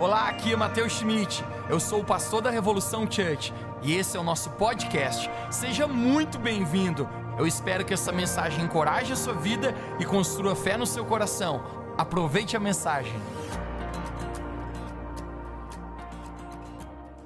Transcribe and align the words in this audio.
Olá, 0.00 0.30
aqui 0.30 0.54
é 0.54 0.56
Matheus 0.56 0.94
Schmidt. 0.94 1.44
Eu 1.68 1.78
sou 1.78 2.00
o 2.00 2.04
pastor 2.04 2.40
da 2.40 2.48
Revolução 2.48 3.02
Church 3.02 3.52
e 3.82 3.94
esse 3.94 4.16
é 4.16 4.20
o 4.20 4.22
nosso 4.22 4.48
podcast. 4.52 5.28
Seja 5.50 5.86
muito 5.86 6.38
bem-vindo. 6.38 7.06
Eu 7.38 7.46
espero 7.46 7.84
que 7.84 7.92
essa 7.92 8.10
mensagem 8.10 8.64
encoraje 8.64 9.12
a 9.12 9.16
sua 9.16 9.34
vida 9.34 9.74
e 10.00 10.06
construa 10.06 10.56
fé 10.56 10.78
no 10.78 10.86
seu 10.86 11.04
coração. 11.04 11.62
Aproveite 11.98 12.56
a 12.56 12.60
mensagem. 12.60 13.12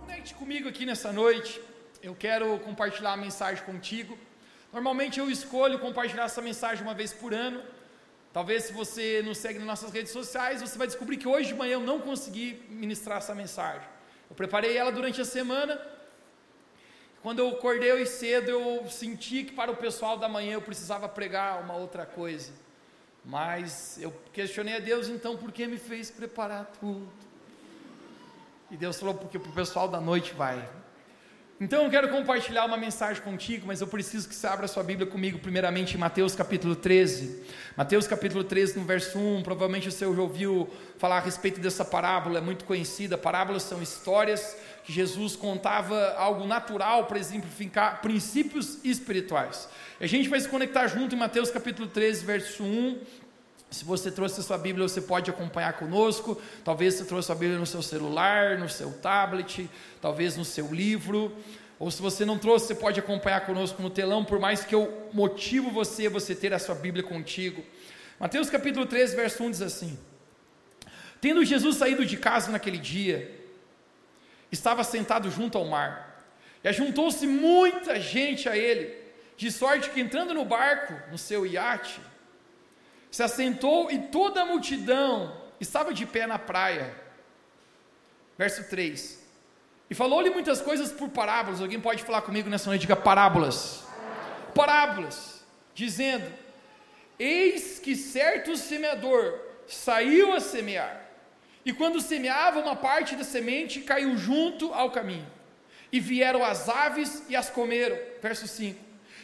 Conecte 0.00 0.34
comigo 0.34 0.68
aqui 0.68 0.84
nessa 0.84 1.12
noite. 1.12 1.60
Eu 2.02 2.16
quero 2.16 2.58
compartilhar 2.58 3.12
a 3.12 3.16
mensagem 3.16 3.62
contigo. 3.62 4.18
Normalmente 4.72 5.20
eu 5.20 5.30
escolho 5.30 5.78
compartilhar 5.78 6.24
essa 6.24 6.42
mensagem 6.42 6.82
uma 6.82 6.92
vez 6.92 7.12
por 7.12 7.32
ano. 7.32 7.62
Talvez 8.34 8.64
se 8.64 8.72
você 8.72 9.22
nos 9.22 9.38
segue 9.38 9.60
nas 9.60 9.66
nossas 9.68 9.92
redes 9.92 10.10
sociais, 10.10 10.60
você 10.60 10.76
vai 10.76 10.88
descobrir 10.88 11.18
que 11.18 11.28
hoje 11.28 11.50
de 11.50 11.54
manhã 11.54 11.74
eu 11.74 11.80
não 11.80 12.00
consegui 12.00 12.60
ministrar 12.68 13.18
essa 13.18 13.32
mensagem. 13.32 13.88
Eu 14.28 14.34
preparei 14.34 14.76
ela 14.76 14.90
durante 14.90 15.20
a 15.20 15.24
semana. 15.24 15.80
Quando 17.22 17.38
eu 17.38 17.48
acordei 17.50 17.92
hoje 17.92 18.06
cedo, 18.06 18.50
eu 18.50 18.90
senti 18.90 19.44
que 19.44 19.52
para 19.52 19.70
o 19.70 19.76
pessoal 19.76 20.18
da 20.18 20.28
manhã 20.28 20.54
eu 20.54 20.60
precisava 20.60 21.08
pregar 21.08 21.62
uma 21.62 21.76
outra 21.76 22.04
coisa. 22.04 22.52
Mas 23.24 23.98
eu 24.00 24.12
questionei 24.32 24.78
a 24.78 24.80
Deus, 24.80 25.08
então, 25.08 25.36
por 25.36 25.52
que 25.52 25.68
me 25.68 25.78
fez 25.78 26.10
preparar 26.10 26.72
tudo? 26.80 27.08
E 28.68 28.76
Deus 28.76 28.98
falou, 28.98 29.14
porque 29.14 29.38
para 29.38 29.50
o 29.50 29.54
pessoal 29.54 29.86
da 29.86 30.00
noite 30.00 30.34
vai. 30.34 30.68
Então 31.60 31.84
eu 31.84 31.90
quero 31.90 32.08
compartilhar 32.08 32.64
uma 32.64 32.76
mensagem 32.76 33.22
contigo, 33.22 33.64
mas 33.64 33.80
eu 33.80 33.86
preciso 33.86 34.28
que 34.28 34.34
você 34.34 34.44
abra 34.44 34.66
sua 34.66 34.82
Bíblia 34.82 35.06
comigo, 35.06 35.38
primeiramente 35.38 35.94
em 35.94 35.98
Mateus 35.98 36.34
capítulo 36.34 36.74
13. 36.74 37.44
Mateus 37.76 38.08
capítulo 38.08 38.42
13, 38.42 38.76
no 38.76 38.84
verso 38.84 39.16
1, 39.16 39.44
provavelmente 39.44 39.88
você 39.88 40.04
já 40.04 40.20
ouviu 40.20 40.68
falar 40.98 41.18
a 41.18 41.20
respeito 41.20 41.60
dessa 41.60 41.84
parábola, 41.84 42.38
é 42.38 42.40
muito 42.40 42.64
conhecida. 42.64 43.16
Parábolas 43.16 43.62
são 43.62 43.80
histórias 43.80 44.56
que 44.82 44.92
Jesus 44.92 45.36
contava 45.36 46.14
algo 46.16 46.44
natural 46.44 47.06
para 47.06 47.20
exemplificar 47.20 48.02
princípios 48.02 48.84
espirituais. 48.84 49.68
A 50.00 50.06
gente 50.06 50.28
vai 50.28 50.40
se 50.40 50.48
conectar 50.48 50.88
junto 50.88 51.14
em 51.14 51.18
Mateus 51.18 51.52
capítulo 51.52 51.86
13, 51.86 52.24
verso 52.24 52.64
1, 52.64 52.98
se 53.70 53.84
você 53.84 54.10
trouxe 54.10 54.40
a 54.40 54.42
sua 54.42 54.56
Bíblia, 54.56 54.86
você 54.86 55.00
pode 55.00 55.30
acompanhar 55.30 55.72
conosco. 55.72 56.40
Talvez 56.64 56.94
você 56.94 57.04
trouxe 57.04 57.32
a 57.32 57.34
Bíblia 57.34 57.58
no 57.58 57.66
seu 57.66 57.82
celular, 57.82 58.56
no 58.58 58.68
seu 58.68 58.92
tablet, 58.92 59.68
talvez 60.00 60.36
no 60.36 60.44
seu 60.44 60.72
livro. 60.72 61.32
Ou 61.78 61.90
se 61.90 62.00
você 62.00 62.24
não 62.24 62.38
trouxe, 62.38 62.68
você 62.68 62.74
pode 62.74 63.00
acompanhar 63.00 63.44
conosco 63.44 63.82
no 63.82 63.90
telão, 63.90 64.24
por 64.24 64.38
mais 64.38 64.64
que 64.64 64.74
eu 64.74 65.10
motivo 65.12 65.70
você 65.70 66.08
você 66.08 66.34
ter 66.34 66.54
a 66.54 66.58
sua 66.58 66.74
Bíblia 66.74 67.02
contigo. 67.02 67.64
Mateus 68.18 68.48
capítulo 68.48 68.86
13, 68.86 69.16
verso 69.16 69.42
1 69.42 69.50
diz 69.50 69.62
assim: 69.62 69.98
Tendo 71.20 71.44
Jesus 71.44 71.76
saído 71.76 72.06
de 72.06 72.16
casa 72.16 72.52
naquele 72.52 72.78
dia, 72.78 73.38
estava 74.52 74.84
sentado 74.84 75.30
junto 75.30 75.58
ao 75.58 75.64
mar, 75.64 76.24
e 76.62 76.68
ajuntou-se 76.68 77.26
muita 77.26 78.00
gente 78.00 78.48
a 78.48 78.56
ele, 78.56 78.94
de 79.36 79.50
sorte 79.50 79.90
que 79.90 80.00
entrando 80.00 80.32
no 80.32 80.44
barco, 80.44 80.94
no 81.10 81.18
seu 81.18 81.44
iate, 81.44 82.00
se 83.14 83.22
assentou 83.22 83.92
e 83.92 83.98
toda 84.08 84.42
a 84.42 84.44
multidão 84.44 85.40
estava 85.60 85.94
de 85.94 86.04
pé 86.04 86.26
na 86.26 86.36
praia. 86.36 86.92
Verso 88.36 88.68
3. 88.68 89.24
E 89.88 89.94
falou-lhe 89.94 90.30
muitas 90.30 90.60
coisas 90.60 90.90
por 90.90 91.08
parábolas. 91.10 91.60
Alguém 91.60 91.80
pode 91.80 92.02
falar 92.02 92.22
comigo 92.22 92.50
nessa 92.50 92.68
noite? 92.68 92.80
Diga 92.80 92.96
parábolas. 92.96 93.84
Parábolas. 94.52 95.44
Dizendo: 95.76 96.28
Eis 97.16 97.78
que 97.78 97.94
certo 97.94 98.56
semeador 98.56 99.38
saiu 99.68 100.32
a 100.32 100.40
semear. 100.40 101.00
E 101.64 101.72
quando 101.72 102.00
semeava, 102.00 102.58
uma 102.58 102.74
parte 102.74 103.14
da 103.14 103.22
semente 103.22 103.82
caiu 103.82 104.16
junto 104.16 104.74
ao 104.74 104.90
caminho. 104.90 105.30
E 105.92 106.00
vieram 106.00 106.44
as 106.44 106.68
aves 106.68 107.22
e 107.28 107.36
as 107.36 107.48
comeram. 107.48 107.96
Verso 108.20 108.48
5. 108.48 108.76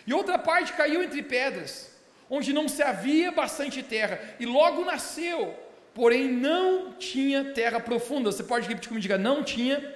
E 0.07 0.15
outra 0.15 0.39
parte 0.39 0.75
caiu 0.75 1.03
entre 1.03 1.25
pedras 1.25 1.90
onde 2.31 2.53
não 2.53 2.69
se 2.69 2.81
havia 2.81 3.33
bastante 3.33 3.83
terra, 3.83 4.21
e 4.39 4.47
logo 4.47 4.85
nasceu, 4.85 5.53
porém 5.93 6.31
não 6.31 6.93
tinha 6.93 7.53
terra 7.53 7.81
profunda. 7.81 8.31
Você 8.31 8.45
pode 8.45 8.69
repetir 8.69 8.89
comigo, 8.89 9.03
diga, 9.03 9.19
não 9.19 9.43
tinha 9.43 9.95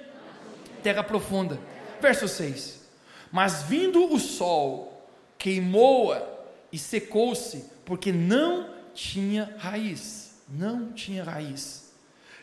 terra 0.83 1.01
profunda. 1.01 1.57
Verso 2.01 2.27
6: 2.27 2.85
Mas 3.31 3.63
vindo 3.63 4.13
o 4.13 4.19
sol, 4.19 5.09
queimou-a 5.37 6.21
e 6.71 6.77
secou-se, 6.77 7.71
porque 7.85 8.11
não 8.11 8.69
tinha 8.93 9.55
raiz. 9.57 10.35
Não 10.49 10.91
tinha 10.91 11.23
raiz. 11.23 11.93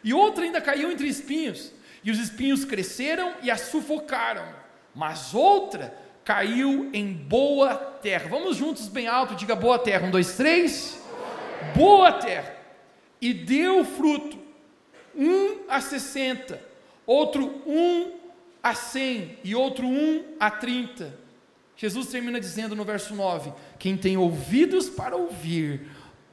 E 0.03 0.13
outra 0.13 0.45
ainda 0.45 0.61
caiu 0.61 0.91
entre 0.91 1.07
espinhos, 1.07 1.71
e 2.03 2.11
os 2.11 2.19
espinhos 2.19 2.65
cresceram 2.65 3.35
e 3.43 3.51
a 3.51 3.57
sufocaram. 3.57 4.63
Mas 4.95 5.35
outra 5.35 5.97
caiu 6.25 6.91
em 6.93 7.13
boa 7.13 7.75
terra. 7.75 8.29
Vamos 8.29 8.57
juntos 8.57 8.89
bem 8.89 9.07
alto, 9.07 9.35
diga 9.35 9.55
boa 9.55 9.79
terra. 9.79 10.07
Um, 10.07 10.11
dois, 10.11 10.37
três. 10.37 11.03
Boa 11.75 12.13
terra. 12.13 12.57
E 13.21 13.33
deu 13.33 13.85
fruto, 13.85 14.37
um 15.15 15.61
a 15.69 15.81
sessenta, 15.81 16.61
outro 17.07 17.63
um 17.67 18.13
a 18.63 18.75
cem 18.75 19.39
e 19.45 19.55
outro 19.55 19.87
um 19.87 20.25
a 20.41 20.51
trinta. 20.51 21.19
Jesus 21.77 22.09
termina 22.09 22.41
dizendo 22.41 22.77
no 22.77 22.85
verso 22.85 23.15
9: 23.15 23.53
Quem 23.79 23.97
tem 23.97 24.17
ouvidos 24.17 24.89
para 24.89 25.17
ouvir, 25.17 25.89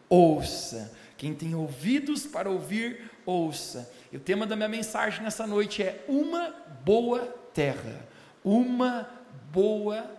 ouça. 0.08 0.98
Quem 1.18 1.34
tem 1.34 1.54
ouvidos 1.54 2.26
para 2.26 2.50
ouvir, 2.50 3.12
ouça. 3.26 3.92
E 4.12 4.18
o 4.18 4.20
tema 4.20 4.46
da 4.46 4.56
minha 4.56 4.70
mensagem 4.70 5.22
nessa 5.22 5.46
noite 5.46 5.84
é 5.84 6.04
uma 6.08 6.54
boa 6.84 7.22
terra. 7.54 8.08
Uma 8.44 9.10
boa 9.52 10.10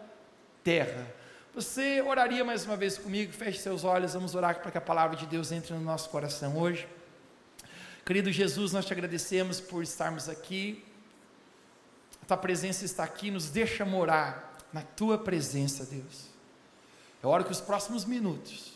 terra. 0.63 1.07
Você 1.55 2.01
oraria 2.01 2.45
mais 2.45 2.65
uma 2.65 2.77
vez 2.77 2.97
comigo? 2.97 3.33
Feche 3.33 3.59
seus 3.59 3.83
olhos, 3.83 4.15
vamos 4.15 4.35
orar 4.35 4.61
para 4.61 4.71
que 4.71 4.79
a 4.79 4.81
palavra 4.81 5.17
de 5.17 5.27
Deus 5.27 5.51
entre 5.51 5.75
no 5.75 5.81
nosso 5.81 6.09
coração 6.09 6.57
hoje. 6.57 6.89
Querido 8.05 8.31
Jesus, 8.31 8.73
nós 8.73 8.87
te 8.87 8.93
agradecemos 8.93 9.61
por 9.61 9.83
estarmos 9.83 10.29
aqui. 10.29 10.85
A 12.23 12.27
tua 12.27 12.37
presença 12.37 12.85
está 12.85 13.05
aqui, 13.05 13.31
nos 13.31 13.51
deixa 13.51 13.85
morar 13.85 14.59
na 14.73 14.83
tua 14.83 15.19
presença, 15.19 15.85
Deus. 15.85 16.27
Eu 17.23 17.29
oro 17.29 17.45
que 17.45 17.53
os 17.53 17.61
próximos 17.61 18.05
minutos, 18.05 18.73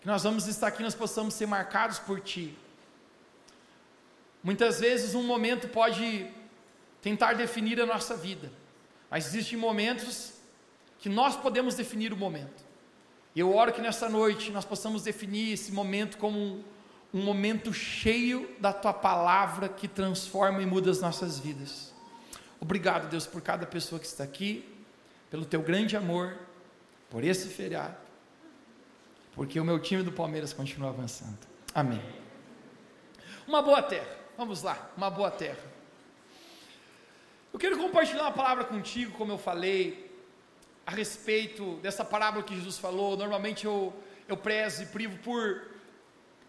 que 0.00 0.06
nós 0.06 0.22
vamos 0.22 0.46
estar 0.46 0.68
aqui, 0.68 0.82
nós 0.82 0.94
possamos 0.94 1.34
ser 1.34 1.46
marcados 1.46 1.98
por 1.98 2.20
ti. 2.20 2.56
Muitas 4.42 4.80
vezes 4.80 5.14
um 5.14 5.22
momento 5.22 5.68
pode 5.68 6.30
tentar 7.02 7.34
definir 7.34 7.80
a 7.80 7.86
nossa 7.86 8.16
vida, 8.16 8.50
mas 9.10 9.26
existem 9.26 9.58
momentos 9.58 10.34
que 10.98 11.08
nós 11.08 11.36
podemos 11.36 11.74
definir 11.74 12.12
o 12.12 12.16
momento. 12.16 12.64
Eu 13.34 13.54
oro 13.54 13.72
que 13.72 13.80
nessa 13.80 14.08
noite 14.08 14.50
nós 14.50 14.64
possamos 14.64 15.02
definir 15.02 15.52
esse 15.52 15.72
momento 15.72 16.18
como 16.18 16.38
um, 16.38 16.64
um 17.14 17.22
momento 17.22 17.72
cheio 17.72 18.54
da 18.58 18.72
tua 18.72 18.92
palavra 18.92 19.68
que 19.68 19.88
transforma 19.88 20.62
e 20.62 20.66
muda 20.66 20.90
as 20.90 21.00
nossas 21.00 21.38
vidas. 21.38 21.92
Obrigado, 22.60 23.08
Deus, 23.08 23.26
por 23.26 23.40
cada 23.40 23.66
pessoa 23.66 23.98
que 23.98 24.06
está 24.06 24.24
aqui, 24.24 24.68
pelo 25.30 25.44
teu 25.44 25.62
grande 25.62 25.96
amor, 25.96 26.36
por 27.08 27.24
esse 27.24 27.48
feriado, 27.48 27.96
porque 29.34 29.58
o 29.58 29.64
meu 29.64 29.78
time 29.78 30.02
do 30.02 30.12
Palmeiras 30.12 30.52
continua 30.52 30.90
avançando. 30.90 31.38
Amém. 31.74 32.02
Uma 33.46 33.62
boa 33.62 33.82
terra, 33.82 34.16
vamos 34.36 34.62
lá, 34.62 34.90
uma 34.96 35.08
boa 35.08 35.30
terra. 35.30 35.69
Eu 37.52 37.58
quero 37.58 37.76
compartilhar 37.76 38.22
uma 38.22 38.32
palavra 38.32 38.64
contigo, 38.64 39.16
como 39.18 39.32
eu 39.32 39.38
falei, 39.38 40.08
a 40.86 40.92
respeito 40.92 41.74
dessa 41.82 42.04
parábola 42.04 42.44
que 42.44 42.54
Jesus 42.54 42.78
falou. 42.78 43.16
Normalmente 43.16 43.64
eu, 43.64 43.92
eu 44.28 44.36
prezo 44.36 44.84
e 44.84 44.86
privo 44.86 45.18
por 45.18 45.68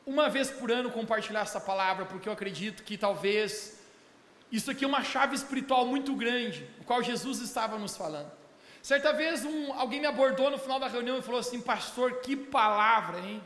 uma 0.06 0.30
vez 0.30 0.52
por 0.52 0.72
ano 0.72 0.92
compartilhar 0.92 1.42
essa 1.42 1.60
palavra, 1.60 2.06
porque 2.06 2.30
eu 2.30 2.34
acredito 2.34 2.84
que 2.84 2.98
talvez 2.98 3.82
isso 4.52 4.70
aqui 4.70 4.84
é 4.84 4.88
uma 4.88 5.04
chave 5.04 5.36
espiritual 5.36 5.88
muito 5.88 6.14
grande, 6.16 6.68
o 6.80 6.84
qual 6.84 7.02
Jesus 7.02 7.40
estava 7.40 7.80
nos 7.80 7.98
falando. 7.98 8.32
Certa 8.84 9.12
vez 9.12 9.44
um, 9.44 9.74
alguém 9.74 10.02
me 10.02 10.08
abordou 10.08 10.52
no 10.52 10.58
final 10.58 10.80
da 10.80 10.88
reunião 10.88 11.18
e 11.18 11.22
falou 11.24 11.40
assim: 11.40 11.62
Pastor, 11.62 12.20
que 12.22 12.36
palavra, 12.36 13.20
hein? 13.20 13.42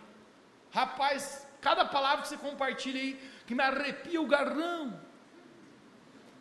Rapaz, 0.71 1.47
cada 1.61 1.85
palavra 1.85 2.23
que 2.23 2.27
você 2.27 2.37
compartilha 2.37 2.99
aí, 2.99 3.19
que 3.45 3.55
me 3.55 3.63
arrepia 3.63 4.21
o 4.21 4.27
garrão. 4.27 5.04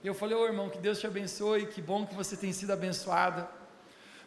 Eu 0.04 0.12
falei, 0.14 0.36
ô 0.36 0.42
oh, 0.42 0.46
irmão, 0.46 0.68
que 0.68 0.76
Deus 0.76 1.00
te 1.00 1.06
abençoe, 1.06 1.66
que 1.66 1.80
bom 1.80 2.04
que 2.06 2.14
você 2.14 2.36
tem 2.36 2.52
sido 2.52 2.72
abençoada. 2.72 3.48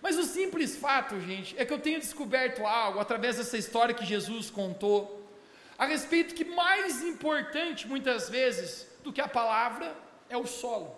Mas 0.01 0.17
o 0.17 0.23
simples 0.23 0.75
fato, 0.75 1.19
gente, 1.19 1.55
é 1.55 1.63
que 1.63 1.71
eu 1.71 1.77
tenho 1.79 1.99
descoberto 1.99 2.65
algo 2.65 2.99
através 2.99 3.37
dessa 3.37 3.59
história 3.59 3.93
que 3.93 4.03
Jesus 4.03 4.49
contou, 4.49 5.29
a 5.77 5.85
respeito 5.85 6.33
que 6.33 6.43
mais 6.43 7.03
importante 7.03 7.87
muitas 7.87 8.27
vezes 8.27 8.87
do 9.03 9.13
que 9.13 9.21
a 9.21 9.27
palavra 9.27 9.95
é 10.27 10.35
o 10.35 10.47
solo. 10.47 10.95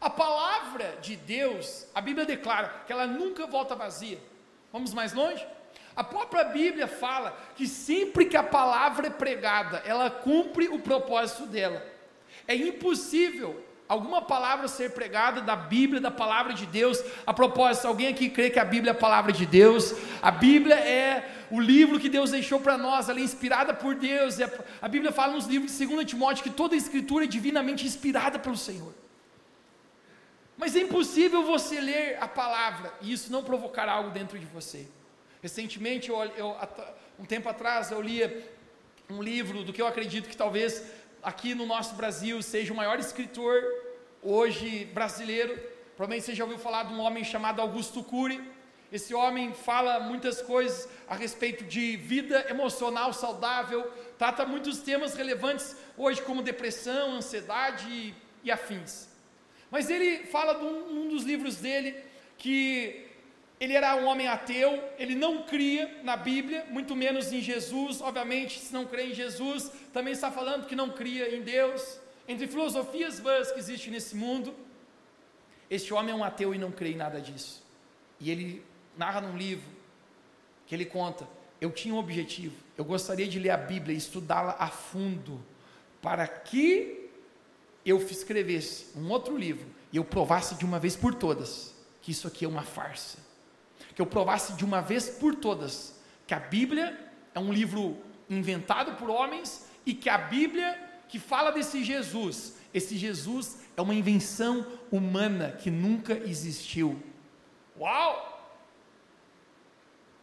A 0.00 0.08
palavra 0.08 0.96
de 1.02 1.14
Deus, 1.16 1.86
a 1.94 2.00
Bíblia 2.00 2.24
declara 2.24 2.84
que 2.86 2.92
ela 2.92 3.06
nunca 3.06 3.46
volta 3.46 3.74
vazia. 3.74 4.18
Vamos 4.72 4.94
mais 4.94 5.12
longe? 5.12 5.46
A 5.94 6.02
própria 6.02 6.44
Bíblia 6.44 6.86
fala 6.86 7.38
que 7.54 7.66
sempre 7.66 8.24
que 8.24 8.36
a 8.36 8.42
palavra 8.42 9.08
é 9.08 9.10
pregada, 9.10 9.82
ela 9.84 10.10
cumpre 10.10 10.68
o 10.68 10.78
propósito 10.78 11.44
dela. 11.46 11.95
É 12.46 12.54
impossível 12.54 13.62
alguma 13.88 14.20
palavra 14.22 14.68
ser 14.68 14.92
pregada 14.92 15.40
da 15.40 15.54
Bíblia, 15.56 16.00
da 16.00 16.10
palavra 16.10 16.52
de 16.52 16.66
Deus. 16.66 17.02
A 17.26 17.32
propósito, 17.32 17.86
alguém 17.86 18.08
aqui 18.08 18.28
crê 18.28 18.50
que 18.50 18.58
a 18.58 18.64
Bíblia 18.64 18.90
é 18.90 18.94
a 18.94 18.98
palavra 18.98 19.32
de 19.32 19.46
Deus? 19.46 19.94
A 20.20 20.30
Bíblia 20.30 20.76
é 20.76 21.46
o 21.50 21.60
livro 21.60 22.00
que 22.00 22.08
Deus 22.08 22.30
deixou 22.30 22.60
para 22.60 22.76
nós, 22.76 23.08
ela 23.08 23.20
é 23.20 23.22
inspirada 23.22 23.72
por 23.72 23.94
Deus. 23.94 24.36
A 24.80 24.88
Bíblia 24.88 25.12
fala 25.12 25.34
nos 25.34 25.46
livros 25.46 25.76
de 25.76 25.86
2 25.86 26.04
Timóteo 26.04 26.42
que 26.42 26.50
toda 26.50 26.74
a 26.74 26.78
escritura 26.78 27.24
é 27.24 27.28
divinamente 27.28 27.86
inspirada 27.86 28.38
pelo 28.38 28.56
Senhor. 28.56 28.92
Mas 30.56 30.74
é 30.74 30.80
impossível 30.80 31.44
você 31.44 31.80
ler 31.80 32.16
a 32.20 32.26
palavra 32.26 32.92
e 33.02 33.12
isso 33.12 33.30
não 33.30 33.44
provocar 33.44 33.88
algo 33.88 34.10
dentro 34.10 34.38
de 34.38 34.46
você. 34.46 34.88
Recentemente, 35.42 36.08
eu, 36.08 36.16
eu, 36.36 36.56
um 37.18 37.24
tempo 37.24 37.48
atrás, 37.48 37.90
eu 37.90 38.00
lia 38.00 38.50
um 39.08 39.22
livro 39.22 39.62
do 39.62 39.72
que 39.72 39.80
eu 39.80 39.86
acredito 39.86 40.28
que 40.28 40.36
talvez 40.36 40.82
aqui 41.26 41.56
no 41.56 41.66
nosso 41.66 41.96
Brasil 41.96 42.40
seja 42.40 42.72
o 42.72 42.76
maior 42.76 43.00
escritor 43.00 43.60
hoje 44.22 44.84
brasileiro. 44.94 45.58
Provavelmente 45.96 46.24
você 46.24 46.36
já 46.36 46.44
ouviu 46.44 46.56
falar 46.56 46.84
de 46.84 46.94
um 46.94 47.00
homem 47.00 47.24
chamado 47.24 47.60
Augusto 47.60 48.00
Cury. 48.04 48.40
Esse 48.92 49.12
homem 49.12 49.52
fala 49.52 49.98
muitas 49.98 50.40
coisas 50.40 50.88
a 51.08 51.16
respeito 51.16 51.64
de 51.64 51.96
vida 51.96 52.46
emocional 52.48 53.12
saudável, 53.12 53.92
trata 54.16 54.46
muitos 54.46 54.78
temas 54.78 55.14
relevantes 55.14 55.74
hoje, 55.98 56.22
como 56.22 56.42
depressão, 56.42 57.14
ansiedade 57.14 57.90
e, 57.90 58.14
e 58.44 58.50
afins. 58.52 59.08
Mas 59.68 59.90
ele 59.90 60.26
fala 60.26 60.54
de 60.54 60.64
um, 60.64 61.06
um 61.06 61.08
dos 61.08 61.24
livros 61.24 61.56
dele 61.56 61.96
que 62.38 63.05
ele 63.58 63.72
era 63.72 63.96
um 63.96 64.06
homem 64.06 64.28
ateu, 64.28 64.82
ele 64.98 65.14
não 65.14 65.44
cria 65.44 66.00
na 66.02 66.16
Bíblia, 66.16 66.66
muito 66.68 66.94
menos 66.94 67.32
em 67.32 67.40
Jesus. 67.40 68.02
Obviamente, 68.02 68.58
se 68.58 68.72
não 68.72 68.84
crê 68.84 69.06
em 69.06 69.14
Jesus, 69.14 69.70
também 69.92 70.12
está 70.12 70.30
falando 70.30 70.66
que 70.66 70.76
não 70.76 70.90
cria 70.90 71.34
em 71.34 71.40
Deus. 71.40 71.98
Entre 72.28 72.46
filosofias 72.46 73.18
vãs 73.18 73.50
que 73.50 73.58
existem 73.58 73.92
nesse 73.92 74.14
mundo, 74.14 74.54
este 75.70 75.94
homem 75.94 76.12
é 76.12 76.14
um 76.14 76.22
ateu 76.22 76.54
e 76.54 76.58
não 76.58 76.70
crê 76.70 76.90
em 76.90 76.96
nada 76.96 77.18
disso. 77.18 77.64
E 78.20 78.30
ele 78.30 78.62
narra 78.96 79.22
num 79.22 79.36
livro 79.36 79.68
que 80.66 80.74
ele 80.74 80.84
conta: 80.84 81.26
eu 81.58 81.70
tinha 81.70 81.94
um 81.94 81.98
objetivo, 81.98 82.56
eu 82.76 82.84
gostaria 82.84 83.26
de 83.26 83.38
ler 83.38 83.50
a 83.50 83.56
Bíblia 83.56 83.94
e 83.94 83.98
estudá-la 83.98 84.54
a 84.58 84.68
fundo, 84.68 85.42
para 86.02 86.28
que 86.28 87.08
eu 87.86 87.96
escrevesse 88.02 88.88
um 88.98 89.08
outro 89.10 89.34
livro 89.34 89.66
e 89.90 89.96
eu 89.96 90.04
provasse 90.04 90.56
de 90.56 90.64
uma 90.64 90.78
vez 90.78 90.94
por 90.94 91.14
todas 91.14 91.74
que 92.02 92.10
isso 92.10 92.28
aqui 92.28 92.44
é 92.44 92.48
uma 92.48 92.62
farsa 92.62 93.25
que 93.96 94.02
eu 94.02 94.06
provasse 94.06 94.52
de 94.52 94.64
uma 94.64 94.80
vez 94.80 95.08
por 95.08 95.34
todas 95.34 95.98
que 96.26 96.34
a 96.34 96.38
Bíblia 96.38 96.98
é 97.34 97.40
um 97.40 97.52
livro 97.52 97.96
inventado 98.28 98.94
por 98.96 99.08
homens 99.08 99.66
e 99.86 99.94
que 99.94 100.10
a 100.10 100.18
Bíblia 100.18 100.78
que 101.08 101.18
fala 101.18 101.50
desse 101.50 101.82
Jesus, 101.82 102.56
esse 102.74 102.96
Jesus 102.96 103.58
é 103.76 103.80
uma 103.80 103.94
invenção 103.94 104.66
humana 104.90 105.52
que 105.52 105.70
nunca 105.70 106.14
existiu. 106.14 107.00
Uau! 107.78 108.34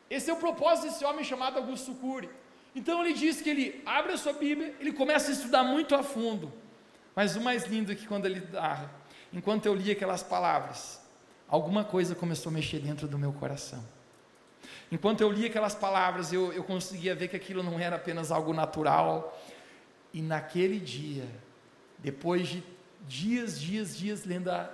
Esse 0.10 0.30
é 0.30 0.34
o 0.34 0.38
propósito 0.38 0.90
desse 0.90 1.06
homem 1.06 1.24
chamado 1.24 1.58
Augusto 1.58 1.96
Cury. 1.96 2.30
Então 2.76 3.04
ele 3.04 3.14
diz 3.14 3.42
que 3.42 3.50
ele 3.50 3.82
abre 3.86 4.14
a 4.14 4.18
sua 4.18 4.34
Bíblia, 4.34 4.76
ele 4.80 4.92
começa 4.92 5.32
a 5.32 5.34
estudar 5.34 5.64
muito 5.64 5.96
a 5.96 6.04
fundo. 6.04 6.54
Mas 7.16 7.36
o 7.36 7.42
mais 7.42 7.66
lindo 7.66 7.92
é 7.92 7.96
que 7.96 8.06
quando 8.06 8.26
ele 8.26 8.46
narra, 8.52 8.92
enquanto 9.32 9.66
eu 9.66 9.74
li 9.74 9.90
aquelas 9.90 10.22
palavras, 10.22 11.03
alguma 11.48 11.84
coisa 11.84 12.16
começou 12.16 12.50
a 12.50 12.54
mexer 12.54 12.80
dentro 12.80 13.08
do 13.08 13.18
meu 13.18 13.34
coração. 13.34 13.84
Enquanto 14.92 15.22
eu 15.22 15.32
li 15.32 15.46
aquelas 15.46 15.74
palavras, 15.74 16.32
eu, 16.32 16.54
eu 16.54 16.64
conseguia 16.64 17.16
ver 17.16 17.28
que 17.28 17.36
aquilo 17.36 17.64
não 17.64 17.80
era 17.80 17.96
apenas 17.96 18.32
algo 18.32 18.54
natural. 18.54 19.42
E 20.14 20.22
naquele 20.22 20.80
dia, 20.80 21.28
depois 22.00 22.48
de 22.48 22.64
dias, 23.08 23.60
dias, 23.60 23.98
dias 23.98 24.26
lendo 24.26 24.50
a, 24.50 24.70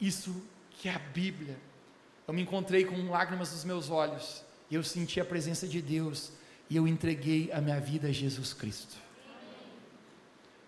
isso 0.00 0.42
que 0.70 0.88
é 0.88 0.94
a 0.94 0.98
Bíblia, 0.98 1.56
eu 2.28 2.34
me 2.34 2.42
encontrei 2.42 2.84
com 2.84 3.10
lágrimas 3.10 3.52
nos 3.52 3.64
meus 3.64 3.88
olhos, 3.88 4.44
e 4.70 4.74
eu 4.74 4.82
senti 4.82 5.20
a 5.20 5.24
presença 5.24 5.66
de 5.66 5.80
Deus, 5.80 6.32
e 6.68 6.76
eu 6.76 6.86
entreguei 6.86 7.50
a 7.52 7.60
minha 7.60 7.80
vida 7.80 8.08
a 8.08 8.12
Jesus 8.12 8.52
Cristo. 8.52 8.96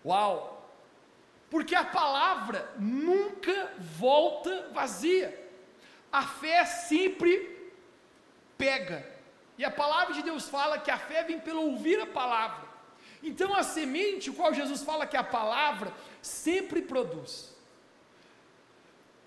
Uau! 0.04 0.57
Porque 1.50 1.74
a 1.74 1.84
palavra 1.84 2.70
nunca 2.78 3.72
volta 3.78 4.68
vazia. 4.72 5.28
A 6.12 6.22
fé 6.22 6.64
sempre 6.64 7.72
pega. 8.56 9.06
E 9.56 9.64
a 9.64 9.70
palavra 9.70 10.14
de 10.14 10.22
Deus 10.22 10.48
fala 10.48 10.78
que 10.78 10.90
a 10.90 10.98
fé 10.98 11.22
vem 11.24 11.40
pelo 11.40 11.62
ouvir 11.62 12.00
a 12.00 12.06
palavra. 12.06 12.68
Então 13.22 13.54
a 13.54 13.62
semente, 13.62 14.30
qual 14.30 14.54
Jesus 14.54 14.82
fala 14.82 15.06
que 15.06 15.16
a 15.16 15.24
palavra 15.24 15.92
sempre 16.22 16.82
produz. 16.82 17.54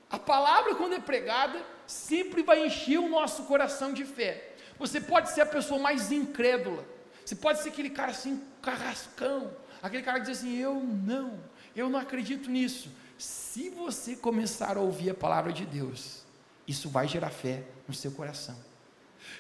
A 0.10 0.20
palavra, 0.20 0.76
quando 0.76 0.94
é 0.94 1.00
pregada, 1.00 1.66
sempre 1.88 2.44
vai 2.44 2.66
encher 2.66 3.00
o 3.00 3.10
nosso 3.10 3.44
coração 3.44 3.94
de 3.94 4.06
fé. 4.06 4.54
Você 4.78 5.02
pode 5.02 5.32
ser 5.32 5.42
a 5.42 5.46
pessoa 5.46 5.80
mais 5.80 6.12
incrédula. 6.12 6.86
Você 7.26 7.36
pode 7.36 7.62
ser 7.62 7.70
aquele 7.70 7.90
cara 7.90 8.12
assim, 8.12 8.44
carrascão. 8.62 9.56
Aquele 9.82 10.04
cara 10.04 10.20
que 10.20 10.26
diz 10.26 10.40
assim: 10.40 10.58
Eu 10.58 10.76
não 10.76 11.40
eu 11.76 11.90
não 11.90 12.00
acredito 12.00 12.50
nisso. 12.50 12.90
Se 13.18 13.70
você 13.70 14.16
começar 14.16 14.78
a 14.78 14.82
ouvir 14.82 15.12
a 15.12 15.14
palavra 15.14 15.52
de 15.52 15.66
Deus, 15.66 16.24
isso 16.68 16.90
vai 16.90 17.08
gerar 17.08 17.30
fé 17.30 17.64
no 17.88 17.94
seu 17.94 18.12
coração. 18.12 18.58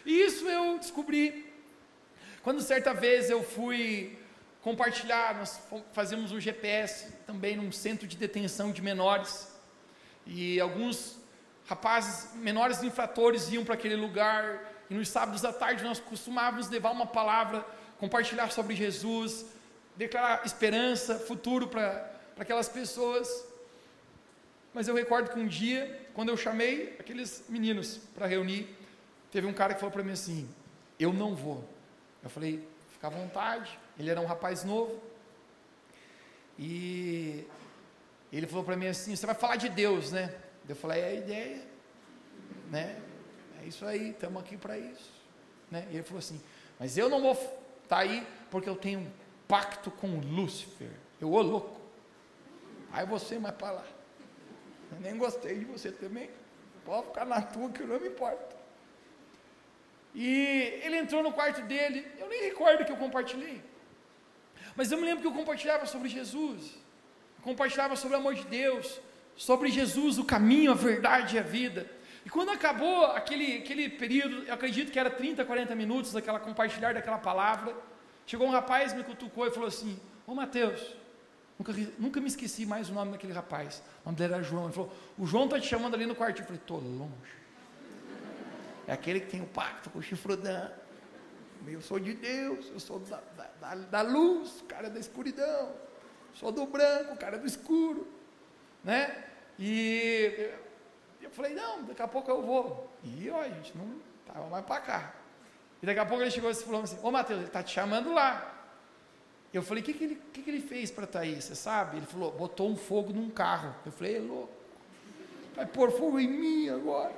E 0.05 0.11
isso 0.21 0.47
eu 0.47 0.77
descobri 0.77 1.51
quando 2.43 2.59
certa 2.61 2.91
vez 2.91 3.29
eu 3.29 3.43
fui 3.43 4.17
compartilhar, 4.61 5.35
nós 5.35 5.59
fazemos 5.93 6.31
um 6.31 6.39
GPS 6.39 7.11
também 7.25 7.55
num 7.55 7.71
centro 7.71 8.07
de 8.07 8.17
detenção 8.17 8.71
de 8.71 8.81
menores, 8.81 9.47
e 10.25 10.59
alguns 10.59 11.17
rapazes, 11.67 12.33
menores 12.35 12.81
infratores 12.81 13.51
iam 13.51 13.63
para 13.63 13.75
aquele 13.75 13.95
lugar, 13.95 14.71
e 14.89 14.93
nos 14.95 15.09
sábados 15.09 15.45
à 15.45 15.53
tarde 15.53 15.83
nós 15.83 15.99
costumávamos 15.99 16.67
levar 16.67 16.91
uma 16.91 17.05
palavra, 17.05 17.65
compartilhar 17.99 18.51
sobre 18.51 18.75
Jesus, 18.75 19.45
declarar 19.95 20.43
esperança, 20.43 21.19
futuro 21.19 21.67
para 21.67 22.10
para 22.33 22.43
aquelas 22.43 22.69
pessoas. 22.69 23.45
Mas 24.73 24.87
eu 24.87 24.95
recordo 24.95 25.29
que 25.29 25.39
um 25.39 25.47
dia, 25.47 26.09
quando 26.13 26.29
eu 26.29 26.37
chamei 26.37 26.95
aqueles 26.99 27.43
meninos 27.49 27.97
para 28.15 28.25
reunir, 28.25 28.73
teve 29.31 29.45
um 29.47 29.53
cara 29.53 29.73
que 29.73 29.79
falou 29.79 29.91
para 29.91 30.03
mim 30.03 30.13
assim: 30.13 30.49
Eu 30.99 31.11
não 31.11 31.35
vou. 31.35 31.63
Eu 32.23 32.29
falei: 32.29 32.67
Fica 32.91 33.07
à 33.07 33.09
vontade. 33.09 33.77
Ele 33.99 34.09
era 34.09 34.21
um 34.21 34.25
rapaz 34.25 34.63
novo. 34.63 35.01
E 36.57 37.45
ele 38.31 38.47
falou 38.47 38.63
para 38.63 38.77
mim 38.77 38.87
assim: 38.87 39.15
Você 39.15 39.25
vai 39.25 39.35
falar 39.35 39.57
de 39.57 39.69
Deus, 39.69 40.11
né? 40.11 40.33
Eu 40.67 40.75
falei: 40.75 41.01
É 41.01 41.07
a 41.07 41.13
ideia, 41.13 41.61
né? 42.69 43.01
É 43.61 43.67
isso 43.67 43.85
aí, 43.85 44.11
estamos 44.11 44.41
aqui 44.41 44.55
para 44.57 44.77
isso. 44.77 45.11
Né? 45.69 45.85
E 45.91 45.95
ele 45.95 46.03
falou 46.03 46.19
assim: 46.19 46.41
Mas 46.79 46.97
eu 46.97 47.09
não 47.09 47.21
vou 47.21 47.33
estar 47.33 47.57
tá 47.87 47.97
aí 47.97 48.25
porque 48.49 48.69
eu 48.69 48.75
tenho 48.75 49.01
um 49.01 49.11
pacto 49.47 49.91
com 49.91 50.19
Lúcifer. 50.19 50.91
Eu, 51.19 51.31
ô 51.33 51.41
louco. 51.41 51.80
Aí 52.93 53.05
você 53.05 53.39
mais 53.39 53.55
para 53.55 53.71
lá. 53.71 53.85
Eu 54.91 54.99
nem 54.99 55.17
gostei 55.17 55.59
de 55.59 55.65
você 55.65 55.91
também. 55.91 56.29
Pode 56.85 57.07
ficar 57.07 57.25
na 57.25 57.41
tua 57.41 57.69
que 57.69 57.81
eu 57.81 57.87
não 57.87 57.99
me 57.99 58.07
importo. 58.07 58.55
E 60.13 60.81
ele 60.83 60.97
entrou 60.97 61.23
no 61.23 61.31
quarto 61.31 61.61
dele. 61.61 62.05
Eu 62.19 62.27
nem 62.27 62.43
recordo 62.43 62.83
que 62.83 62.91
eu 62.91 62.97
compartilhei. 62.97 63.61
Mas 64.75 64.91
eu 64.91 64.97
me 64.97 65.05
lembro 65.05 65.21
que 65.21 65.27
eu 65.27 65.33
compartilhava 65.33 65.85
sobre 65.85 66.09
Jesus. 66.09 66.73
Eu 67.37 67.43
compartilhava 67.43 67.95
sobre 67.95 68.17
o 68.17 68.19
amor 68.19 68.35
de 68.35 68.43
Deus. 68.45 68.99
Sobre 69.35 69.69
Jesus, 69.69 70.17
o 70.17 70.25
caminho, 70.25 70.71
a 70.71 70.75
verdade 70.75 71.35
e 71.35 71.39
a 71.39 71.43
vida. 71.43 71.89
E 72.25 72.29
quando 72.29 72.49
acabou 72.49 73.05
aquele, 73.05 73.57
aquele 73.57 73.89
período, 73.89 74.43
eu 74.43 74.53
acredito 74.53 74.91
que 74.91 74.99
era 74.99 75.09
30, 75.09 75.43
40 75.43 75.73
minutos 75.75 76.13
daquela 76.13 76.39
compartilhar 76.39 76.93
daquela 76.93 77.17
palavra, 77.17 77.75
chegou 78.27 78.47
um 78.47 78.51
rapaz, 78.51 78.93
me 78.93 79.03
cutucou 79.03 79.47
e 79.47 79.51
falou 79.51 79.67
assim: 79.67 79.99
Ô 80.27 80.35
Mateus, 80.35 80.95
Nunca, 81.61 81.73
nunca 81.99 82.19
me 82.19 82.25
esqueci 82.25 82.65
mais 82.65 82.89
o 82.89 82.93
nome 82.93 83.11
daquele 83.11 83.33
rapaz. 83.33 83.83
O 84.03 84.07
nome 84.07 84.17
dele 84.17 84.33
era 84.33 84.41
João. 84.41 84.63
Ele 84.63 84.73
falou: 84.73 84.91
O 85.15 85.27
João 85.27 85.45
está 85.45 85.59
te 85.59 85.67
chamando 85.67 85.93
ali 85.93 86.07
no 86.07 86.15
quartinho. 86.15 86.41
Eu 86.41 86.47
falei: 86.47 86.59
Estou 86.59 86.79
longe. 86.79 87.35
É 88.87 88.93
aquele 88.93 89.19
que 89.19 89.27
tem 89.27 89.41
o 89.43 89.45
pacto 89.45 89.91
com 89.91 89.99
o 89.99 90.01
chifrudão. 90.01 90.71
Eu 91.67 91.79
sou 91.79 91.99
de 91.99 92.15
Deus, 92.15 92.65
eu 92.73 92.79
sou 92.79 92.97
da, 92.99 93.21
da, 93.59 93.75
da 93.75 94.01
luz, 94.01 94.63
cara 94.67 94.89
da 94.89 94.99
escuridão. 94.99 95.71
Sou 96.33 96.51
do 96.51 96.65
branco, 96.65 97.15
cara 97.17 97.37
do 97.37 97.45
escuro. 97.45 98.07
Né? 98.83 99.23
E 99.59 100.49
eu 101.21 101.29
falei: 101.29 101.53
Não, 101.53 101.83
daqui 101.83 102.01
a 102.01 102.07
pouco 102.07 102.31
eu 102.31 102.41
vou. 102.41 102.91
E 103.03 103.29
ó, 103.29 103.39
a 103.39 103.49
gente 103.49 103.77
não 103.77 104.01
estava 104.27 104.47
mais 104.47 104.65
para 104.65 104.81
cá. 104.81 105.13
E 105.79 105.85
daqui 105.85 105.99
a 105.99 106.05
pouco 106.07 106.23
ele 106.23 106.31
chegou 106.31 106.49
e 106.49 106.55
falou 106.55 106.81
assim: 106.81 106.97
Ô 107.03 107.11
Mateus, 107.11 107.37
ele 107.37 107.47
está 107.49 107.61
te 107.61 107.71
chamando 107.71 108.11
lá. 108.11 108.60
Eu 109.53 109.61
falei, 109.61 109.83
o 109.83 109.85
que, 109.85 109.93
que, 109.93 110.03
ele, 110.03 110.21
que, 110.31 110.41
que 110.41 110.49
ele 110.49 110.61
fez 110.61 110.89
para 110.89 111.03
estar 111.03 111.19
aí? 111.19 111.41
Você 111.41 111.55
sabe? 111.55 111.97
Ele 111.97 112.05
falou, 112.05 112.31
botou 112.31 112.69
um 112.69 112.75
fogo 112.75 113.11
num 113.11 113.29
carro. 113.29 113.75
Eu 113.85 113.91
falei, 113.91 114.17
é 114.17 114.19
louco. 114.19 114.53
Vai 115.55 115.65
pôr 115.65 115.91
fogo 115.91 116.19
em 116.19 116.27
mim 116.27 116.69
agora. 116.69 117.13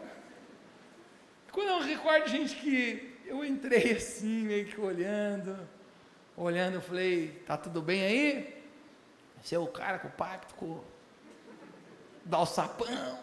quando 1.52 1.68
eu 1.68 1.82
recordo, 1.82 2.28
gente, 2.28 2.56
que 2.56 3.16
eu 3.26 3.46
entrei 3.46 3.94
assim, 3.94 4.44
meio 4.46 4.66
que 4.66 4.82
olhando, 4.82 5.58
olhando, 6.36 6.76
eu 6.76 6.82
falei, 6.82 7.44
tá 7.46 7.56
tudo 7.56 7.82
bem 7.82 8.04
aí? 8.04 8.64
Você 9.42 9.56
é 9.56 9.60
o 9.60 9.68
cara 9.68 10.00
com 10.00 10.08
o 10.08 10.12
pacto, 10.12 10.56
com 10.56 10.82
dá 12.26 12.40
o 12.40 12.46
sapão. 12.46 13.20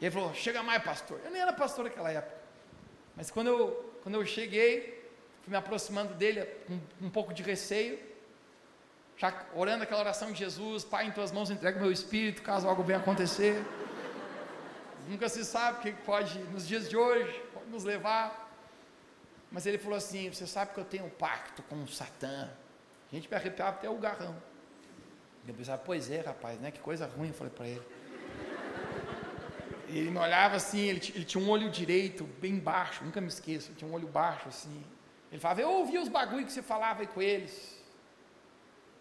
E 0.00 0.04
ele 0.04 0.10
falou, 0.10 0.34
chega 0.34 0.62
mais, 0.62 0.82
pastor. 0.82 1.20
Eu 1.24 1.30
nem 1.30 1.42
era 1.42 1.52
pastor 1.52 1.84
naquela 1.84 2.10
época. 2.10 2.38
Mas 3.16 3.30
quando 3.30 3.48
eu, 3.48 3.94
quando 4.02 4.14
eu 4.14 4.24
cheguei, 4.24 4.97
fui 5.48 5.52
me 5.52 5.56
aproximando 5.56 6.12
dele 6.12 6.44
com 6.66 6.78
um 7.00 7.08
pouco 7.08 7.32
de 7.32 7.42
receio, 7.42 7.98
já 9.16 9.46
orando 9.54 9.82
aquela 9.82 10.00
oração 10.00 10.30
de 10.30 10.38
Jesus, 10.40 10.84
Pai, 10.84 11.06
em 11.06 11.10
tuas 11.10 11.32
mãos 11.32 11.50
entrego 11.50 11.80
meu 11.80 11.90
espírito, 11.90 12.42
caso 12.42 12.68
algo 12.68 12.82
venha 12.82 12.98
acontecer. 12.98 13.64
Nunca 15.08 15.26
se 15.26 15.42
sabe 15.46 15.78
o 15.78 15.80
que 15.80 15.92
pode, 16.02 16.38
nos 16.52 16.68
dias 16.68 16.86
de 16.88 16.98
hoje, 16.98 17.42
pode 17.54 17.70
nos 17.70 17.82
levar. 17.82 18.46
Mas 19.50 19.64
ele 19.64 19.78
falou 19.78 19.96
assim: 19.96 20.30
Você 20.30 20.46
sabe 20.46 20.74
que 20.74 20.80
eu 20.80 20.84
tenho 20.84 21.06
um 21.06 21.10
pacto 21.10 21.62
com 21.62 21.82
o 21.82 21.88
Satã. 21.88 22.50
A 23.10 23.14
gente 23.14 23.26
me 23.26 23.34
arrepiava 23.34 23.70
até 23.70 23.88
o 23.88 23.96
garrão. 23.96 24.36
Eu 25.46 25.54
pensava, 25.54 25.80
pois 25.82 26.10
é, 26.10 26.20
rapaz, 26.20 26.60
né? 26.60 26.70
Que 26.70 26.78
coisa 26.78 27.06
ruim, 27.06 27.28
eu 27.28 27.34
falei 27.34 27.52
para 27.54 27.66
ele. 27.66 27.82
Ele 29.88 30.10
me 30.10 30.18
olhava 30.18 30.56
assim, 30.56 30.80
ele, 30.80 31.00
ele, 31.14 31.24
tinha 31.24 31.42
um 31.42 31.48
olho 31.48 31.70
direito, 31.70 32.24
bem 32.38 32.58
baixo, 32.58 33.02
nunca 33.02 33.18
me 33.18 33.28
esqueço, 33.28 33.70
ele 33.70 33.78
tinha 33.78 33.90
um 33.90 33.94
olho 33.94 34.06
baixo 34.06 34.46
assim. 34.46 34.84
Ele 35.30 35.40
falava, 35.40 35.60
eu 35.60 35.70
ouvia 35.70 36.00
os 36.00 36.08
bagulho 36.08 36.46
que 36.46 36.52
você 36.52 36.62
falava 36.62 37.00
aí 37.02 37.06
com 37.06 37.20
eles. 37.20 37.78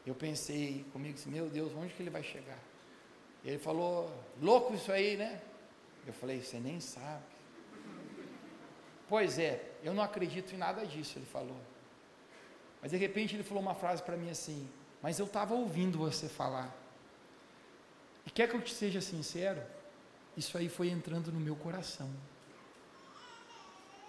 Eu 0.06 0.16
pensei 0.16 0.86
comigo 0.94 1.16
assim, 1.16 1.30
meu 1.30 1.50
Deus, 1.50 1.74
onde 1.76 1.94
que 1.94 2.02
ele 2.02 2.10
vai 2.10 2.24
chegar? 2.24 2.60
Ele 3.44 3.58
falou, 3.58 4.12
louco 4.42 4.74
isso 4.74 4.92
aí, 4.92 5.16
né? 5.18 5.42
Eu 6.06 6.14
falei, 6.14 6.42
você 6.42 6.60
nem 6.60 6.80
sabe. 6.80 7.24
Pois 9.10 9.40
é, 9.40 9.64
eu 9.84 9.94
não 9.94 10.04
acredito 10.04 10.54
em 10.54 10.58
nada 10.58 10.86
disso, 10.86 11.18
ele 11.18 11.26
falou. 11.26 11.60
Mas 12.82 12.92
de 12.92 12.98
repente 12.98 13.36
ele 13.36 13.44
falou 13.44 13.62
uma 13.62 13.76
frase 13.76 14.04
para 14.04 14.18
mim 14.18 14.30
assim: 14.30 14.70
Mas 15.02 15.20
eu 15.20 15.26
estava 15.26 15.54
ouvindo 15.54 15.98
você 15.98 16.28
falar. 16.28 16.76
E 18.26 18.30
quer 18.30 18.50
que 18.50 18.56
eu 18.56 18.62
te 18.62 18.74
seja 18.74 19.02
sincero? 19.02 19.62
Isso 20.36 20.58
aí 20.58 20.70
foi 20.70 20.90
entrando 20.90 21.32
no 21.32 21.40
meu 21.40 21.56
coração. 21.56 22.10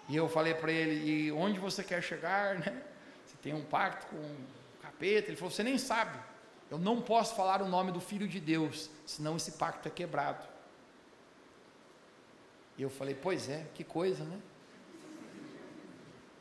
E 0.09 0.15
eu 0.15 0.27
falei 0.27 0.55
para 0.55 0.71
ele: 0.71 1.09
E 1.09 1.31
onde 1.31 1.59
você 1.59 1.83
quer 1.83 2.01
chegar, 2.01 2.55
né? 2.59 2.83
Você 3.25 3.37
tem 3.37 3.53
um 3.53 3.63
pacto 3.63 4.07
com 4.07 4.17
o 4.17 4.37
capeta? 4.81 5.29
Ele 5.29 5.37
falou: 5.37 5.51
Você 5.51 5.63
nem 5.63 5.77
sabe. 5.77 6.19
Eu 6.69 6.77
não 6.77 7.01
posso 7.01 7.35
falar 7.35 7.61
o 7.61 7.67
nome 7.67 7.91
do 7.91 8.01
Filho 8.01 8.27
de 8.27 8.39
Deus, 8.39 8.89
senão 9.05 9.37
esse 9.37 9.53
pacto 9.53 9.87
é 9.87 9.91
quebrado. 9.91 10.45
E 12.75 12.81
eu 12.81 12.89
falei: 12.89 13.13
Pois 13.13 13.47
é, 13.47 13.67
que 13.75 13.83
coisa, 13.83 14.23
né? 14.23 14.39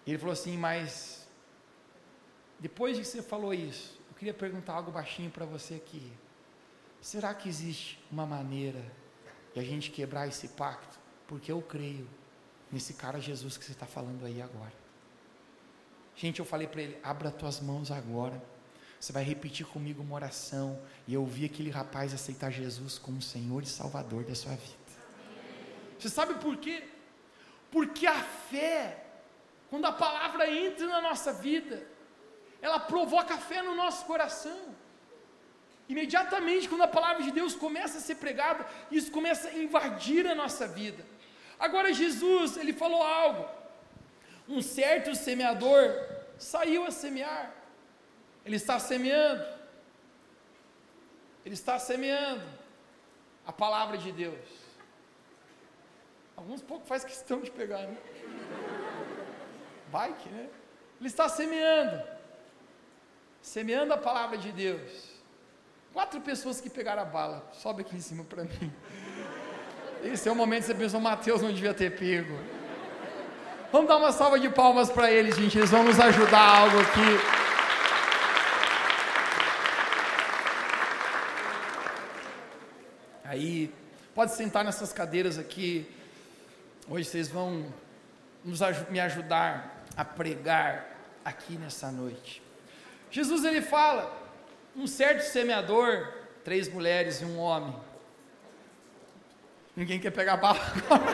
E 0.07 0.11
ele 0.11 0.19
falou 0.19 0.33
assim: 0.33 0.57
Mas 0.57 1.29
depois 2.59 2.97
de 2.97 3.03
que 3.03 3.09
você 3.09 3.23
falou 3.23 3.53
isso, 3.53 4.01
eu 4.09 4.17
queria 4.17 4.35
perguntar 4.35 4.73
algo 4.73 4.91
baixinho 4.91 5.31
para 5.31 5.45
você 5.45 5.75
aqui. 5.75 6.11
Será 7.01 7.33
que 7.35 7.49
existe 7.49 8.03
uma 8.11 8.27
maneira 8.27 8.83
de 9.55 9.61
a 9.61 9.63
gente 9.63 9.91
quebrar 9.91 10.27
esse 10.27 10.49
pacto? 10.49 10.99
Porque 11.29 11.53
eu 11.53 11.63
creio 11.63 12.09
nesse 12.71 12.95
cara 12.95 13.21
Jesus 13.21 13.57
que 13.57 13.65
você 13.65 13.73
está 13.73 13.87
falando 13.87 14.25
aí 14.25 14.41
agora. 14.43 14.73
Gente, 16.17 16.41
eu 16.41 16.45
falei 16.45 16.67
para 16.67 16.83
ele: 16.83 16.99
abra 17.03 17.31
tuas 17.31 17.61
mãos 17.61 17.91
agora. 17.91 18.43
Você 19.01 19.13
vai 19.13 19.23
repetir 19.23 19.65
comigo 19.67 20.03
uma 20.03 20.17
oração. 20.17 20.81
E 21.07 21.15
eu 21.15 21.25
vi 21.25 21.45
aquele 21.45 21.71
rapaz 21.71 22.13
aceitar 22.13 22.51
Jesus 22.51 22.99
como 22.99 23.23
Senhor 23.23 23.63
e 23.63 23.67
Salvador 23.67 24.25
da 24.25 24.35
sua 24.35 24.53
vida. 24.53 24.89
Você 25.99 26.09
sabe 26.09 26.35
por 26.35 26.57
quê? 26.57 26.85
Porque 27.71 28.07
a 28.07 28.21
fé, 28.21 29.05
quando 29.71 29.85
a 29.85 29.93
palavra 29.93 30.51
entra 30.51 30.87
na 30.87 31.01
nossa 31.01 31.33
vida, 31.33 31.87
ela 32.61 32.81
provoca 32.81 33.37
fé 33.39 33.63
no 33.63 33.75
nosso 33.75 34.05
coração. 34.05 34.75
Imediatamente, 35.89 36.69
quando 36.69 36.83
a 36.83 36.89
palavra 36.89 37.23
de 37.23 37.31
Deus 37.31 37.55
começa 37.55 37.99
a 37.99 38.01
ser 38.01 38.17
pregada, 38.17 38.67
isso 38.91 39.11
começa 39.11 39.49
a 39.49 39.55
invadir 39.55 40.27
a 40.27 40.35
nossa 40.35 40.67
vida. 40.67 41.05
Agora, 41.59 41.93
Jesus, 41.93 42.57
ele 42.57 42.73
falou 42.73 43.03
algo. 43.03 43.49
Um 44.49 44.63
certo 44.63 45.15
semeador 45.15 45.83
saiu 46.39 46.85
a 46.85 46.91
semear. 46.91 47.53
Ele 48.45 48.57
está 48.57 48.79
semeando. 48.79 49.45
Ele 51.45 51.55
está 51.55 51.79
semeando 51.79 52.47
a 53.47 53.53
palavra 53.53 53.99
de 53.99 54.13
Deus. 54.13 54.49
Alguns 56.37 56.63
pouco 56.63 56.87
faz 56.87 57.05
questão 57.05 57.41
de 57.41 57.51
pegar, 57.51 57.83
né? 57.83 57.97
Bike, 59.91 60.29
né? 60.29 60.49
Ele 61.01 61.09
está 61.09 61.29
semeando 61.29 62.19
semeando 63.49 63.95
a 63.95 63.99
palavra 63.99 64.37
de 64.37 64.53
Deus. 64.53 65.17
Quatro 65.93 66.21
pessoas 66.21 66.61
que 66.61 66.69
pegaram 66.69 67.03
a 67.03 67.05
bala, 67.05 67.49
sobe 67.53 67.83
aqui 67.83 67.97
em 67.97 68.01
cima 68.01 68.25
para 68.25 68.45
mim. 68.45 68.73
Esse 70.03 70.29
é 70.29 70.33
o 70.33 70.35
momento 70.35 70.61
que 70.61 70.67
você 70.69 70.75
pensou, 70.75 71.01
Mateus 71.01 71.43
não 71.43 71.53
devia 71.53 71.75
ter 71.75 71.91
pego. 71.91 72.39
Vamos 73.73 73.89
dar 73.89 73.97
uma 73.97 74.13
salva 74.13 74.39
de 74.39 74.49
palmas 74.49 74.91
para 74.91 75.11
eles, 75.11 75.37
gente. 75.37 75.59
Eles 75.59 75.71
vão 75.71 75.83
nos 75.83 75.99
ajudar 75.99 76.41
algo 76.41 76.79
aqui. 76.81 77.39
Aí, 83.25 83.75
pode 84.15 84.35
sentar 84.35 84.65
nessas 84.65 84.93
cadeiras 84.93 85.37
aqui. 85.37 85.87
Hoje 86.89 87.05
vocês 87.05 87.29
vão 87.29 87.67
nos, 88.45 88.61
me 88.89 89.01
ajudar 89.01 89.85
a 89.97 90.05
pregar 90.05 90.97
aqui 91.25 91.59
nessa 91.59 91.91
noite. 91.91 92.41
Jesus 93.11 93.45
ele 93.45 93.61
fala, 93.61 94.17
um 94.75 94.87
certo 94.87 95.23
semeador, 95.23 96.11
três 96.43 96.73
mulheres 96.73 97.21
e 97.21 97.25
um 97.25 97.39
homem. 97.39 97.75
Ninguém 99.79 100.01
quer 100.01 100.11
pegar 100.11 100.37
bala 100.37 100.59
agora. 100.59 101.05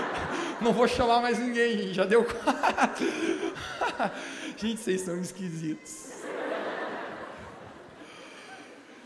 Não 0.58 0.72
vou 0.72 0.88
chamar 0.88 1.20
mais 1.20 1.38
ninguém, 1.38 1.92
já 1.92 2.06
deu 2.06 2.24
quatro. 2.24 3.06
Gente, 4.56 4.80
vocês 4.80 5.02
são 5.02 5.20
esquisitos. 5.20 6.12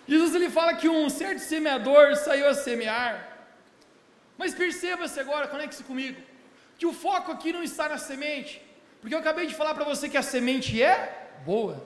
Jesus 0.07 0.33
ele 0.37 0.49
fala 0.49 0.75
que 0.75 0.89
um 0.89 1.09
certo 1.11 1.41
semeador 1.41 2.15
saiu 2.15 2.49
a 2.49 2.55
semear. 2.55 3.15
Mas 4.39 4.55
perceba-se 4.55 5.19
agora, 5.19 5.49
conecte-se 5.49 5.83
comigo, 5.83 6.23
que 6.79 6.87
o 6.87 6.93
foco 6.93 7.33
aqui 7.33 7.53
não 7.53 7.65
está 7.65 7.89
na 7.89 7.99
semente, 7.99 8.63
porque 9.01 9.13
eu 9.17 9.19
acabei 9.19 9.49
de 9.49 9.57
falar 9.57 9.75
para 9.75 9.85
você 9.85 10.09
que 10.09 10.17
a 10.17 10.23
semente 10.23 10.81
é 10.81 11.33
boa. 11.45 11.85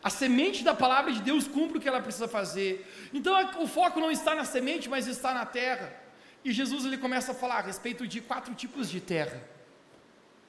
A 0.00 0.10
semente 0.10 0.62
da 0.62 0.74
palavra 0.74 1.10
de 1.10 1.20
Deus 1.22 1.48
cumpre 1.48 1.78
o 1.78 1.80
que 1.80 1.88
ela 1.88 2.00
precisa 2.00 2.28
fazer. 2.28 2.88
Então 3.12 3.34
o 3.60 3.66
foco 3.66 3.98
não 3.98 4.12
está 4.12 4.32
na 4.32 4.44
semente, 4.44 4.88
mas 4.88 5.08
está 5.08 5.34
na 5.34 5.44
terra. 5.44 6.01
E 6.44 6.52
Jesus 6.52 6.84
ele 6.84 6.98
começa 6.98 7.32
a 7.32 7.34
falar 7.34 7.58
a 7.58 7.62
respeito 7.62 8.06
de 8.06 8.20
quatro 8.20 8.54
tipos 8.54 8.88
de 8.90 9.00
terra. 9.00 9.42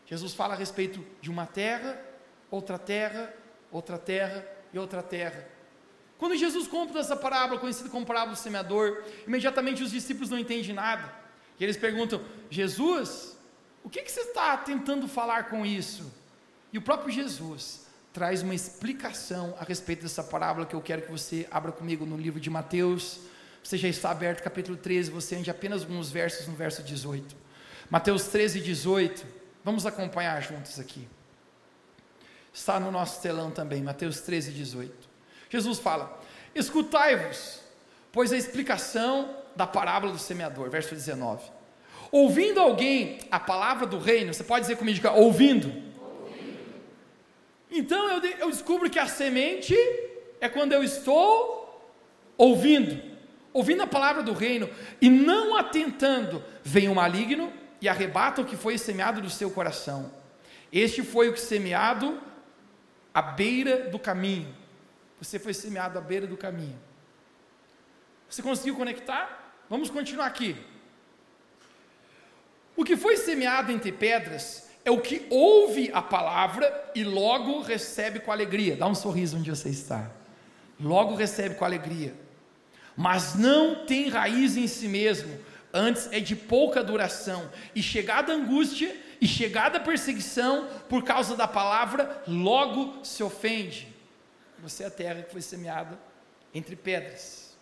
Jesus 0.05 0.33
fala 0.33 0.53
a 0.53 0.57
respeito 0.57 1.05
de 1.21 1.29
uma 1.29 1.45
terra, 1.45 1.99
outra 2.49 2.77
terra, 2.77 3.33
outra 3.71 3.97
terra 3.97 4.45
e 4.73 4.79
outra 4.79 5.01
terra. 5.01 5.47
Quando 6.17 6.35
Jesus 6.35 6.67
conta 6.67 6.99
essa 6.99 7.15
parábola, 7.15 7.59
conhecida 7.59 7.89
como 7.89 8.05
parábola 8.05 8.35
do 8.35 8.39
semeador, 8.39 9.03
imediatamente 9.27 9.83
os 9.83 9.91
discípulos 9.91 10.29
não 10.29 10.39
entendem 10.39 10.73
nada. 10.73 11.13
E 11.59 11.63
eles 11.63 11.77
perguntam: 11.77 12.23
Jesus, 12.49 13.37
o 13.83 13.89
que, 13.89 14.01
que 14.01 14.11
você 14.11 14.21
está 14.21 14.55
tentando 14.57 15.07
falar 15.07 15.49
com 15.49 15.65
isso? 15.65 16.11
E 16.71 16.77
o 16.77 16.81
próprio 16.81 17.11
Jesus 17.11 17.85
traz 18.13 18.43
uma 18.43 18.53
explicação 18.53 19.55
a 19.59 19.63
respeito 19.63 20.03
dessa 20.03 20.23
parábola 20.23 20.65
que 20.65 20.75
eu 20.75 20.81
quero 20.81 21.01
que 21.01 21.11
você 21.11 21.47
abra 21.51 21.71
comigo 21.71 22.05
no 22.05 22.15
livro 22.15 22.39
de 22.39 22.49
Mateus. 22.49 23.19
Você 23.63 23.77
já 23.77 23.87
está 23.87 24.11
aberto, 24.11 24.43
capítulo 24.43 24.75
13, 24.75 25.09
você 25.09 25.35
ande 25.35 25.49
apenas 25.49 25.83
alguns 25.83 26.11
versos 26.11 26.47
no 26.47 26.53
verso 26.53 26.83
18. 26.83 27.35
Mateus 27.89 28.27
13, 28.27 28.59
18. 28.59 29.25
Vamos 29.63 29.85
acompanhar 29.85 30.41
juntos 30.41 30.79
aqui. 30.79 31.07
Está 32.53 32.79
no 32.79 32.91
nosso 32.91 33.21
telão 33.21 33.49
também, 33.49 33.81
Mateus 33.81 34.21
13, 34.21 34.51
18. 34.51 35.09
Jesus 35.49 35.79
fala: 35.79 36.21
Escutai-vos, 36.53 37.61
pois 38.11 38.33
a 38.33 38.37
explicação 38.37 39.37
da 39.55 39.65
parábola 39.65 40.11
do 40.11 40.19
semeador, 40.19 40.69
verso 40.69 40.93
19. 40.93 41.49
Ouvindo 42.11 42.59
alguém 42.59 43.19
a 43.31 43.39
palavra 43.39 43.87
do 43.87 43.97
reino, 43.97 44.33
você 44.33 44.43
pode 44.43 44.65
dizer 44.65 44.75
comigo, 44.75 45.07
ouvindo 45.09 45.93
então 47.75 48.07
eu, 48.07 48.23
eu 48.39 48.51
descubro 48.51 48.87
que 48.87 48.99
a 48.99 49.07
semente 49.07 49.75
é 50.39 50.47
quando 50.47 50.73
eu 50.73 50.83
estou 50.83 51.91
ouvindo, 52.37 53.01
ouvindo 53.53 53.83
a 53.83 53.87
palavra 53.87 54.23
do 54.23 54.33
reino 54.33 54.69
e 54.99 55.09
não 55.09 55.55
atentando, 55.55 56.43
vem 56.63 56.89
o 56.89 56.95
maligno 56.95 57.53
e 57.79 57.87
arrebata 57.87 58.41
o 58.41 58.45
que 58.45 58.57
foi 58.57 58.77
semeado 58.77 59.21
do 59.21 59.29
seu 59.29 59.51
coração. 59.51 60.11
Este 60.71 61.03
foi 61.03 61.29
o 61.29 61.33
que 61.33 61.39
semeado 61.39 62.19
à 63.13 63.21
beira 63.21 63.89
do 63.89 63.99
caminho. 63.99 64.53
Você 65.21 65.37
foi 65.37 65.53
semeado 65.53 65.99
à 65.99 66.01
beira 66.01 66.25
do 66.25 66.35
caminho. 66.35 66.79
Você 68.27 68.41
conseguiu 68.41 68.75
conectar? 68.75 69.61
Vamos 69.69 69.89
continuar 69.89 70.25
aqui. 70.25 70.57
O 72.75 72.83
que 72.83 72.97
foi 72.97 73.15
semeado 73.17 73.71
entre 73.71 73.91
pedras 73.91 74.69
é 74.83 74.89
o 74.89 74.99
que 74.99 75.27
ouve 75.29 75.91
a 75.93 76.01
palavra 76.01 76.91
e 76.95 77.03
logo 77.03 77.61
recebe 77.61 78.19
com 78.19 78.31
alegria. 78.31 78.75
Dá 78.75 78.87
um 78.87 78.95
sorriso 78.95 79.37
onde 79.37 79.49
você 79.49 79.69
está. 79.69 80.09
Logo 80.79 81.15
recebe 81.15 81.55
com 81.55 81.63
alegria. 81.63 82.22
Mas 82.95 83.35
não 83.35 83.85
tem 83.85 84.09
raiz 84.09 84.55
em 84.55 84.67
si 84.67 84.87
mesmo, 84.87 85.39
antes 85.73 86.07
é 86.11 86.19
de 86.19 86.35
pouca 86.35 86.83
duração. 86.83 87.49
E 87.73 87.81
chegada 87.81 88.31
a 88.31 88.35
angústia 88.35 88.95
e 89.19 89.27
chegada 89.27 89.77
a 89.77 89.81
perseguição 89.81 90.67
por 90.89 91.03
causa 91.03 91.35
da 91.35 91.47
palavra, 91.47 92.23
logo 92.27 93.03
se 93.03 93.23
ofende. 93.23 93.87
Você 94.59 94.83
é 94.83 94.87
a 94.87 94.91
terra 94.91 95.23
que 95.23 95.31
foi 95.31 95.41
semeada 95.41 95.99
entre 96.53 96.75
pedras. 96.75 97.57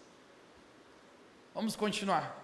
Vamos 1.54 1.76
continuar. 1.76 2.38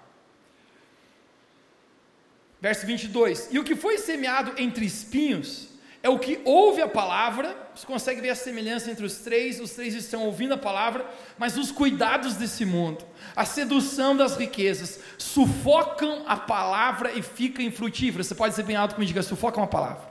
Verso 2.60 2.86
22: 2.86 3.50
E 3.52 3.60
o 3.60 3.64
que 3.64 3.76
foi 3.76 3.98
semeado 3.98 4.54
entre 4.58 4.86
espinhos 4.86 5.70
é 6.08 6.10
o 6.10 6.18
que 6.18 6.40
ouve 6.46 6.82
a 6.82 6.88
palavra, 6.88 7.54
você 7.76 7.86
consegue 7.86 8.22
ver 8.22 8.30
a 8.30 8.36
semelhança 8.36 8.90
entre 8.90 9.06
os 9.06 9.18
três, 9.18 9.60
os 9.60 9.72
três 9.72 9.94
estão 9.94 10.26
ouvindo 10.26 10.54
a 10.54 10.58
palavra, 10.58 11.06
mas 11.38 11.58
os 11.58 11.70
cuidados 11.70 12.36
desse 12.36 12.64
mundo, 12.64 13.06
a 13.36 13.44
sedução 13.44 14.16
das 14.16 14.38
riquezas, 14.38 15.02
sufocam 15.18 16.24
a 16.26 16.38
palavra 16.38 17.12
e 17.12 17.22
ficam 17.22 17.64
infrutíferas. 17.64 18.28
Você 18.28 18.36
pode 18.36 18.56
ser 18.56 18.64
bem 18.64 18.78
alto 18.78 18.96
comigo, 18.96 19.10
diga, 19.10 19.22
sufocam 19.22 19.62
a 19.62 19.68
palavra. 19.68 20.10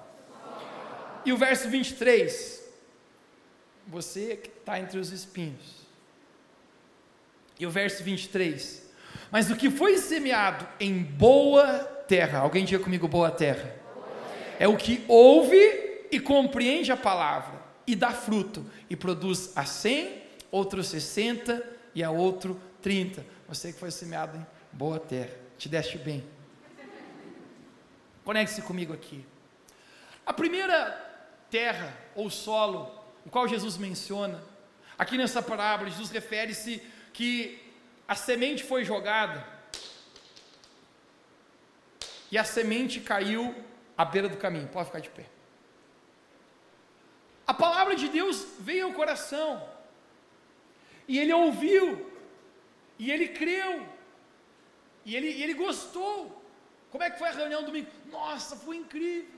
E 1.24 1.32
o 1.32 1.36
verso 1.38 1.66
23, 1.70 2.62
você 3.86 4.36
que 4.36 4.50
está 4.50 4.78
entre 4.78 4.98
os 4.98 5.10
espinhos. 5.10 5.76
E 7.58 7.66
o 7.66 7.70
verso 7.70 8.04
23, 8.04 8.82
mas 9.30 9.50
o 9.50 9.56
que 9.56 9.70
foi 9.70 9.96
semeado 9.96 10.68
em 10.78 11.02
boa 11.02 11.78
terra. 12.06 12.40
Alguém 12.40 12.66
diga 12.66 12.84
comigo, 12.84 13.08
boa 13.08 13.30
terra. 13.30 13.74
É 14.58 14.68
o 14.68 14.76
que 14.76 15.02
ouve 15.08 15.85
e 16.10 16.20
compreende 16.20 16.92
a 16.92 16.96
palavra 16.96 17.62
e 17.86 17.94
dá 17.94 18.10
fruto 18.10 18.64
e 18.90 18.96
produz 18.96 19.52
a 19.56 19.64
100, 19.64 20.22
outro 20.50 20.82
60 20.82 21.62
e 21.94 22.02
a 22.02 22.10
outro 22.10 22.60
30. 22.82 23.24
Você 23.48 23.72
que 23.72 23.78
foi 23.78 23.90
semeado 23.90 24.36
em 24.36 24.46
boa 24.72 24.98
terra. 24.98 25.34
Te 25.56 25.68
deste 25.68 25.96
bem. 25.98 26.24
Conecte-se 28.24 28.62
comigo 28.62 28.92
aqui. 28.92 29.24
A 30.24 30.32
primeira 30.32 30.90
terra 31.50 31.96
ou 32.14 32.28
solo, 32.28 32.92
o 33.24 33.30
qual 33.30 33.46
Jesus 33.46 33.76
menciona, 33.76 34.42
aqui 34.98 35.16
nessa 35.16 35.40
parábola, 35.40 35.88
Jesus 35.88 36.10
refere-se 36.10 36.82
que 37.12 37.62
a 38.08 38.14
semente 38.14 38.64
foi 38.64 38.84
jogada 38.84 39.46
e 42.30 42.36
a 42.36 42.44
semente 42.44 43.00
caiu 43.00 43.54
à 43.96 44.04
beira 44.04 44.28
do 44.28 44.36
caminho. 44.36 44.68
Pode 44.68 44.86
ficar 44.86 45.00
de 45.00 45.10
pé. 45.10 45.35
A 47.46 47.54
palavra 47.54 47.94
de 47.94 48.08
Deus 48.08 48.44
veio 48.58 48.86
ao 48.86 48.92
coração, 48.92 49.62
e 51.06 51.18
ele 51.18 51.32
ouviu, 51.32 52.10
e 52.98 53.10
ele 53.10 53.28
creu, 53.28 53.86
e 55.04 55.14
ele, 55.14 55.28
ele 55.42 55.54
gostou. 55.54 56.42
Como 56.90 57.04
é 57.04 57.10
que 57.10 57.18
foi 57.18 57.28
a 57.28 57.32
reunião 57.32 57.62
domingo? 57.62 57.88
Nossa, 58.10 58.56
foi 58.56 58.76
incrível. 58.78 59.36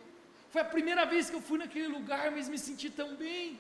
Foi 0.51 0.63
a 0.63 0.65
primeira 0.65 1.05
vez 1.05 1.29
que 1.29 1.37
eu 1.37 1.43
fui 1.43 1.59
naquele 1.59 1.89
lugar, 1.89 2.31
mas 2.31 2.49
me 2.49 2.59
senti 2.59 2.89
tão 2.89 3.15
bem. 3.17 3.59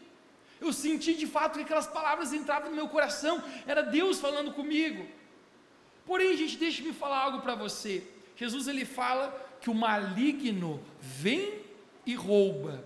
Eu 0.58 0.72
senti 0.72 1.14
de 1.14 1.26
fato 1.26 1.58
que 1.58 1.64
aquelas 1.64 1.86
palavras 1.86 2.32
entravam 2.32 2.70
no 2.70 2.76
meu 2.76 2.88
coração, 2.88 3.42
era 3.66 3.82
Deus 3.82 4.18
falando 4.18 4.52
comigo. 4.52 5.06
Porém, 6.06 6.34
gente, 6.36 6.56
deixe-me 6.56 6.92
falar 6.94 7.18
algo 7.18 7.42
para 7.42 7.54
você. 7.54 8.02
Jesus 8.34 8.66
ele 8.66 8.86
fala 8.86 9.24
que 9.60 9.68
o 9.68 9.74
maligno 9.74 10.82
vem 10.98 11.60
e 12.06 12.14
rouba 12.14 12.82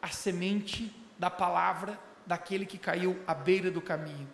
a 0.00 0.08
semente 0.08 0.94
da 1.18 1.30
palavra 1.30 1.98
daquele 2.26 2.66
que 2.66 2.78
caiu 2.78 3.18
à 3.26 3.34
beira 3.34 3.70
do 3.70 3.80
caminho. 3.80 4.28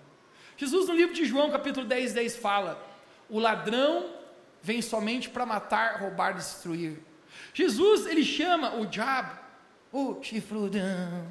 Jesus 0.57 0.89
no 0.89 0.95
livro 0.95 1.15
de 1.15 1.25
João, 1.25 1.51
capítulo 1.51 1.87
10, 1.87 2.13
10 2.13 2.37
fala: 2.37 2.83
"O 3.29 3.39
ladrão 3.39 4.11
vem 4.63 4.81
somente 4.81 5.29
para 5.29 5.47
matar, 5.47 6.01
roubar, 6.01 6.35
destruir". 6.35 6.99
Jesus 7.55 8.07
ele 8.07 8.25
chama 8.25 8.77
o 8.77 8.87
diabo, 8.87 9.39
o 9.93 10.23
chifrudão, 10.23 11.27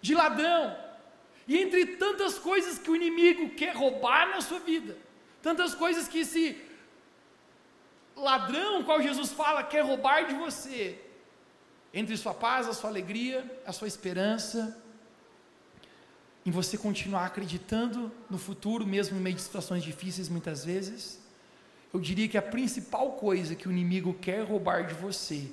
de 0.00 0.14
ladrão. 0.14 0.76
E 1.46 1.56
entre 1.56 1.86
tantas 1.96 2.38
coisas 2.38 2.78
que 2.78 2.90
o 2.90 2.96
inimigo 2.96 3.50
quer 3.50 3.74
roubar 3.74 4.28
na 4.28 4.40
sua 4.40 4.58
vida, 4.58 4.96
tantas 5.42 5.74
coisas 5.74 6.06
que 6.06 6.20
esse 6.20 6.60
ladrão, 8.14 8.82
qual 8.82 9.00
Jesus 9.00 9.32
fala, 9.32 9.62
quer 9.62 9.82
roubar 9.82 10.26
de 10.26 10.34
você, 10.34 11.00
entre 11.92 12.16
sua 12.16 12.34
paz, 12.34 12.68
a 12.68 12.74
sua 12.74 12.90
alegria, 12.90 13.60
a 13.66 13.72
sua 13.72 13.88
esperança, 13.88 14.76
em 16.44 16.50
você 16.50 16.78
continuar 16.78 17.26
acreditando 17.26 18.10
no 18.30 18.38
futuro, 18.38 18.86
mesmo 18.86 19.16
no 19.16 19.22
meio 19.22 19.36
de 19.36 19.42
situações 19.42 19.82
difíceis 19.82 20.28
muitas 20.28 20.64
vezes, 20.64 21.20
eu 21.92 22.00
diria 22.00 22.28
que 22.28 22.38
a 22.38 22.42
principal 22.42 23.12
coisa 23.12 23.54
que 23.54 23.68
o 23.68 23.70
inimigo 23.70 24.14
quer 24.14 24.44
roubar 24.44 24.86
de 24.86 24.94
você 24.94 25.50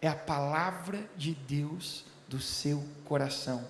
é 0.00 0.08
a 0.08 0.14
palavra 0.14 1.08
de 1.16 1.34
Deus 1.34 2.04
do 2.28 2.40
seu 2.40 2.84
coração. 3.04 3.66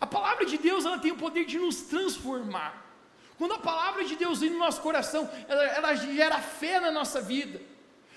A 0.00 0.06
palavra 0.06 0.44
de 0.44 0.58
Deus 0.58 0.84
ela 0.84 0.98
tem 0.98 1.12
o 1.12 1.16
poder 1.16 1.44
de 1.44 1.58
nos 1.58 1.82
transformar. 1.82 2.84
Quando 3.38 3.54
a 3.54 3.58
palavra 3.58 4.04
de 4.04 4.16
Deus 4.16 4.40
vem 4.40 4.50
no 4.50 4.58
nosso 4.58 4.80
coração, 4.80 5.30
ela, 5.48 5.64
ela 5.64 5.94
gera 5.94 6.40
fé 6.40 6.80
na 6.80 6.90
nossa 6.90 7.20
vida. 7.20 7.60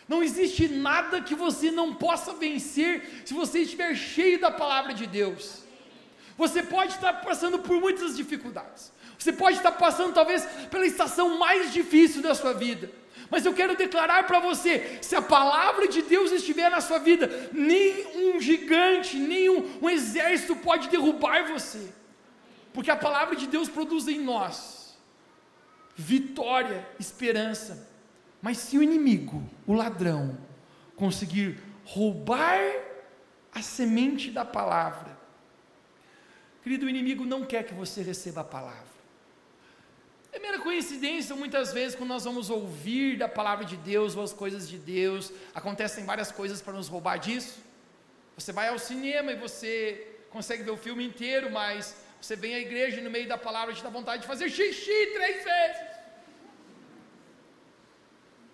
Não 0.10 0.24
existe 0.24 0.68
nada 0.68 1.22
que 1.22 1.36
você 1.36 1.70
não 1.70 1.94
possa 1.94 2.34
vencer 2.34 3.22
se 3.24 3.34
você 3.34 3.60
estiver 3.60 3.96
cheio 3.96 4.42
da 4.42 4.50
palavra 4.50 4.94
de 4.94 5.06
Deus. 5.06 5.64
Você 6.36 6.64
pode 6.64 6.94
estar 6.94 7.14
passando 7.22 7.60
por 7.60 7.80
muitas 7.80 8.18
dificuldades. 8.18 8.92
Você 9.18 9.32
pode 9.32 9.58
estar 9.58 9.74
passando 9.74 10.14
talvez 10.14 10.46
pela 10.72 10.86
estação 10.86 11.38
mais 11.38 11.72
difícil 11.72 12.22
da 12.24 12.34
sua 12.34 12.54
vida. 12.54 12.92
Mas 13.30 13.46
eu 13.46 13.54
quero 13.54 13.76
declarar 13.76 14.26
para 14.26 14.40
você: 14.40 14.98
se 15.02 15.16
a 15.16 15.22
palavra 15.22 15.88
de 15.88 16.02
Deus 16.02 16.32
estiver 16.32 16.72
na 16.72 16.82
sua 16.82 16.98
vida, 16.98 17.50
nem 17.52 18.34
um 18.34 18.42
gigante, 18.42 19.16
nem 19.18 19.50
um, 19.50 19.80
um 19.82 19.90
exército 19.90 20.56
pode 20.56 20.90
derrubar 20.90 21.48
você. 21.48 21.88
Porque 22.74 22.90
a 22.90 22.96
palavra 22.96 23.36
de 23.36 23.46
Deus 23.46 23.70
produz 23.70 24.08
em 24.08 24.20
nós 24.20 24.80
vitória, 25.96 26.88
esperança. 26.98 27.89
Mas 28.42 28.58
se 28.58 28.78
o 28.78 28.84
inimigo, 28.84 29.44
o 29.68 29.74
ladrão, 29.74 30.38
conseguir 30.96 31.62
roubar 31.84 32.60
a 33.54 33.62
semente 33.62 34.32
da 34.32 34.46
palavra, 34.46 35.18
querido, 36.64 36.86
o 36.86 36.90
inimigo 36.90 37.26
não 37.26 37.46
quer 37.46 37.64
que 37.64 37.74
você 37.74 38.02
receba 38.02 38.42
a 38.42 38.44
palavra. 38.44 38.90
É 40.32 40.40
mera 40.40 40.60
coincidência, 40.60 41.36
muitas 41.36 41.74
vezes, 41.74 41.96
quando 41.96 42.10
nós 42.10 42.24
vamos 42.24 42.50
ouvir 42.50 43.18
da 43.18 43.28
palavra 43.28 43.66
de 43.66 43.76
Deus 43.76 44.16
ou 44.16 44.24
as 44.24 44.32
coisas 44.32 44.70
de 44.70 44.78
Deus, 44.78 45.34
acontecem 45.56 46.06
várias 46.06 46.32
coisas 46.32 46.62
para 46.62 46.74
nos 46.74 46.88
roubar 46.88 47.18
disso. 47.18 47.60
Você 48.38 48.52
vai 48.52 48.70
ao 48.70 48.78
cinema 48.78 49.32
e 49.32 49.36
você 49.36 50.08
consegue 50.30 50.64
ver 50.64 50.72
o 50.72 50.78
filme 50.78 51.04
inteiro, 51.04 51.52
mas 51.52 51.96
você 52.22 52.36
vem 52.36 52.54
à 52.54 52.60
igreja 52.60 53.00
e 53.00 53.04
no 53.04 53.10
meio 53.10 53.28
da 53.28 53.38
palavra 53.38 53.74
te 53.74 53.84
dá 53.84 53.90
vontade 53.90 54.22
de 54.22 54.28
fazer 54.28 54.50
xixi 54.50 55.08
três 55.14 55.44
vezes. 55.44 55.89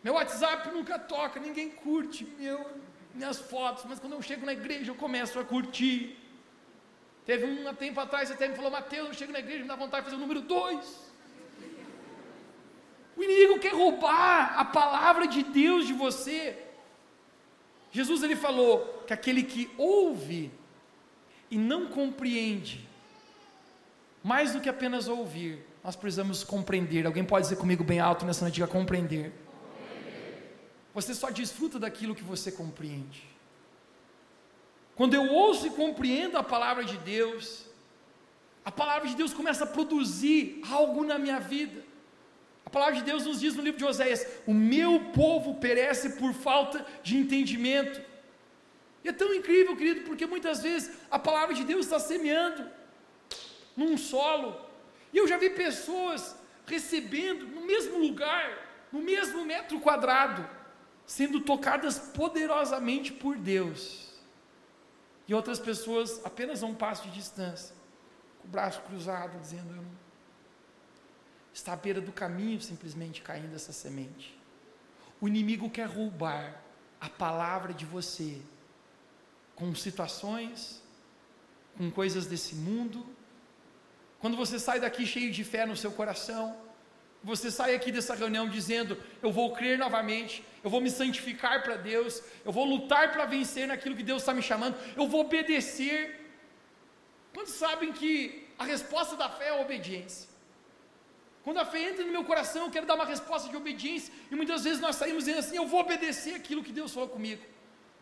Meu 0.06 0.14
WhatsApp 0.14 0.70
nunca 0.72 1.00
toca, 1.00 1.40
ninguém 1.40 1.68
curte 1.68 2.28
meu, 2.38 2.64
minhas 3.12 3.40
fotos, 3.40 3.86
mas 3.90 4.00
quando 4.00 4.14
eu 4.14 4.22
chego 4.22 4.46
na 4.46 4.54
igreja 4.54 4.92
eu 4.92 4.96
começo 5.04 5.40
a 5.40 5.44
curtir. 5.44 6.16
Teve 7.26 7.44
um 7.48 7.74
tempo 7.74 8.00
atrás, 8.00 8.30
até 8.30 8.48
me 8.48 8.56
falou, 8.56 8.70
Mateus, 8.70 9.08
eu 9.08 9.14
chego 9.16 9.32
na 9.32 9.40
igreja, 9.40 9.64
me 9.64 9.68
dá 9.68 9.76
vontade 9.76 10.04
de 10.04 10.12
fazer 10.12 10.18
o 10.18 10.24
número 10.24 10.42
dois. 10.42 11.12
O 13.18 13.24
inimigo 13.24 13.58
quer 13.58 13.74
roubar 13.74 14.60
a 14.60 14.64
palavra 14.64 15.26
de 15.28 15.42
Deus 15.42 15.88
de 15.88 15.94
você. 15.94 16.56
Jesus 17.92 18.22
ele 18.22 18.36
falou 18.36 19.04
que 19.08 19.14
aquele 19.14 19.42
que 19.42 19.72
ouve 19.76 20.52
e 21.50 21.58
não 21.58 21.88
compreende, 21.88 22.88
mais 24.24 24.54
do 24.54 24.62
que 24.62 24.70
apenas 24.70 25.08
ouvir, 25.08 25.66
nós 25.84 25.96
precisamos 25.96 26.44
compreender. 26.44 27.08
Alguém 27.08 27.24
pode 27.24 27.46
dizer 27.46 27.56
comigo 27.56 27.84
bem 27.84 28.00
alto 28.00 28.24
nessa 28.24 28.46
noite, 28.46 28.62
compreender. 28.68 29.34
Você 30.96 31.14
só 31.14 31.30
desfruta 31.30 31.78
daquilo 31.78 32.16
que 32.16 32.24
você 32.24 32.52
compreende. 32.52 33.24
Quando 34.96 35.14
eu 35.14 35.26
ouço 35.30 35.68
e 35.68 35.70
compreendo 35.70 36.38
a 36.38 36.44
palavra 36.44 36.84
de 36.86 36.98
Deus, 36.98 37.66
a 38.64 38.72
palavra 38.72 39.08
de 39.10 39.16
Deus 39.16 39.34
começa 39.34 39.66
a 39.66 39.68
produzir 39.68 40.62
algo 40.72 41.04
na 41.04 41.20
minha 41.20 41.40
vida. 41.40 41.84
A 42.66 42.70
palavra 42.70 42.96
de 42.96 43.04
Deus 43.04 43.26
nos 43.26 43.42
diz 43.42 43.54
no 43.56 43.62
livro 43.62 43.78
de 43.78 43.86
Oséias: 43.86 44.26
O 44.48 44.54
meu 44.54 44.94
povo 45.22 45.56
perece 45.56 46.12
por 46.12 46.34
falta 46.34 46.86
de 47.04 47.18
entendimento. 47.18 48.02
E 49.04 49.10
é 49.10 49.14
tão 49.14 49.34
incrível, 49.34 49.76
querido, 49.76 50.02
porque 50.02 50.26
muitas 50.26 50.62
vezes 50.64 50.92
a 51.12 51.20
palavra 51.20 51.54
de 51.54 51.64
Deus 51.64 51.86
está 51.86 52.00
semeando 52.00 52.68
num 53.76 53.98
solo. 53.98 54.50
E 55.14 55.18
eu 55.18 55.28
já 55.28 55.38
vi 55.38 55.50
pessoas 55.50 56.36
recebendo 56.66 57.46
no 57.48 57.62
mesmo 57.66 58.00
lugar 58.00 58.66
no 58.96 59.02
mesmo 59.02 59.44
metro 59.44 59.80
quadrado, 59.82 60.48
sendo 61.06 61.42
tocadas 61.42 62.00
poderosamente 62.00 63.14
por 63.14 63.38
Deus. 63.38 64.10
E 65.28 65.34
outras 65.34 65.60
pessoas 65.60 66.24
apenas 66.24 66.62
a 66.64 66.66
um 66.66 66.76
passo 66.76 67.08
de 67.08 67.16
distância, 67.16 67.76
com 68.40 68.48
o 68.48 68.52
braço 68.52 68.82
cruzado, 68.82 69.40
dizendo: 69.40 69.70
Eu 69.70 69.82
não. 69.82 70.06
Está 71.54 71.74
à 71.74 71.76
beira 71.76 72.02
do 72.02 72.12
caminho, 72.12 72.60
simplesmente 72.62 73.22
caindo 73.22 73.56
essa 73.56 73.72
semente. 73.72 74.38
O 75.22 75.28
inimigo 75.28 75.70
quer 75.70 75.88
roubar 75.88 76.62
a 77.00 77.10
palavra 77.10 77.74
de 77.74 77.86
você 77.86 78.42
com 79.56 79.74
situações, 79.74 80.84
com 81.78 81.90
coisas 81.90 82.26
desse 82.26 82.56
mundo. 82.56 83.06
Quando 84.20 84.36
você 84.36 84.60
sai 84.60 84.80
daqui 84.80 85.06
cheio 85.06 85.32
de 85.32 85.44
fé 85.44 85.66
no 85.66 85.78
seu 85.78 85.92
coração, 85.92 86.58
você 87.26 87.50
sai 87.50 87.74
aqui 87.74 87.92
dessa 87.92 88.14
reunião 88.14 88.48
dizendo: 88.48 88.96
Eu 89.22 89.32
vou 89.32 89.52
crer 89.52 89.80
novamente, 89.80 90.44
eu 90.64 90.70
vou 90.70 90.80
me 90.80 90.92
santificar 90.92 91.64
para 91.64 91.76
Deus, 91.76 92.22
eu 92.46 92.52
vou 92.52 92.66
lutar 92.66 93.12
para 93.12 93.26
vencer 93.26 93.68
naquilo 93.68 93.96
que 93.96 94.04
Deus 94.04 94.22
está 94.22 94.32
me 94.32 94.44
chamando, 94.44 94.78
eu 94.96 95.08
vou 95.08 95.22
obedecer. 95.22 96.22
Quantos 97.34 97.56
sabem 97.56 97.92
que 97.92 98.48
a 98.60 98.64
resposta 98.64 99.16
da 99.16 99.28
fé 99.28 99.48
é 99.48 99.50
a 99.50 99.62
obediência? 99.62 100.30
Quando 101.44 101.58
a 101.58 101.66
fé 101.66 101.90
entra 101.90 102.06
no 102.06 102.12
meu 102.12 102.24
coração, 102.24 102.66
eu 102.66 102.72
quero 102.72 102.86
dar 102.86 102.94
uma 102.94 103.06
resposta 103.06 103.50
de 103.50 103.58
obediência, 103.58 104.14
e 104.30 104.36
muitas 104.36 104.64
vezes 104.64 104.80
nós 104.80 104.96
saímos 104.96 105.26
dizendo 105.26 105.40
assim: 105.40 105.58
Eu 105.58 105.68
vou 105.68 105.80
obedecer 105.80 106.36
aquilo 106.36 106.64
que 106.64 106.72
Deus 106.72 106.94
falou 106.94 107.10
comigo, 107.10 107.44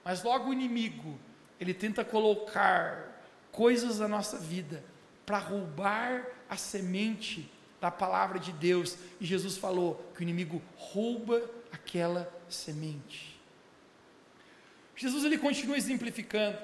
mas 0.03 0.21
logo 0.21 0.49
o 0.49 0.53
inimigo, 0.53 1.17
ele 1.61 1.73
tenta 1.73 2.03
colocar 2.03 3.23
coisas 3.53 3.99
na 3.99 4.07
nossa 4.09 4.37
vida 4.37 4.83
para 5.25 5.37
roubar 5.37 6.25
a 6.49 6.57
semente 6.57 7.49
da 7.83 7.91
palavra 7.91 8.39
de 8.39 8.53
Deus. 8.53 8.97
E 9.19 9.25
Jesus 9.25 9.57
falou 9.57 9.89
que 10.13 10.21
o 10.21 10.23
inimigo 10.23 10.61
rouba 10.77 11.37
aquela 11.69 12.33
semente. 12.47 13.37
Jesus 14.95 15.25
ele 15.25 15.37
continua 15.37 15.75
exemplificando. 15.75 16.57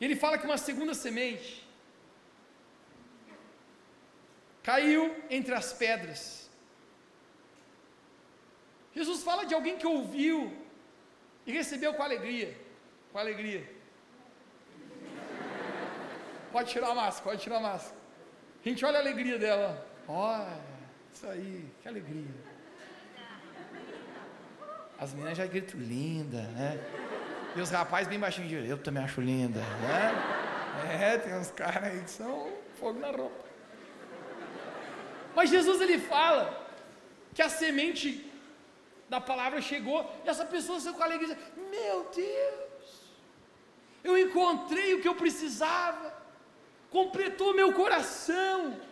Ele 0.00 0.16
fala 0.16 0.36
que 0.36 0.44
uma 0.44 0.58
segunda 0.58 0.94
semente 0.94 1.64
caiu 4.64 5.14
entre 5.30 5.54
as 5.54 5.72
pedras. 5.72 6.50
Jesus 8.92 9.22
fala 9.22 9.44
de 9.44 9.54
alguém 9.54 9.78
que 9.78 9.86
ouviu 9.86 10.52
e 11.46 11.52
recebeu 11.52 11.94
com 11.94 12.02
alegria. 12.02 12.58
Com 13.12 13.18
alegria. 13.18 13.62
Pode 16.50 16.68
tirar 16.72 16.88
a 16.88 16.94
máscara, 16.96 17.24
pode 17.30 17.42
tirar 17.42 17.58
a 17.58 17.60
máscara. 17.60 17.96
Gente, 18.64 18.84
olha 18.84 18.98
a 18.98 19.00
alegria 19.00 19.38
dela. 19.38 19.87
Olha, 20.08 20.58
isso 21.12 21.26
aí, 21.26 21.70
que 21.82 21.88
alegria. 21.88 22.34
As 24.98 25.12
meninas 25.12 25.36
já 25.36 25.44
gritam 25.44 25.78
linda, 25.78 26.42
né? 26.42 26.80
E 27.54 27.60
os 27.60 27.68
rapazes 27.70 28.08
bem 28.08 28.18
baixinhos 28.18 28.48
de 28.48 28.68
eu 28.68 28.78
também 28.78 29.04
acho 29.04 29.20
linda, 29.20 29.60
né? 29.60 30.38
É, 30.98 31.18
tem 31.18 31.34
uns 31.34 31.50
caras 31.50 31.84
aí 31.84 32.02
que 32.02 32.10
são 32.10 32.50
fogo 32.80 32.98
na 32.98 33.10
roupa. 33.10 33.44
Mas 35.36 35.50
Jesus 35.50 35.80
ele 35.82 35.98
fala 35.98 36.66
que 37.34 37.42
a 37.42 37.50
semente 37.50 38.32
da 39.10 39.20
palavra 39.20 39.60
chegou 39.60 40.10
e 40.24 40.28
essa 40.28 40.44
pessoa 40.46 40.80
saiu 40.80 40.94
com 40.94 41.02
alegria, 41.02 41.36
meu 41.70 42.10
Deus, 42.14 43.12
eu 44.02 44.16
encontrei 44.16 44.94
o 44.94 45.02
que 45.02 45.08
eu 45.08 45.14
precisava, 45.14 46.14
completou 46.90 47.54
meu 47.54 47.74
coração. 47.74 48.87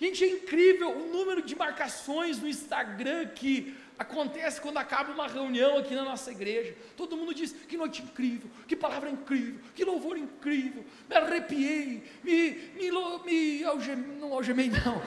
Gente, 0.00 0.24
é 0.24 0.28
incrível 0.28 0.90
o 0.90 1.12
número 1.12 1.42
de 1.42 1.56
marcações 1.56 2.40
no 2.40 2.48
Instagram 2.48 3.26
que 3.34 3.76
acontece 3.98 4.60
quando 4.60 4.76
acaba 4.76 5.12
uma 5.12 5.26
reunião 5.26 5.76
aqui 5.76 5.92
na 5.94 6.04
nossa 6.04 6.30
igreja. 6.30 6.74
Todo 6.96 7.16
mundo 7.16 7.34
diz: 7.34 7.52
que 7.66 7.76
noite 7.76 8.02
incrível, 8.02 8.48
que 8.68 8.76
palavra 8.76 9.10
incrível, 9.10 9.60
que 9.74 9.84
louvor 9.84 10.16
incrível. 10.16 10.84
Me 11.08 11.16
arrepiei, 11.16 12.04
me, 12.22 12.50
me, 12.76 12.90
me 13.24 13.64
algemei, 13.64 14.16
não 14.20 14.32
algemei, 14.32 14.70
não. 14.70 15.02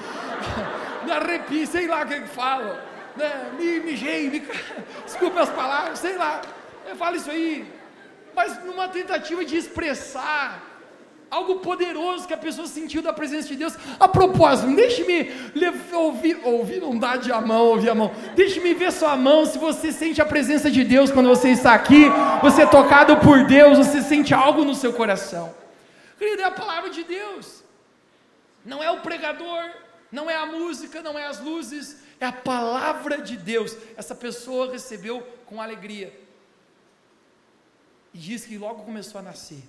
me 1.06 1.12
arrepiei, 1.12 1.66
sei 1.66 1.88
lá 1.88 2.04
o 2.04 2.08
que, 2.08 2.16
é 2.16 2.28
fala. 2.28 2.86
Né? 3.16 3.54
Me 3.58 3.80
mijei, 3.80 4.30
me, 4.30 4.42
desculpe 5.06 5.40
as 5.40 5.50
palavras, 5.50 6.00
sei 6.00 6.18
lá. 6.18 6.42
Eu 6.86 6.98
falo 6.98 7.16
isso 7.16 7.32
aí. 7.32 7.66
Mas 8.36 8.62
numa 8.66 8.90
tentativa 8.90 9.46
de 9.46 9.56
expressar 9.56 10.71
algo 11.32 11.60
poderoso 11.60 12.28
que 12.28 12.34
a 12.34 12.38
pessoa 12.38 12.68
sentiu 12.68 13.02
da 13.02 13.14
presença 13.14 13.48
de 13.48 13.56
Deus. 13.56 13.74
A 13.98 14.08
propósito, 14.08 14.76
deixe-me 14.76 15.32
ouvir, 15.94 16.38
ouvir, 16.44 16.82
não 16.82 17.00
dá 17.00 17.16
de 17.16 17.32
a 17.32 17.40
mão, 17.40 17.68
ouvir 17.68 17.90
a 17.90 17.96
mão. 17.96 18.12
Deixe-me 18.36 18.74
ver 18.74 18.92
sua 18.92 19.16
mão, 19.16 19.46
se 19.46 19.58
você 19.58 19.94
sente 19.94 20.22
a 20.22 20.26
presença 20.26 20.70
de 20.70 20.84
Deus 20.84 21.10
quando 21.10 21.30
você 21.30 21.50
está 21.50 21.74
aqui, 21.74 22.04
você 22.42 22.64
é 22.64 22.66
tocado 22.66 23.16
por 23.18 23.46
Deus, 23.46 23.78
você 23.78 24.02
sente 24.02 24.34
algo 24.34 24.66
no 24.66 24.76
seu 24.76 24.92
coração. 24.92 25.56
Querido, 26.20 26.42
é 26.42 26.46
a 26.46 26.52
palavra 26.52 26.90
de 26.90 27.04
Deus. 27.04 27.64
Não 28.66 28.84
é 28.84 28.92
o 28.92 29.00
pregador, 29.00 29.72
não 30.12 30.30
é 30.30 30.36
a 30.36 30.46
música, 30.46 31.02
não 31.02 31.18
é 31.18 31.26
as 31.26 31.40
luzes, 31.40 31.98
é 32.20 32.26
a 32.26 32.34
palavra 32.34 33.22
de 33.22 33.38
Deus. 33.38 33.76
Essa 33.96 34.14
pessoa 34.14 34.70
recebeu 34.70 35.26
com 35.46 35.62
alegria. 35.62 36.14
E 38.14 38.18
diz 38.18 38.44
que 38.44 38.58
logo 38.58 38.84
começou 38.84 39.20
a 39.20 39.22
nascer. 39.24 39.64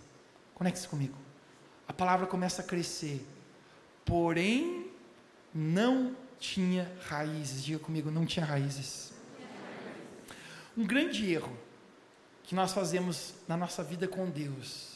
Conecte-se 0.54 0.88
comigo 0.88 1.21
a 1.86 1.92
palavra 1.92 2.26
começa 2.26 2.62
a 2.62 2.64
crescer. 2.64 3.26
Porém, 4.04 4.90
não 5.54 6.16
tinha 6.38 6.90
raízes. 7.06 7.64
Diga 7.64 7.78
comigo, 7.78 8.10
não 8.10 8.26
tinha 8.26 8.44
raízes. 8.44 9.12
Um 10.76 10.86
grande 10.86 11.30
erro 11.30 11.56
que 12.42 12.54
nós 12.54 12.72
fazemos 12.72 13.34
na 13.46 13.56
nossa 13.56 13.82
vida 13.82 14.08
com 14.08 14.28
Deus 14.28 14.92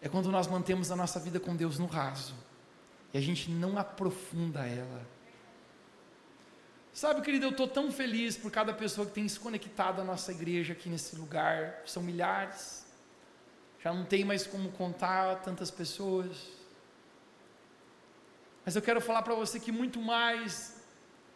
é 0.00 0.08
quando 0.08 0.30
nós 0.30 0.46
mantemos 0.46 0.90
a 0.90 0.96
nossa 0.96 1.18
vida 1.18 1.38
com 1.40 1.54
Deus 1.54 1.78
no 1.78 1.86
raso 1.86 2.34
e 3.12 3.18
a 3.18 3.20
gente 3.20 3.50
não 3.50 3.78
aprofunda 3.78 4.66
ela. 4.66 5.06
Sabe, 6.92 7.20
querido, 7.20 7.44
eu 7.44 7.50
estou 7.50 7.68
tão 7.68 7.92
feliz 7.92 8.38
por 8.38 8.50
cada 8.50 8.72
pessoa 8.72 9.06
que 9.06 9.12
tem 9.12 9.28
se 9.28 9.38
conectado 9.38 10.00
à 10.00 10.04
nossa 10.04 10.32
igreja 10.32 10.72
aqui 10.72 10.88
nesse 10.88 11.14
lugar. 11.14 11.82
São 11.84 12.02
milhares 12.02 12.85
já 13.86 13.94
não 13.94 14.04
tem 14.04 14.24
mais 14.24 14.44
como 14.44 14.72
contar 14.72 15.42
tantas 15.42 15.70
pessoas. 15.70 16.36
Mas 18.64 18.74
eu 18.74 18.82
quero 18.82 19.00
falar 19.00 19.22
para 19.22 19.32
você 19.32 19.60
que 19.60 19.70
muito 19.70 20.00
mais 20.00 20.50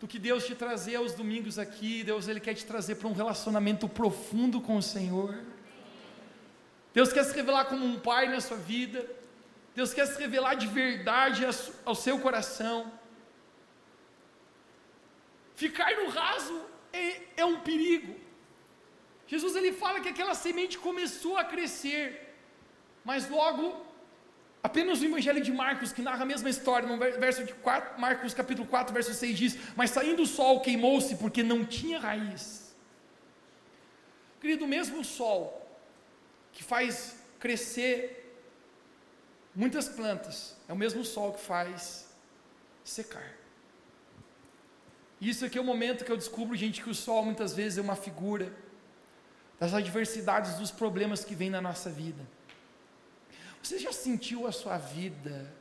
do 0.01 0.09
que 0.09 0.19
Deus 0.19 0.45
te 0.45 0.57
trazer 0.57 0.97
aos 0.97 1.15
domingos 1.15 1.61
aqui, 1.61 2.03
Deus 2.03 2.27
ele 2.27 2.41
quer 2.41 2.55
te 2.55 2.67
trazer 2.67 2.97
para 2.97 3.07
um 3.07 3.13
relacionamento 3.13 3.89
profundo 3.89 4.61
com 4.61 4.77
o 4.77 4.83
Senhor. 4.83 5.33
Deus 6.93 7.13
quer 7.13 7.23
se 7.23 7.33
revelar 7.37 7.67
como 7.67 7.87
um 7.87 8.01
pai 8.01 8.27
na 8.29 8.41
sua 8.41 8.57
vida. 8.57 9.09
Deus 9.77 9.95
quer 9.95 10.07
se 10.07 10.19
revelar 10.19 10.55
de 10.55 10.67
verdade 10.67 11.45
ao 11.85 11.95
seu 11.95 12.19
coração. 12.19 12.93
Ficar 15.55 15.93
no 16.01 16.09
raso 16.09 16.61
é, 16.93 17.21
é 17.37 17.45
um 17.45 17.61
perigo. 17.61 18.17
Jesus 19.29 19.55
ele 19.55 19.73
fala 19.85 20.01
que 20.01 20.09
aquela 20.09 20.35
semente 20.35 20.77
começou 20.79 21.37
a 21.39 21.45
crescer. 21.45 22.20
Mas 23.05 23.29
logo, 23.29 23.85
apenas 24.63 25.01
o 25.01 25.05
Evangelho 25.05 25.43
de 25.43 25.53
Marcos, 25.53 25.93
que 25.93 26.03
narra 26.03 26.23
a 26.23 26.27
mesma 26.27 26.51
história, 26.51 26.89
no 26.89 26.99
verso 26.99 27.45
de 27.45 27.55
4, 27.55 28.01
Marcos 28.01 28.35
capítulo 28.35 28.69
4, 28.69 28.93
verso 28.93 29.15
6 29.15 29.39
diz: 29.39 29.59
Mas 29.77 29.91
saindo 29.91 30.23
o 30.23 30.27
sol 30.27 30.61
queimou-se 30.61 31.17
porque 31.17 31.43
não 31.43 31.65
tinha 31.65 31.99
raiz. 31.99 32.75
Querido, 34.41 34.67
mesmo 34.67 35.01
o 35.01 35.05
sol 35.05 35.57
que 36.53 36.63
faz 36.63 37.17
crescer 37.39 38.39
muitas 39.55 39.89
plantas, 39.89 40.57
é 40.69 40.73
o 40.73 40.77
mesmo 40.77 41.05
sol 41.05 41.33
que 41.35 41.41
faz 41.41 42.09
secar. 42.85 43.41
Isso 45.21 45.45
aqui 45.45 45.59
é 45.59 45.61
o 45.61 45.65
momento 45.65 46.05
que 46.05 46.11
eu 46.11 46.17
descubro, 46.17 46.57
gente, 46.57 46.83
que 46.83 46.89
o 46.89 46.95
sol 46.95 47.23
muitas 47.25 47.55
vezes 47.55 47.77
é 47.77 47.83
uma 47.83 47.97
figura 47.97 48.51
das 49.59 49.75
adversidades, 49.75 50.55
dos 50.55 50.71
problemas 50.71 51.23
que 51.23 51.35
vêm 51.35 51.51
na 51.51 51.61
nossa 51.61 51.91
vida. 51.91 52.27
Você 53.63 53.79
já 53.79 53.93
sentiu 53.93 54.47
a 54.47 54.53
sua 54.53 54.79
vida 54.79 55.53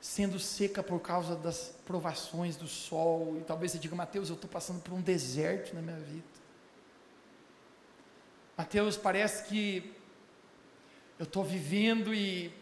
sendo 0.00 0.38
seca 0.38 0.82
por 0.82 1.00
causa 1.00 1.36
das 1.36 1.74
provações 1.84 2.56
do 2.56 2.66
sol? 2.66 3.36
E 3.38 3.44
talvez 3.44 3.72
você 3.72 3.78
diga, 3.78 3.94
Mateus, 3.94 4.28
eu 4.28 4.34
estou 4.34 4.50
passando 4.50 4.80
por 4.82 4.92
um 4.92 5.00
deserto 5.00 5.74
na 5.74 5.82
minha 5.82 5.98
vida. 5.98 6.24
Mateus, 8.56 8.96
parece 8.96 9.48
que 9.48 9.94
eu 11.18 11.24
estou 11.24 11.44
vivendo 11.44 12.14
e 12.14 12.52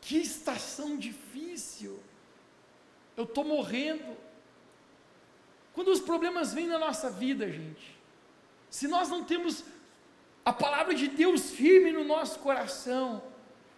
que 0.00 0.18
estação 0.18 0.96
difícil. 0.96 2.00
Eu 3.16 3.24
estou 3.24 3.44
morrendo. 3.44 4.16
Quando 5.72 5.88
os 5.88 6.00
problemas 6.00 6.54
vêm 6.54 6.66
na 6.66 6.78
nossa 6.78 7.10
vida, 7.10 7.50
gente, 7.50 7.98
se 8.70 8.86
nós 8.86 9.08
não 9.08 9.24
temos 9.24 9.64
a 10.44 10.52
palavra 10.52 10.94
de 10.94 11.08
Deus 11.08 11.50
firme 11.50 11.90
no 11.90 12.04
nosso 12.04 12.38
coração, 12.38 13.22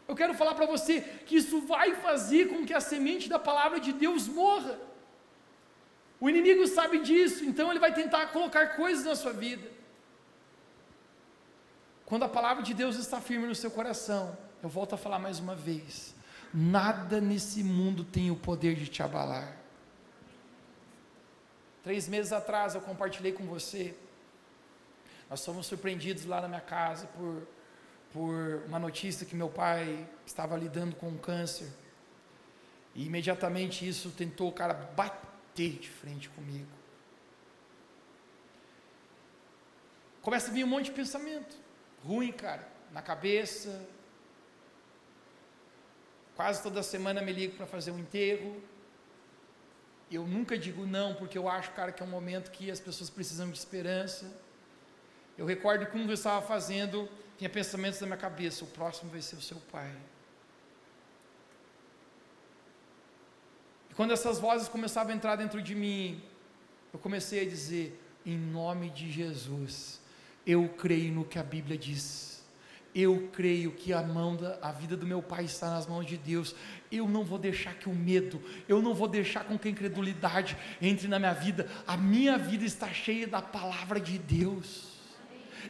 eu 0.08 0.16
quero 0.16 0.32
falar 0.32 0.54
para 0.54 0.64
você 0.64 1.02
que 1.26 1.36
isso 1.36 1.60
vai 1.60 1.94
fazer 1.94 2.48
com 2.48 2.64
que 2.64 2.72
a 2.72 2.80
semente 2.80 3.28
da 3.28 3.38
palavra 3.38 3.78
de 3.78 3.92
Deus 3.92 4.26
morra. 4.26 4.78
O 6.18 6.28
inimigo 6.30 6.66
sabe 6.66 6.98
disso, 7.00 7.44
então 7.44 7.70
ele 7.70 7.78
vai 7.78 7.92
tentar 7.92 8.28
colocar 8.28 8.74
coisas 8.74 9.04
na 9.04 9.14
sua 9.14 9.34
vida. 9.34 9.70
Quando 12.06 12.24
a 12.24 12.28
palavra 12.28 12.62
de 12.62 12.72
Deus 12.72 12.96
está 12.96 13.20
firme 13.20 13.46
no 13.46 13.54
seu 13.54 13.70
coração, 13.70 14.36
eu 14.62 14.68
volto 14.68 14.94
a 14.94 14.98
falar 14.98 15.18
mais 15.18 15.38
uma 15.38 15.54
vez: 15.54 16.14
nada 16.54 17.20
nesse 17.20 17.62
mundo 17.62 18.02
tem 18.02 18.30
o 18.30 18.36
poder 18.36 18.74
de 18.76 18.88
te 18.88 19.02
abalar. 19.02 19.58
Três 21.84 22.08
meses 22.08 22.32
atrás 22.32 22.74
eu 22.74 22.80
compartilhei 22.80 23.32
com 23.32 23.44
você. 23.44 23.94
Nós 25.28 25.44
fomos 25.44 25.66
surpreendidos 25.66 26.24
lá 26.24 26.40
na 26.40 26.48
minha 26.48 26.62
casa 26.62 27.06
por, 27.08 27.46
por 28.12 28.62
uma 28.66 28.78
notícia 28.78 29.26
que 29.26 29.34
meu 29.34 29.48
pai 29.48 30.08
estava 30.26 30.56
lidando 30.56 30.96
com 30.96 31.08
um 31.08 31.18
câncer. 31.18 31.68
E 32.94 33.06
imediatamente 33.06 33.86
isso 33.86 34.10
tentou, 34.10 34.50
cara, 34.52 34.74
bater 34.74 35.78
de 35.78 35.88
frente 35.88 36.28
comigo. 36.30 36.68
Começa 40.22 40.50
a 40.50 40.54
vir 40.54 40.64
um 40.64 40.68
monte 40.68 40.86
de 40.86 40.92
pensamento 40.92 41.56
ruim, 42.04 42.32
cara, 42.32 42.66
na 42.92 43.02
cabeça. 43.02 43.86
Quase 46.34 46.62
toda 46.62 46.82
semana 46.82 47.20
me 47.20 47.32
ligo 47.32 47.56
para 47.56 47.66
fazer 47.66 47.90
um 47.90 47.98
enterro. 47.98 48.62
Eu 50.10 50.26
nunca 50.26 50.56
digo 50.56 50.86
não, 50.86 51.14
porque 51.14 51.36
eu 51.36 51.48
acho, 51.48 51.70
cara, 51.72 51.92
que 51.92 52.02
é 52.02 52.06
um 52.06 52.08
momento 52.08 52.50
que 52.50 52.70
as 52.70 52.80
pessoas 52.80 53.10
precisam 53.10 53.50
de 53.50 53.58
esperança. 53.58 54.30
Eu 55.36 55.44
recordo 55.44 55.86
quando 55.86 56.08
eu 56.08 56.14
estava 56.14 56.44
fazendo, 56.46 57.08
tinha 57.38 57.48
pensamentos 57.48 58.00
na 58.00 58.06
minha 58.06 58.18
cabeça: 58.18 58.64
o 58.64 58.68
próximo 58.68 59.10
vai 59.10 59.22
ser 59.22 59.36
o 59.36 59.40
seu 59.40 59.58
pai. 59.72 59.94
E 63.90 63.94
quando 63.94 64.12
essas 64.12 64.38
vozes 64.38 64.68
começavam 64.68 65.12
a 65.12 65.16
entrar 65.16 65.36
dentro 65.36 65.62
de 65.62 65.74
mim, 65.74 66.22
eu 66.92 66.98
comecei 66.98 67.40
a 67.40 67.48
dizer: 67.48 67.98
em 68.26 68.36
nome 68.36 68.90
de 68.90 69.10
Jesus, 69.10 70.00
eu 70.44 70.68
creio 70.68 71.12
no 71.14 71.24
que 71.24 71.38
a 71.38 71.42
Bíblia 71.42 71.78
diz. 71.78 72.36
Eu 72.94 73.28
creio 73.32 73.70
que 73.70 73.92
a 73.92 74.02
mão 74.02 74.34
da 74.34 74.58
a 74.60 74.72
vida 74.72 74.96
do 74.96 75.06
meu 75.06 75.22
pai 75.22 75.44
está 75.44 75.70
nas 75.70 75.86
mãos 75.86 76.06
de 76.06 76.16
Deus. 76.16 76.56
Eu 76.90 77.06
não 77.06 77.22
vou 77.22 77.38
deixar 77.38 77.74
que 77.74 77.88
o 77.88 77.94
medo, 77.94 78.42
eu 78.66 78.82
não 78.82 78.94
vou 78.94 79.06
deixar 79.06 79.44
com 79.44 79.58
que 79.58 79.68
a 79.68 79.70
incredulidade 79.70 80.56
entre 80.80 81.06
na 81.06 81.18
minha 81.18 81.34
vida. 81.34 81.70
A 81.86 81.96
minha 81.96 82.36
vida 82.36 82.64
está 82.64 82.88
cheia 82.88 83.28
da 83.28 83.40
palavra 83.40 84.00
de 84.00 84.18
Deus. 84.18 84.87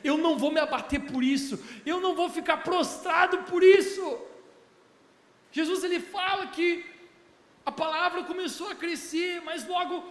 Eu 0.03 0.17
não 0.19 0.37
vou 0.37 0.51
me 0.51 0.61
abater 0.61 1.01
por 1.01 1.23
isso. 1.23 1.63
Eu 1.85 2.01
não 2.01 2.15
vou 2.15 2.29
ficar 2.29 2.59
prostrado 2.59 3.39
por 3.45 3.63
isso. 3.63 4.19
Jesus 5.51 5.83
ele 5.85 6.01
fala 6.01 6.47
que 6.49 6.85
a 7.65 7.73
palavra 7.73 8.25
começou 8.25 8.71
a 8.71 8.75
crescer, 8.75 9.43
mas 9.43 9.67
logo 9.67 10.05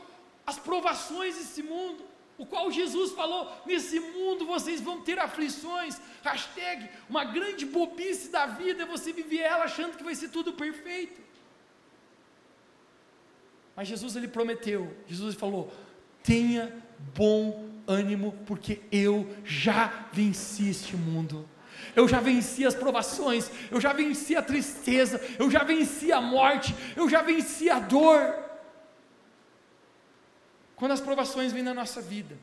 as 0.45 0.58
provações 0.58 1.36
desse 1.36 1.63
mundo 1.63 2.04
o 2.38 2.45
qual 2.45 2.71
Jesus 2.71 3.12
falou: 3.13 3.52
nesse 3.65 4.00
mundo 4.00 4.45
vocês 4.45 4.80
vão 4.80 5.02
ter 5.02 5.17
aflições. 5.19 6.00
Hashtag, 6.23 6.89
uma 7.10 7.23
grande 7.23 7.65
bobice 7.65 8.30
da 8.30 8.45
vida 8.45 8.84
é 8.84 8.86
você 8.86 9.12
viver 9.12 9.39
ela 9.39 9.65
achando 9.65 9.97
que 9.97 10.04
vai 10.04 10.13
ser 10.15 10.30
tudo 10.30 10.54
perfeito. 10.54 11.19
Mas 13.76 13.88
Jesus 13.88 14.15
ele 14.15 14.28
prometeu, 14.28 14.95
Jesus 15.08 15.36
falou: 15.36 15.73
tenha 16.23 16.84
bom 17.15 17.76
ânimo, 17.88 18.34
porque 18.45 18.82
eu 18.91 19.28
já 19.45 20.08
venci 20.12 20.69
este 20.69 20.95
mundo. 20.95 21.47
Eu 21.95 22.08
já 22.08 22.19
venci 22.19 22.65
as 22.65 22.76
provações, 22.76 23.50
eu 23.71 23.80
já 23.80 23.93
venci 23.93 24.36
a 24.36 24.41
tristeza, 24.41 25.21
eu 25.39 25.50
já 25.50 25.63
venci 25.63 26.12
a 26.12 26.19
morte, 26.19 26.76
eu 26.95 27.10
já 27.10 27.21
venci 27.21 27.69
a 27.69 27.80
dor. 27.80 28.36
Quando 30.76 30.91
as 30.91 31.02
provações 31.02 31.52
vêm 31.52 31.63
na 31.63 31.73
nossa 31.73 32.02
vida, 32.02 32.38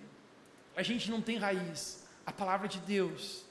a 0.76 0.82
gente 0.82 1.10
não 1.10 1.20
tem 1.20 1.36
raiz, 1.36 2.04
a 2.26 2.32
palavra 2.32 2.66
de 2.66 2.78
Deus, 2.80 3.44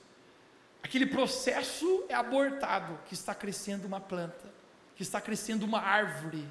aquele 0.82 1.06
processo 1.06 2.06
é 2.10 2.13
abortado 2.13 2.99
que 3.06 3.13
está 3.13 3.34
crescendo 3.34 3.86
uma 3.86 4.01
planta, 4.01 4.51
que 4.95 5.03
está 5.03 5.21
crescendo 5.21 5.65
uma 5.65 5.79
árvore 5.79 6.45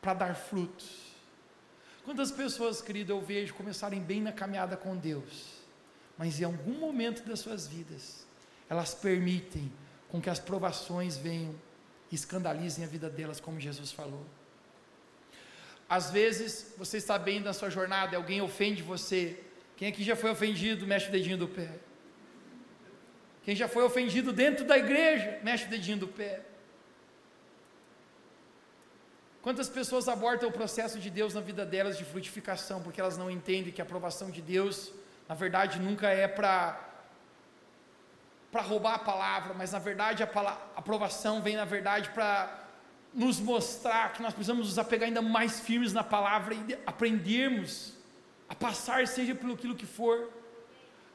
para 0.00 0.14
dar 0.14 0.34
frutos. 0.34 1.09
Quantas 2.10 2.32
pessoas, 2.32 2.82
querido, 2.82 3.12
eu 3.12 3.20
vejo 3.20 3.54
começarem 3.54 4.00
bem 4.00 4.20
na 4.20 4.32
caminhada 4.32 4.76
com 4.76 4.96
Deus, 4.96 5.46
mas 6.18 6.40
em 6.40 6.44
algum 6.44 6.72
momento 6.72 7.22
das 7.22 7.38
suas 7.38 7.68
vidas, 7.68 8.26
elas 8.68 8.92
permitem 8.92 9.72
com 10.08 10.20
que 10.20 10.28
as 10.28 10.40
provações 10.40 11.16
venham 11.16 11.54
e 12.10 12.16
escandalizem 12.16 12.84
a 12.84 12.88
vida 12.88 13.08
delas, 13.08 13.38
como 13.38 13.60
Jesus 13.60 13.92
falou. 13.92 14.26
Às 15.88 16.10
vezes, 16.10 16.74
você 16.76 16.96
está 16.96 17.16
bem 17.16 17.38
na 17.38 17.52
sua 17.52 17.70
jornada, 17.70 18.16
alguém 18.16 18.42
ofende 18.42 18.82
você. 18.82 19.38
Quem 19.76 19.86
aqui 19.86 20.02
já 20.02 20.16
foi 20.16 20.30
ofendido, 20.30 20.88
mexe 20.88 21.08
o 21.08 21.12
dedinho 21.12 21.38
do 21.38 21.46
pé. 21.46 21.70
Quem 23.44 23.54
já 23.54 23.68
foi 23.68 23.84
ofendido 23.84 24.32
dentro 24.32 24.64
da 24.64 24.76
igreja, 24.76 25.38
mexe 25.44 25.66
o 25.66 25.70
dedinho 25.70 25.98
do 25.98 26.08
pé. 26.08 26.44
Quantas 29.42 29.68
pessoas 29.68 30.06
abortam 30.06 30.48
o 30.48 30.52
processo 30.52 30.98
de 30.98 31.08
Deus 31.08 31.32
na 31.32 31.40
vida 31.40 31.64
delas 31.64 31.96
de 31.96 32.04
frutificação, 32.04 32.82
porque 32.82 33.00
elas 33.00 33.16
não 33.16 33.30
entendem 33.30 33.72
que 33.72 33.80
a 33.80 33.84
aprovação 33.84 34.30
de 34.30 34.42
Deus, 34.42 34.92
na 35.28 35.34
verdade, 35.34 35.78
nunca 35.78 36.08
é 36.08 36.28
para 36.28 36.86
para 38.52 38.62
roubar 38.62 38.94
a 38.94 38.98
palavra, 38.98 39.54
mas 39.54 39.70
na 39.70 39.78
verdade 39.78 40.24
a, 40.24 40.26
a 40.26 40.58
aprovação 40.74 41.40
vem 41.40 41.54
na 41.54 41.64
verdade 41.64 42.10
para 42.10 42.66
nos 43.14 43.38
mostrar 43.38 44.12
que 44.12 44.20
nós 44.20 44.34
precisamos 44.34 44.66
nos 44.66 44.76
apegar 44.76 45.06
ainda 45.06 45.22
mais 45.22 45.60
firmes 45.60 45.92
na 45.92 46.02
palavra 46.02 46.54
e 46.54 46.78
aprendermos 46.84 47.94
a 48.48 48.54
passar, 48.54 49.06
seja 49.06 49.32
pelo 49.34 49.54
aquilo 49.54 49.76
que 49.76 49.86
for, 49.86 50.32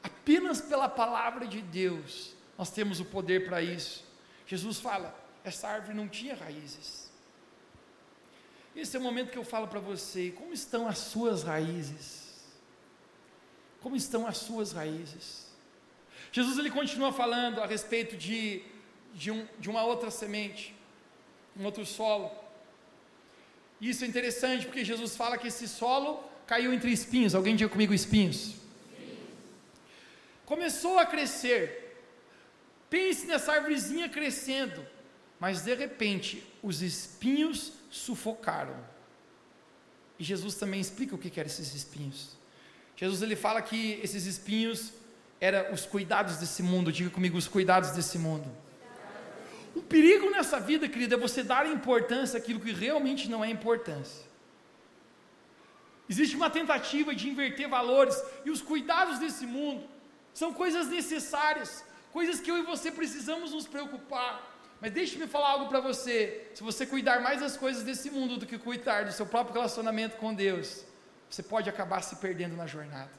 apenas 0.02 0.62
pela 0.62 0.88
palavra 0.88 1.46
de 1.46 1.60
Deus, 1.60 2.34
nós 2.56 2.70
temos 2.70 3.00
o 3.00 3.04
poder 3.04 3.46
para 3.46 3.60
isso. 3.60 4.02
Jesus 4.46 4.80
fala: 4.80 5.14
essa 5.44 5.68
árvore 5.68 5.94
não 5.94 6.08
tinha 6.08 6.34
raízes. 6.34 7.05
Esse 8.76 8.96
é 8.96 9.00
o 9.00 9.02
momento 9.02 9.30
que 9.30 9.38
eu 9.38 9.44
falo 9.44 9.66
para 9.66 9.80
você: 9.80 10.32
como 10.36 10.52
estão 10.52 10.86
as 10.86 10.98
suas 10.98 11.42
raízes? 11.42 12.26
Como 13.80 13.96
estão 13.96 14.26
as 14.26 14.36
suas 14.36 14.72
raízes? 14.72 15.46
Jesus 16.30 16.58
ele 16.58 16.70
continua 16.70 17.12
falando 17.12 17.62
a 17.62 17.66
respeito 17.66 18.16
de, 18.16 18.62
de, 19.14 19.30
um, 19.30 19.46
de 19.58 19.70
uma 19.70 19.82
outra 19.84 20.10
semente 20.10 20.76
um 21.58 21.64
outro 21.64 21.84
solo. 21.86 22.30
Isso 23.80 24.04
é 24.04 24.06
interessante 24.06 24.66
porque 24.66 24.84
Jesus 24.84 25.16
fala 25.16 25.38
que 25.38 25.48
esse 25.48 25.66
solo 25.66 26.22
caiu 26.46 26.72
entre 26.72 26.90
espinhos. 26.90 27.34
Alguém 27.34 27.56
diga 27.56 27.70
comigo 27.70 27.94
espinhos? 27.94 28.54
Começou 30.44 30.98
a 30.98 31.06
crescer. 31.06 31.96
Pense 32.88 33.26
nessa 33.26 33.52
árvorezinha 33.52 34.08
crescendo, 34.08 34.86
mas 35.38 35.62
de 35.62 35.74
repente 35.74 36.42
os 36.62 36.82
espinhos 36.82 37.72
sufocaram. 37.90 38.76
E 40.18 40.24
Jesus 40.24 40.54
também 40.54 40.80
explica 40.80 41.14
o 41.14 41.18
que 41.18 41.38
eram 41.38 41.48
esses 41.48 41.74
espinhos. 41.74 42.36
Jesus 42.96 43.20
ele 43.20 43.36
fala 43.36 43.60
que 43.60 44.00
esses 44.02 44.24
espinhos 44.24 44.92
eram 45.40 45.72
os 45.72 45.84
cuidados 45.84 46.38
desse 46.38 46.62
mundo. 46.62 46.90
Diga 46.90 47.10
comigo 47.10 47.36
os 47.36 47.46
cuidados 47.46 47.90
desse 47.90 48.18
mundo. 48.18 48.50
O 49.74 49.82
perigo 49.82 50.30
nessa 50.30 50.58
vida, 50.58 50.88
querida, 50.88 51.16
é 51.16 51.18
você 51.18 51.42
dar 51.42 51.66
importância 51.66 52.38
àquilo 52.38 52.58
que 52.58 52.72
realmente 52.72 53.28
não 53.28 53.44
é 53.44 53.50
importância. 53.50 54.24
Existe 56.08 56.34
uma 56.34 56.48
tentativa 56.48 57.14
de 57.14 57.28
inverter 57.28 57.68
valores 57.68 58.16
e 58.44 58.50
os 58.50 58.62
cuidados 58.62 59.18
desse 59.18 59.44
mundo 59.44 59.86
são 60.32 60.52
coisas 60.52 60.86
necessárias, 60.86 61.84
coisas 62.12 62.40
que 62.40 62.50
eu 62.50 62.58
e 62.58 62.62
você 62.62 62.90
precisamos 62.90 63.52
nos 63.52 63.66
preocupar. 63.66 64.55
Mas 64.80 64.92
deixe-me 64.92 65.26
falar 65.26 65.50
algo 65.50 65.68
para 65.68 65.80
você: 65.80 66.48
se 66.54 66.62
você 66.62 66.86
cuidar 66.86 67.20
mais 67.20 67.40
das 67.40 67.56
coisas 67.56 67.82
desse 67.82 68.10
mundo 68.10 68.36
do 68.36 68.46
que 68.46 68.58
cuidar 68.58 69.04
do 69.04 69.12
seu 69.12 69.26
próprio 69.26 69.54
relacionamento 69.54 70.16
com 70.16 70.34
Deus, 70.34 70.84
você 71.28 71.42
pode 71.42 71.68
acabar 71.68 72.02
se 72.02 72.16
perdendo 72.16 72.56
na 72.56 72.66
jornada. 72.66 73.10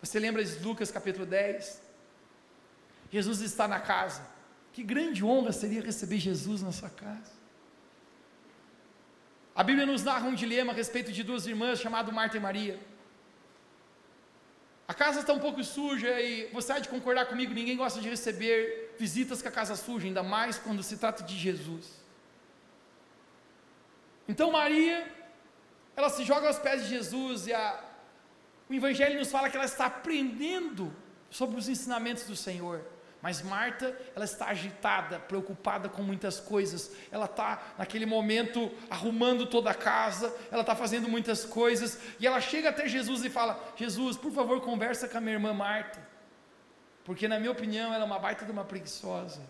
Você 0.00 0.18
lembra 0.18 0.44
de 0.44 0.62
Lucas 0.62 0.90
capítulo 0.90 1.26
10? 1.26 1.82
Jesus 3.10 3.40
está 3.40 3.66
na 3.66 3.80
casa. 3.80 4.22
Que 4.72 4.82
grande 4.82 5.24
honra 5.24 5.52
seria 5.52 5.80
receber 5.80 6.18
Jesus 6.18 6.60
na 6.62 6.72
sua 6.72 6.90
casa. 6.90 7.32
A 9.54 9.62
Bíblia 9.62 9.86
nos 9.86 10.02
narra 10.02 10.26
um 10.26 10.34
dilema 10.34 10.72
a 10.72 10.74
respeito 10.74 11.12
de 11.12 11.22
duas 11.22 11.46
irmãs 11.46 11.80
chamadas 11.80 12.12
Marta 12.12 12.36
e 12.36 12.40
Maria. 12.40 12.78
A 14.86 14.92
casa 14.92 15.20
está 15.20 15.32
um 15.32 15.38
pouco 15.38 15.62
suja 15.62 16.20
e 16.20 16.50
você 16.52 16.72
há 16.72 16.78
de 16.78 16.88
concordar 16.88 17.26
comigo, 17.26 17.54
ninguém 17.54 17.76
gosta 17.76 18.00
de 18.00 18.08
receber 18.08 18.83
visitas 18.98 19.42
com 19.42 19.48
a 19.48 19.52
casa 19.52 19.76
suja, 19.76 20.06
ainda 20.06 20.22
mais 20.22 20.58
quando 20.58 20.82
se 20.82 20.96
trata 20.96 21.22
de 21.22 21.36
Jesus. 21.36 22.02
Então 24.28 24.50
Maria, 24.50 25.06
ela 25.96 26.08
se 26.08 26.24
joga 26.24 26.46
aos 26.48 26.58
pés 26.58 26.84
de 26.84 26.88
Jesus 26.90 27.46
e 27.46 27.52
a, 27.52 27.82
o 28.68 28.74
Evangelho 28.74 29.18
nos 29.18 29.30
fala 29.30 29.50
que 29.50 29.56
ela 29.56 29.66
está 29.66 29.86
aprendendo 29.86 30.94
sobre 31.30 31.58
os 31.58 31.68
ensinamentos 31.68 32.24
do 32.24 32.36
Senhor. 32.36 32.84
Mas 33.24 33.40
Marta, 33.40 33.98
ela 34.14 34.26
está 34.26 34.48
agitada, 34.48 35.18
preocupada 35.18 35.88
com 35.88 36.02
muitas 36.02 36.38
coisas. 36.38 36.90
Ela 37.10 37.24
está 37.24 37.74
naquele 37.78 38.04
momento 38.04 38.70
arrumando 38.90 39.46
toda 39.46 39.70
a 39.70 39.74
casa, 39.74 40.34
ela 40.52 40.60
está 40.60 40.76
fazendo 40.76 41.08
muitas 41.08 41.42
coisas. 41.42 41.98
E 42.20 42.26
ela 42.26 42.38
chega 42.38 42.68
até 42.68 42.86
Jesus 42.86 43.24
e 43.24 43.30
fala: 43.30 43.58
Jesus, 43.76 44.18
por 44.18 44.30
favor, 44.30 44.60
conversa 44.60 45.08
com 45.08 45.16
a 45.16 45.20
minha 45.22 45.36
irmã 45.36 45.54
Marta. 45.54 46.13
Porque, 47.04 47.28
na 47.28 47.38
minha 47.38 47.52
opinião, 47.52 47.92
ela 47.92 48.04
é 48.04 48.06
uma 48.06 48.18
baita 48.18 48.44
de 48.44 48.50
uma 48.50 48.64
preguiçosa. 48.64 49.42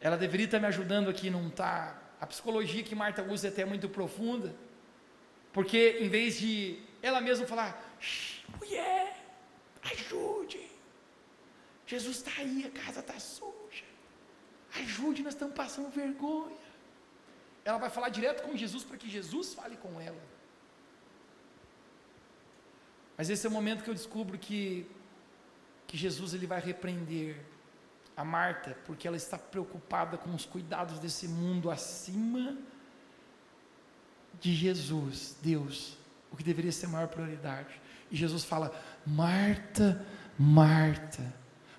Ela 0.00 0.16
deveria 0.16 0.46
estar 0.46 0.58
me 0.58 0.66
ajudando 0.66 1.10
aqui, 1.10 1.28
não 1.28 1.48
está. 1.48 2.00
A 2.20 2.26
psicologia 2.26 2.82
que 2.82 2.94
Marta 2.94 3.22
usa 3.22 3.48
é 3.48 3.50
até 3.50 3.64
muito 3.64 3.88
profunda. 3.88 4.54
Porque, 5.52 5.98
em 6.00 6.08
vez 6.08 6.38
de 6.38 6.82
ela 7.02 7.20
mesma 7.20 7.46
falar: 7.46 7.70
mulher, 8.58 9.16
ajude. 9.82 10.66
Jesus 11.86 12.16
está 12.18 12.32
aí, 12.40 12.64
a 12.66 12.82
casa 12.82 13.00
está 13.00 13.18
suja. 13.18 13.84
Ajude, 14.76 15.22
nós 15.22 15.34
estamos 15.34 15.54
passando 15.54 15.90
vergonha. 15.90 16.56
Ela 17.64 17.78
vai 17.78 17.90
falar 17.90 18.08
direto 18.08 18.42
com 18.42 18.56
Jesus 18.56 18.84
para 18.84 18.96
que 18.96 19.08
Jesus 19.08 19.54
fale 19.54 19.76
com 19.76 20.00
ela. 20.00 20.22
Mas 23.16 23.30
esse 23.30 23.46
é 23.46 23.50
o 23.50 23.52
momento 23.52 23.82
que 23.82 23.90
eu 23.90 23.94
descubro 23.94 24.38
que, 24.38 24.86
que 25.88 25.96
Jesus 25.96 26.34
ele 26.34 26.46
vai 26.46 26.60
repreender 26.60 27.40
a 28.16 28.24
Marta, 28.24 28.76
porque 28.84 29.08
ela 29.08 29.16
está 29.16 29.38
preocupada 29.38 30.18
com 30.18 30.34
os 30.34 30.44
cuidados 30.44 30.98
desse 30.98 31.26
mundo 31.26 31.70
acima 31.70 32.56
de 34.38 34.54
Jesus, 34.54 35.36
Deus, 35.42 35.96
o 36.30 36.36
que 36.36 36.44
deveria 36.44 36.70
ser 36.70 36.86
a 36.86 36.90
maior 36.90 37.08
prioridade. 37.08 37.80
E 38.10 38.16
Jesus 38.16 38.44
fala: 38.44 38.72
Marta, 39.04 40.06
Marta, 40.38 41.34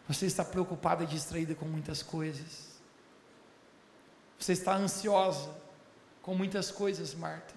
você 0.08 0.26
está 0.26 0.44
preocupada 0.44 1.04
e 1.04 1.08
distraída 1.08 1.54
com 1.54 1.66
muitas 1.66 2.02
coisas. 2.02 2.70
Você 4.40 4.54
está 4.54 4.76
ansiosa 4.76 5.56
com 6.22 6.34
muitas 6.34 6.72
coisas, 6.72 7.14
Marta. 7.14 7.54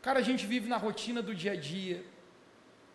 Cara, 0.00 0.20
a 0.20 0.22
gente 0.22 0.46
vive 0.46 0.68
na 0.68 0.76
rotina 0.76 1.20
do 1.20 1.34
dia 1.34 1.52
a 1.52 1.56
dia. 1.56 2.04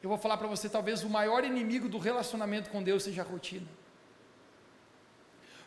Eu 0.05 0.09
vou 0.09 0.19
falar 0.19 0.37
para 0.37 0.47
você, 0.47 0.69
talvez 0.69 1.03
o 1.03 1.09
maior 1.09 1.43
inimigo 1.43 1.89
do 1.89 1.97
relacionamento 1.97 2.69
com 2.69 2.83
Deus 2.89 3.01
seja 3.01 3.23
a 3.23 3.25
rotina. 3.25 3.67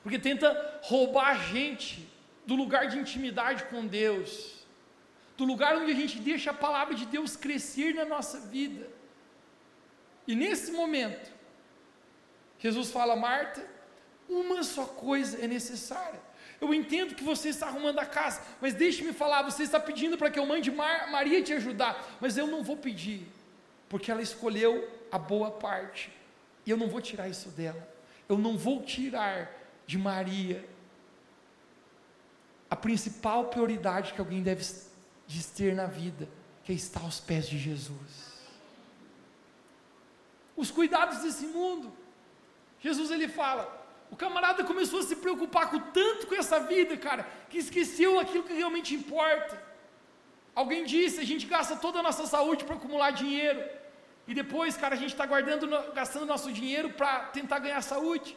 Porque 0.01 0.16
tenta 0.16 0.48
roubar 0.90 1.31
a 1.31 1.35
gente 1.35 2.09
do 2.46 2.55
lugar 2.55 2.87
de 2.87 2.98
intimidade 2.98 3.64
com 3.64 3.85
Deus 3.85 4.59
do 5.38 5.44
lugar 5.44 5.77
onde 5.77 5.90
a 5.90 5.94
gente 5.94 6.20
deixa 6.20 6.53
a 6.53 6.55
palavra 6.55 6.94
de 6.94 7.05
Deus 7.07 7.35
crescer 7.37 7.92
na 7.96 8.05
nossa 8.05 8.38
vida. 8.38 8.88
E 10.24 10.37
nesse 10.37 10.70
momento, 10.70 11.33
Jesus 12.61 12.92
fala: 12.92 13.16
Marta, 13.16 13.61
uma 14.29 14.62
só 14.62 14.85
coisa 14.85 15.44
é 15.44 15.48
necessária. 15.48 16.20
Eu 16.61 16.72
entendo 16.72 17.16
que 17.16 17.24
você 17.24 17.48
está 17.48 17.66
arrumando 17.66 17.98
a 17.98 18.07
casa, 18.07 18.40
mas 18.61 18.72
deixe-me 18.74 19.12
falar: 19.12 19.42
você 19.42 19.64
está 19.64 19.81
pedindo 19.81 20.16
para 20.16 20.31
que 20.31 20.38
eu 20.38 20.46
mande 20.46 20.70
Mar 20.70 21.11
Maria 21.11 21.42
te 21.42 21.53
ajudar, 21.55 22.18
mas 22.20 22.38
eu 22.38 22.46
não 22.46 22.62
vou 22.62 22.77
pedir, 22.77 23.27
porque 23.88 24.11
ela 24.11 24.22
escolheu 24.22 24.88
a 25.11 25.18
boa 25.18 25.51
parte, 25.51 26.12
e 26.66 26.70
eu 26.70 26.77
não 26.77 26.88
vou 26.88 27.01
tirar 27.01 27.29
isso 27.29 27.48
dela. 27.51 27.88
Eu 28.29 28.37
não 28.37 28.59
vou 28.59 28.83
tirar 28.83 29.51
de 29.87 29.96
Maria 29.96 30.68
a 32.70 32.77
principal 32.77 33.46
prioridade 33.46 34.12
que 34.12 34.20
alguém 34.20 34.42
deve 34.42 34.62
de 35.27 35.46
ter 35.46 35.74
na 35.74 35.87
vida, 35.87 36.29
que 36.64 36.72
é 36.72 36.74
estar 36.74 37.01
aos 37.01 37.20
pés 37.20 37.48
de 37.48 37.59
Jesus. 37.59 38.38
Os 40.55 40.70
cuidados 40.70 41.18
desse 41.20 41.46
mundo. 41.46 41.92
Jesus 42.81 43.11
ele 43.11 43.29
fala, 43.29 43.79
o 44.11 44.16
camarada 44.16 44.64
começou 44.64 45.01
a 45.01 45.03
se 45.03 45.16
preocupar 45.16 45.70
com 45.70 45.79
tanto 45.79 46.27
com 46.27 46.35
essa 46.35 46.61
vida, 46.61 46.96
cara, 46.96 47.27
que 47.48 47.59
esqueceu 47.59 48.18
aquilo 48.18 48.44
que 48.44 48.53
realmente 48.53 48.94
importa. 48.94 49.68
Alguém 50.55 50.85
disse, 50.85 51.21
a 51.21 51.25
gente 51.25 51.47
gasta 51.47 51.77
toda 51.77 52.01
a 52.01 52.03
nossa 52.03 52.27
saúde 52.27 52.65
para 52.65 52.75
acumular 52.75 53.11
dinheiro. 53.11 53.63
E 54.27 54.35
depois, 54.35 54.77
cara, 54.77 54.95
a 54.95 54.99
gente 54.99 55.13
está 55.13 55.25
guardando, 55.25 55.69
gastando 55.95 56.27
nosso 56.27 56.53
dinheiro 56.53 56.91
para 56.91 57.27
tentar 57.27 57.59
ganhar 57.61 57.81
saúde. 57.81 58.37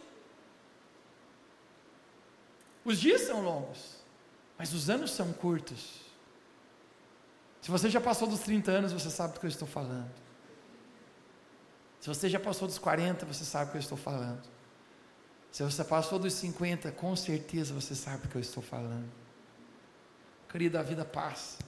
Os 2.83 2.99
dias 2.99 3.21
são 3.21 3.41
longos, 3.41 3.97
mas 4.57 4.73
os 4.73 4.89
anos 4.89 5.11
são 5.11 5.33
curtos. 5.33 5.99
Se 7.61 7.69
você 7.69 7.89
já 7.89 8.01
passou 8.01 8.27
dos 8.27 8.39
30 8.39 8.71
anos, 8.71 8.91
você 8.91 9.09
sabe 9.09 9.33
do 9.33 9.39
que 9.39 9.45
eu 9.45 9.49
estou 9.49 9.67
falando. 9.67 10.11
Se 11.99 12.07
você 12.07 12.27
já 12.27 12.39
passou 12.39 12.67
dos 12.67 12.79
40, 12.79 13.25
você 13.25 13.45
sabe 13.45 13.65
do 13.65 13.71
que 13.71 13.77
eu 13.77 13.81
estou 13.81 13.97
falando. 13.97 14.41
Se 15.51 15.61
você 15.61 15.83
passou 15.83 16.17
dos 16.17 16.33
50, 16.33 16.91
com 16.93 17.15
certeza 17.15 17.73
você 17.73 17.93
sabe 17.93 18.23
do 18.23 18.29
que 18.29 18.35
eu 18.35 18.41
estou 18.41 18.63
falando. 18.63 19.11
Querido, 20.49 20.79
a 20.79 20.83
vida 20.83 21.05
passa. 21.05 21.59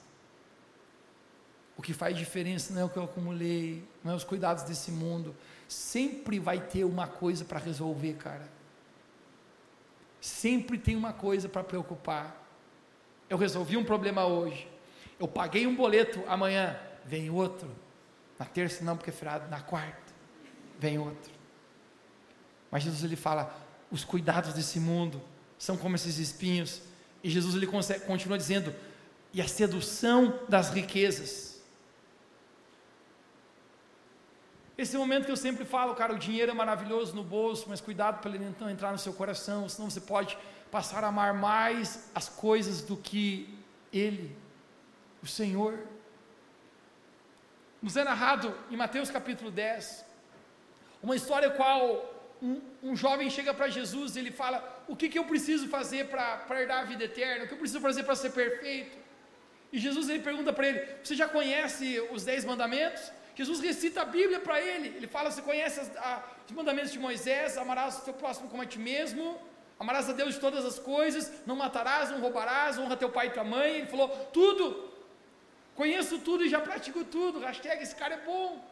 O 1.76 1.82
que 1.82 1.92
faz 1.92 2.16
diferença 2.16 2.72
não 2.72 2.82
é 2.82 2.84
o 2.84 2.88
que 2.88 2.96
eu 2.96 3.04
acumulei, 3.04 3.82
não 4.02 4.12
é 4.12 4.16
os 4.16 4.24
cuidados 4.24 4.62
desse 4.62 4.90
mundo. 4.90 5.34
Sempre 5.68 6.38
vai 6.38 6.60
ter 6.60 6.84
uma 6.84 7.06
coisa 7.06 7.44
para 7.44 7.58
resolver, 7.58 8.14
cara. 8.14 8.48
Sempre 10.20 10.78
tem 10.78 10.96
uma 10.96 11.12
coisa 11.12 11.48
para 11.48 11.64
preocupar. 11.64 12.42
Eu 13.28 13.36
resolvi 13.36 13.76
um 13.76 13.84
problema 13.84 14.24
hoje. 14.24 14.68
Eu 15.18 15.26
paguei 15.26 15.66
um 15.66 15.74
boleto 15.74 16.22
amanhã, 16.28 16.78
vem 17.04 17.28
outro. 17.30 17.70
Na 18.38 18.44
terça 18.44 18.84
não, 18.84 18.96
porque 18.96 19.10
é 19.10 19.12
feriado. 19.12 19.50
Na 19.50 19.60
quarta, 19.60 20.12
vem 20.78 20.98
outro. 20.98 21.32
Mas 22.70 22.82
Jesus 22.82 23.04
ele 23.04 23.16
fala: 23.16 23.56
os 23.90 24.04
cuidados 24.04 24.54
desse 24.54 24.78
mundo 24.78 25.20
são 25.58 25.76
como 25.76 25.96
esses 25.96 26.18
espinhos. 26.18 26.82
E 27.22 27.30
Jesus 27.30 27.54
ele 27.54 27.66
continua 27.66 28.38
dizendo: 28.38 28.74
e 29.32 29.42
a 29.42 29.48
sedução 29.48 30.38
das 30.48 30.70
riquezas. 30.70 31.53
Esse 34.76 34.96
momento 34.96 35.26
que 35.26 35.30
eu 35.30 35.36
sempre 35.36 35.64
falo, 35.64 35.94
cara, 35.94 36.12
o 36.12 36.18
dinheiro 36.18 36.50
é 36.50 36.54
maravilhoso 36.54 37.14
no 37.14 37.22
bolso, 37.22 37.66
mas 37.68 37.80
cuidado 37.80 38.20
para 38.20 38.34
ele 38.34 38.54
não 38.58 38.68
entrar 38.68 38.90
no 38.90 38.98
seu 38.98 39.12
coração, 39.12 39.68
senão 39.68 39.88
você 39.88 40.00
pode 40.00 40.36
passar 40.70 41.04
a 41.04 41.08
amar 41.08 41.32
mais 41.32 42.10
as 42.14 42.28
coisas 42.28 42.80
do 42.82 42.96
que 42.96 43.56
ele 43.92 44.36
o 45.22 45.26
Senhor. 45.26 45.78
Nos 47.80 47.96
é 47.96 48.02
narrado 48.02 48.52
em 48.70 48.76
Mateus 48.76 49.10
capítulo 49.10 49.50
10, 49.50 50.04
uma 51.02 51.14
história 51.14 51.50
qual 51.50 51.80
um, 52.42 52.60
um 52.82 52.96
jovem 52.96 53.30
chega 53.30 53.54
para 53.54 53.68
Jesus 53.68 54.16
e 54.16 54.18
ele 54.18 54.32
fala: 54.32 54.84
O 54.88 54.96
que, 54.96 55.08
que 55.08 55.18
eu 55.18 55.24
preciso 55.24 55.68
fazer 55.68 56.08
para 56.08 56.60
herdar 56.60 56.80
a 56.80 56.84
vida 56.84 57.04
eterna? 57.04 57.44
O 57.44 57.48
que 57.48 57.54
eu 57.54 57.58
preciso 57.58 57.80
fazer 57.80 58.02
para 58.02 58.16
ser 58.16 58.30
perfeito? 58.30 58.96
E 59.72 59.78
Jesus 59.78 60.08
ele 60.08 60.22
pergunta 60.22 60.52
para 60.52 60.66
ele: 60.66 60.80
Você 61.02 61.14
já 61.14 61.28
conhece 61.28 62.00
os 62.10 62.24
dez 62.24 62.44
mandamentos? 62.44 63.12
Jesus 63.34 63.60
recita 63.60 64.02
a 64.02 64.04
Bíblia 64.04 64.40
para 64.40 64.60
ele. 64.60 64.88
Ele 64.88 65.06
fala: 65.06 65.30
Você 65.30 65.42
conhece 65.42 65.80
as, 65.80 65.96
a, 65.96 66.22
os 66.46 66.52
mandamentos 66.52 66.92
de 66.92 66.98
Moisés? 66.98 67.56
Amarás 67.56 67.98
o 67.98 68.02
teu 68.02 68.14
próximo 68.14 68.48
como 68.48 68.62
a 68.62 68.66
ti 68.66 68.78
mesmo. 68.78 69.38
Amarás 69.78 70.08
a 70.08 70.12
Deus 70.12 70.34
de 70.34 70.40
todas 70.40 70.64
as 70.64 70.78
coisas. 70.78 71.32
Não 71.44 71.56
matarás, 71.56 72.10
não 72.10 72.20
roubarás. 72.20 72.78
Honra 72.78 72.96
teu 72.96 73.10
pai 73.10 73.26
e 73.28 73.30
tua 73.30 73.44
mãe. 73.44 73.78
Ele 73.78 73.86
falou: 73.86 74.08
Tudo. 74.32 74.92
Conheço 75.74 76.20
tudo 76.20 76.44
e 76.44 76.48
já 76.48 76.60
pratico 76.60 77.04
tudo. 77.04 77.40
Hashtag, 77.40 77.82
esse 77.82 77.96
cara 77.96 78.14
é 78.14 78.24
bom. 78.24 78.64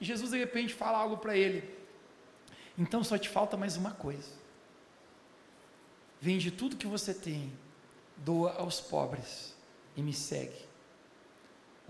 E 0.00 0.04
Jesus 0.04 0.30
de 0.30 0.38
repente 0.38 0.72
fala 0.72 0.98
algo 0.98 1.18
para 1.18 1.36
ele. 1.36 1.76
Então 2.78 3.04
só 3.04 3.18
te 3.18 3.28
falta 3.28 3.56
mais 3.56 3.76
uma 3.76 3.90
coisa. 3.90 4.30
Vende 6.20 6.50
tudo 6.50 6.76
que 6.76 6.86
você 6.86 7.12
tem, 7.12 7.52
doa 8.16 8.54
aos 8.54 8.80
pobres 8.80 9.54
e 9.94 10.02
me 10.02 10.12
segue. 10.12 10.64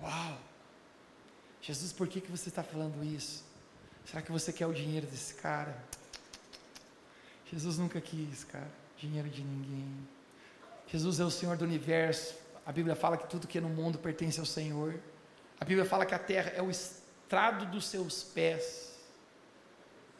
Uau! 0.02 0.38
Jesus, 1.66 1.92
por 1.92 2.06
que, 2.06 2.20
que 2.20 2.30
você 2.30 2.48
está 2.48 2.62
falando 2.62 3.02
isso? 3.02 3.42
Será 4.04 4.22
que 4.22 4.30
você 4.30 4.52
quer 4.52 4.68
o 4.68 4.72
dinheiro 4.72 5.04
desse 5.04 5.34
cara? 5.34 5.76
Jesus 7.50 7.76
nunca 7.76 8.00
quis, 8.00 8.44
cara, 8.44 8.70
dinheiro 8.96 9.28
de 9.28 9.42
ninguém. 9.42 10.08
Jesus 10.86 11.18
é 11.18 11.24
o 11.24 11.30
Senhor 11.30 11.56
do 11.56 11.64
universo. 11.64 12.36
A 12.64 12.70
Bíblia 12.70 12.94
fala 12.94 13.16
que 13.16 13.26
tudo 13.26 13.48
que 13.48 13.58
é 13.58 13.60
no 13.60 13.68
mundo 13.68 13.98
pertence 13.98 14.38
ao 14.38 14.46
Senhor. 14.46 15.00
A 15.58 15.64
Bíblia 15.64 15.84
fala 15.84 16.06
que 16.06 16.14
a 16.14 16.20
terra 16.20 16.52
é 16.54 16.62
o 16.62 16.70
estrado 16.70 17.66
dos 17.66 17.86
seus 17.86 18.22
pés. 18.22 18.92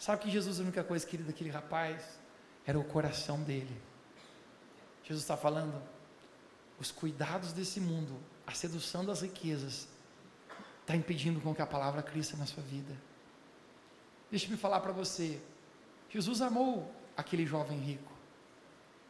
Sabe 0.00 0.24
que 0.24 0.30
Jesus, 0.32 0.58
a 0.58 0.64
única 0.64 0.82
coisa 0.82 1.06
querida 1.06 1.30
daquele 1.30 1.50
rapaz 1.50 2.02
era 2.66 2.76
o 2.76 2.82
coração 2.82 3.40
dele. 3.44 3.80
Jesus 5.04 5.22
está 5.22 5.36
falando, 5.36 5.80
os 6.80 6.90
cuidados 6.90 7.52
desse 7.52 7.78
mundo, 7.78 8.18
a 8.44 8.52
sedução 8.52 9.04
das 9.04 9.20
riquezas, 9.20 9.86
está 10.86 10.94
impedindo 10.94 11.40
com 11.40 11.52
que 11.52 11.60
a 11.60 11.66
palavra 11.66 12.00
cresça 12.00 12.36
na 12.36 12.46
sua 12.46 12.62
vida. 12.62 12.96
Deixe-me 14.30 14.56
falar 14.56 14.78
para 14.78 14.92
você, 14.92 15.40
Jesus 16.08 16.40
amou 16.40 16.94
aquele 17.16 17.44
jovem 17.44 17.76
rico. 17.80 18.12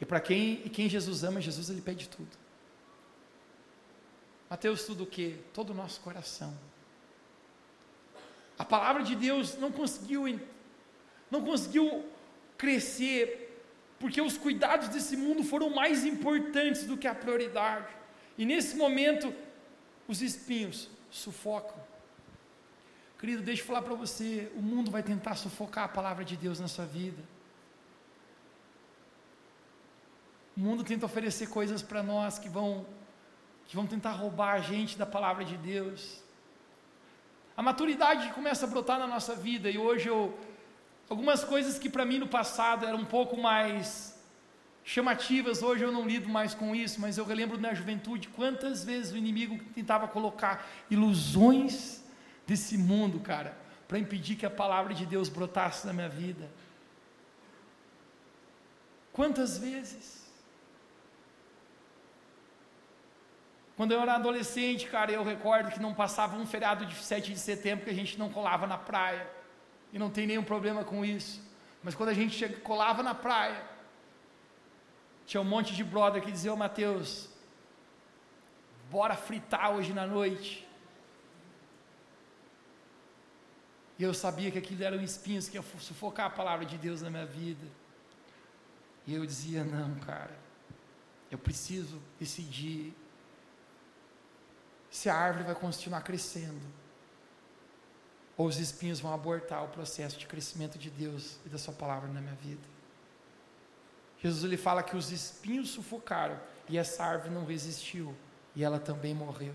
E 0.01 0.07
para 0.07 0.19
quem, 0.19 0.63
e 0.65 0.71
quem 0.71 0.89
Jesus 0.89 1.23
ama, 1.23 1.39
Jesus 1.39 1.69
ele 1.69 1.83
pede 1.83 2.09
tudo. 2.09 2.31
Mateus 4.49 4.85
tudo 4.85 5.05
o 5.05 5.07
que? 5.07 5.39
Todo 5.53 5.71
o 5.71 5.75
nosso 5.75 6.01
coração. 6.01 6.57
A 8.59 8.65
palavra 8.65 9.03
de 9.03 9.15
Deus 9.15 9.59
não 9.59 9.71
conseguiu 9.71 10.25
não 11.31 11.45
conseguiu 11.45 12.07
crescer, 12.57 13.63
porque 13.99 14.21
os 14.23 14.39
cuidados 14.39 14.89
desse 14.89 15.15
mundo 15.15 15.45
foram 15.45 15.69
mais 15.69 16.07
importantes 16.07 16.85
do 16.85 16.97
que 16.97 17.07
a 17.07 17.15
prioridade. 17.15 17.95
E 18.39 18.47
nesse 18.47 18.77
momento, 18.77 19.35
os 20.09 20.23
espinhos 20.23 20.89
sufocam. 21.17 21.77
Querido, 23.19 23.43
deixa 23.43 23.63
eu 23.63 23.67
falar 23.67 23.83
para 23.83 23.95
você: 23.95 24.51
o 24.55 24.63
mundo 24.63 24.91
vai 24.91 25.03
tentar 25.03 25.35
sufocar 25.35 25.85
a 25.85 25.89
palavra 25.89 26.25
de 26.25 26.37
Deus 26.37 26.61
na 26.61 26.69
sua 26.69 26.85
vida. 26.85 27.23
O 30.57 30.61
mundo 30.61 30.83
tenta 30.85 31.05
oferecer 31.05 31.49
coisas 31.49 31.83
para 31.83 32.03
nós 32.03 32.39
que 32.39 32.49
vão, 32.49 32.87
que 33.67 33.77
vão 33.77 33.87
tentar 33.87 34.13
roubar 34.13 34.55
a 34.55 34.61
gente 34.61 34.97
da 34.97 35.05
palavra 35.05 35.45
de 35.45 35.57
Deus. 35.57 36.23
A 37.57 37.63
maturidade 37.63 38.33
começa 38.33 38.67
a 38.67 38.69
brotar 38.69 38.99
na 38.99 39.07
nossa 39.07 39.35
vida 39.35 39.71
e 39.71 39.79
hoje 39.79 40.09
eu, 40.09 40.39
algumas 41.09 41.45
coisas 41.45 41.79
que 41.79 41.89
para 41.89 42.05
mim 42.05 42.19
no 42.19 42.29
passado 42.29 42.87
eram 42.87 42.99
um 42.99 43.05
pouco 43.05 43.37
mais 43.37 44.16
chamativas, 44.89 45.65
hoje 45.65 45.83
eu 45.83 45.91
não 45.91 46.07
lido 46.07 46.29
mais 46.29 46.55
com 46.55 46.73
isso, 46.73 47.01
mas 47.01 47.19
eu 47.19 47.25
relembro 47.25 47.59
na 47.59 47.75
juventude 47.75 48.29
quantas 48.29 48.85
vezes 48.85 49.13
o 49.13 49.17
inimigo 49.17 49.59
tentava 49.75 50.07
colocar 50.07 50.65
ilusões 50.89 52.05
desse 52.47 52.79
mundo, 52.79 53.19
cara, 53.19 53.59
para 53.89 53.99
impedir 53.99 54.37
que 54.37 54.47
a 54.47 54.51
palavra 54.51 54.95
de 54.95 55.05
Deus 55.05 55.29
brotasse 55.29 55.85
na 55.89 55.93
minha 55.93 56.09
vida. 56.09 56.49
Quantas 59.13 59.59
vezes? 59.59 60.25
Quando 63.77 63.91
eu 63.91 64.01
era 64.01 64.15
adolescente, 64.15 64.87
cara, 64.87 65.11
eu 65.11 65.25
recordo 65.25 65.73
que 65.73 65.81
não 65.81 65.95
passava 65.95 66.37
um 66.37 66.47
feriado 66.47 66.87
de 66.87 66.95
7 66.95 67.33
de 67.33 67.41
setembro 67.41 67.85
que 67.85 67.91
a 67.91 67.95
gente 67.95 68.17
não 68.17 68.31
colava 68.31 68.69
na 68.69 68.79
praia. 68.79 69.29
E 69.93 69.99
não 69.99 70.11
tem 70.11 70.29
nenhum 70.29 70.45
problema 70.45 70.85
com 70.85 71.05
isso. 71.05 71.43
Mas 71.83 71.95
quando 71.95 72.11
a 72.11 72.15
gente 72.15 72.37
chega, 72.37 72.61
colava 72.61 73.03
na 73.03 73.15
praia, 73.15 73.76
tinha 75.27 75.41
um 75.41 75.45
monte 75.45 75.75
de 75.75 75.83
brother 75.83 76.23
que 76.23 76.31
dizia, 76.31 76.53
ô 76.53 76.57
Mateus, 76.57 77.29
bora 78.91 79.17
fritar 79.17 79.73
hoje 79.73 79.93
na 79.93 80.07
noite. 80.07 80.67
E 83.99 84.03
eu 84.05 84.15
sabia 84.15 84.51
que 84.51 84.59
aquilo 84.59 84.85
eram 84.85 85.03
espinhos 85.03 85.49
que 85.49 85.57
ia 85.57 85.65
sufocar 85.81 86.27
a 86.27 86.31
palavra 86.31 86.65
de 86.65 86.79
Deus 86.79 87.03
na 87.03 87.11
minha 87.11 87.27
vida. 87.27 87.67
E 89.05 89.15
eu 89.15 89.27
dizia, 89.27 89.65
não, 89.65 89.97
cara, 89.97 90.37
eu 91.31 91.39
preciso 91.39 92.01
decidir 92.21 92.95
se 94.91 95.09
a 95.09 95.15
árvore 95.15 95.45
vai 95.45 95.55
continuar 95.55 96.03
crescendo, 96.03 96.63
ou 98.37 98.47
os 98.47 98.59
espinhos 98.59 99.01
vão 99.01 99.13
abortar 99.13 99.65
o 99.65 99.69
processo 99.69 100.19
de 100.19 100.27
crescimento 100.27 100.79
de 100.79 100.91
Deus 100.91 101.39
e 101.45 101.49
da 101.49 101.59
Sua 101.59 101.75
palavra 101.75 102.09
na 102.13 102.21
minha 102.21 102.35
vida. 102.35 102.76
Jesus 104.27 104.45
ele 104.45 104.57
fala 104.57 104.83
que 104.83 104.97
os 104.97 105.13
espinhos 105.13 105.71
sufocaram 105.71 106.39
e 106.69 106.77
essa 106.77 107.05
árvore 107.05 107.33
não 107.33 107.45
resistiu 107.45 108.15
e 108.57 108.65
ela 108.65 108.79
também 108.79 109.15
morreu. 109.15 109.55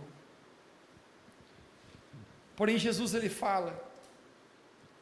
Porém, 2.56 2.78
Jesus 2.78 3.14
ele 3.14 3.30
fala 3.30 3.92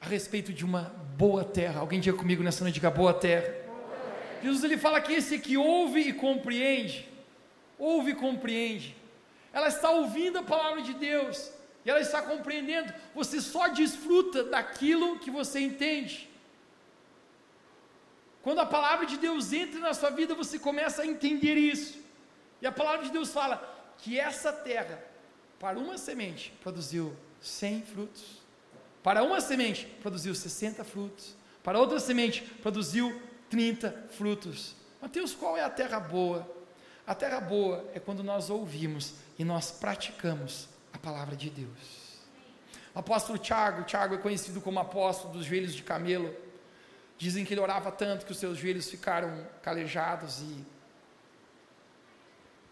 a 0.02 0.08
respeito 0.08 0.54
de 0.54 0.64
uma 0.64 0.84
boa 1.18 1.44
terra. 1.44 1.82
Alguém 1.82 2.00
diga 2.00 2.18
comigo 2.18 2.42
nessa 2.42 2.64
noite, 2.64 2.76
diga 2.76 2.90
boa 2.90 3.14
terra. 3.14 3.54
Jesus 4.42 4.64
ele 4.64 4.78
fala 4.78 5.02
que 5.02 5.14
esse 5.14 5.38
que 5.38 5.58
ouve 5.58 6.00
e 6.00 6.14
compreende, 6.14 7.08
ouve 7.78 8.12
e 8.12 8.16
compreende, 8.16 8.96
ela 9.52 9.68
está 9.68 9.92
ouvindo 9.92 10.40
a 10.40 10.44
palavra 10.44 10.82
de 10.82 10.94
Deus, 10.94 11.52
e 11.84 11.90
ela 11.90 12.00
está 12.00 12.22
compreendendo, 12.22 12.94
você 13.14 13.42
só 13.42 13.68
desfruta 13.68 14.46
daquilo 14.46 15.20
que 15.20 15.30
você 15.30 15.60
entende. 15.60 16.29
Quando 18.42 18.60
a 18.60 18.66
palavra 18.66 19.06
de 19.06 19.18
Deus 19.18 19.52
entra 19.52 19.80
na 19.80 19.94
sua 19.94 20.10
vida, 20.10 20.34
você 20.34 20.58
começa 20.58 21.02
a 21.02 21.06
entender 21.06 21.56
isso. 21.56 22.00
E 22.62 22.68
a 22.68 22.72
palavra 22.72 23.06
de 23.06 23.12
Deus 23.12 23.32
fala 23.32 23.62
que 23.98 24.20
essa 24.20 24.52
terra, 24.52 25.04
para 25.60 25.78
uma 25.78 25.98
semente, 25.98 26.54
produziu 26.62 27.16
100 27.42 27.82
frutos. 27.84 28.40
Para 29.04 29.24
uma 29.24 29.42
semente, 29.42 29.86
produziu 30.02 30.34
60 30.34 30.84
frutos. 30.84 31.36
Para 31.64 31.80
outra 31.80 32.00
semente, 32.00 32.42
produziu 32.62 33.22
30 33.50 34.08
frutos. 34.12 34.76
Mateus, 35.02 35.34
qual 35.34 35.58
é 35.58 35.64
a 35.64 35.70
terra 35.70 36.00
boa? 36.00 36.50
A 37.06 37.16
terra 37.16 37.40
boa 37.40 37.90
é 37.94 38.00
quando 38.00 38.24
nós 38.24 38.50
ouvimos 38.50 39.16
e 39.38 39.44
nós 39.44 39.72
praticamos 39.72 40.68
a 40.94 40.98
palavra 40.98 41.36
de 41.36 41.50
Deus. 41.50 42.10
O 42.94 43.00
apóstolo 43.00 43.38
Tiago, 43.38 43.84
Tiago 43.84 44.16
é 44.16 44.18
conhecido 44.18 44.62
como 44.62 44.80
apóstolo 44.80 45.34
dos 45.34 45.46
joelhos 45.46 45.74
de 45.74 45.84
camelo. 45.84 46.36
Dizem 47.20 47.44
que 47.44 47.54
ele 47.54 47.60
orava 47.60 47.92
tanto 47.92 48.26
que 48.26 48.32
os 48.32 48.40
seus 48.40 48.58
joelhos 48.58 48.90
ficaram 48.90 49.46
calejados 49.62 50.40
e 50.40 50.66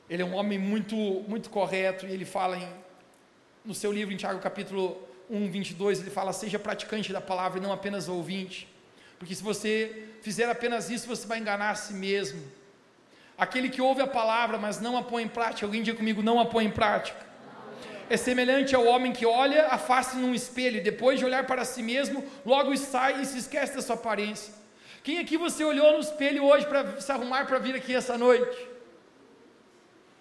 ele 0.10 0.22
é 0.22 0.26
um 0.26 0.36
homem 0.36 0.58
muito 0.58 0.96
muito 1.28 1.50
correto 1.50 2.08
e 2.08 2.14
ele 2.14 2.24
fala 2.24 2.58
em, 2.58 2.70
no 3.66 3.76
seu 3.76 3.92
livro 3.92 4.14
em 4.14 4.18
Tiago 4.18 4.40
capítulo 4.40 5.06
1, 5.30 5.52
22, 5.52 6.00
ele 6.00 6.10
fala: 6.10 6.32
"Seja 6.32 6.58
praticante 6.58 7.12
da 7.12 7.20
palavra 7.20 7.60
e 7.60 7.62
não 7.62 7.74
apenas 7.74 8.08
ouvinte, 8.08 8.74
porque 9.20 9.36
se 9.36 9.44
você 9.44 10.06
fizer 10.22 10.50
apenas 10.50 10.90
isso, 10.90 11.10
você 11.10 11.28
vai 11.28 11.40
enganar 11.40 11.72
a 11.72 11.76
si 11.76 11.94
mesmo." 11.94 12.42
Aquele 13.38 13.70
que 13.70 13.82
ouve 13.82 14.02
a 14.02 14.08
palavra, 14.08 14.58
mas 14.58 14.80
não 14.80 14.98
a 14.98 15.04
põe 15.04 15.24
em 15.24 15.28
prática, 15.28 15.66
alguém 15.66 15.84
diga 15.84 15.98
comigo, 15.98 16.24
não 16.24 16.40
a 16.40 16.46
põe 16.46 16.64
em 16.64 16.72
prática. 16.72 17.27
É 18.10 18.16
semelhante 18.16 18.74
ao 18.74 18.86
homem 18.86 19.12
que 19.12 19.26
olha 19.26 19.68
a 19.68 19.78
face 19.78 20.16
num 20.16 20.34
espelho 20.34 20.78
e 20.78 20.82
depois 20.82 21.20
de 21.20 21.26
olhar 21.26 21.46
para 21.46 21.66
si 21.66 21.84
mesmo, 21.84 22.24
logo 22.46 22.76
sai 22.78 23.22
e 23.22 23.26
se 23.26 23.38
esquece 23.38 23.76
da 23.76 23.82
sua 23.82 23.96
aparência. 23.96 24.54
Quem 25.04 25.20
aqui 25.20 25.38
você 25.38 25.64
olhou 25.64 25.94
no 25.94 26.00
espelho 26.00 26.44
hoje 26.46 26.66
para 26.66 27.00
se 27.02 27.12
arrumar 27.12 27.46
para 27.46 27.60
vir 27.60 27.76
aqui 27.76 27.94
essa 27.94 28.18
noite? 28.18 28.68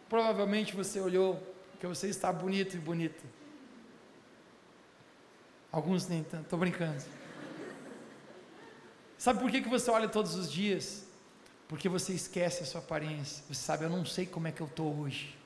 Provavelmente 0.09 0.75
você 0.75 1.01
olhou 1.01 1.41
porque 1.73 1.87
você 1.87 2.09
está 2.09 2.33
bonito 2.33 2.75
e 2.77 2.79
bonita. 2.79 3.23
Alguns 5.71 6.09
nem 6.09 6.25
tanto, 6.25 6.45
estou 6.45 6.59
brincando. 6.59 7.03
Sabe 9.19 9.41
por 9.41 9.51
que, 9.51 9.61
que 9.61 9.69
você 9.69 9.91
olha 9.91 10.09
todos 10.09 10.35
os 10.35 10.51
dias? 10.51 11.05
Porque 11.69 11.89
você 11.89 12.13
esquece 12.13 12.63
a 12.63 12.67
sua 12.67 12.81
aparência. 12.81 13.45
Você 13.49 13.61
sabe, 13.61 13.85
eu 13.85 13.91
não 13.91 14.05
sei 14.05 14.25
como 14.27 14.47
é 14.49 14.53
que 14.53 14.61
eu 14.61 14.67
estou 14.67 15.01
hoje. 15.01 15.37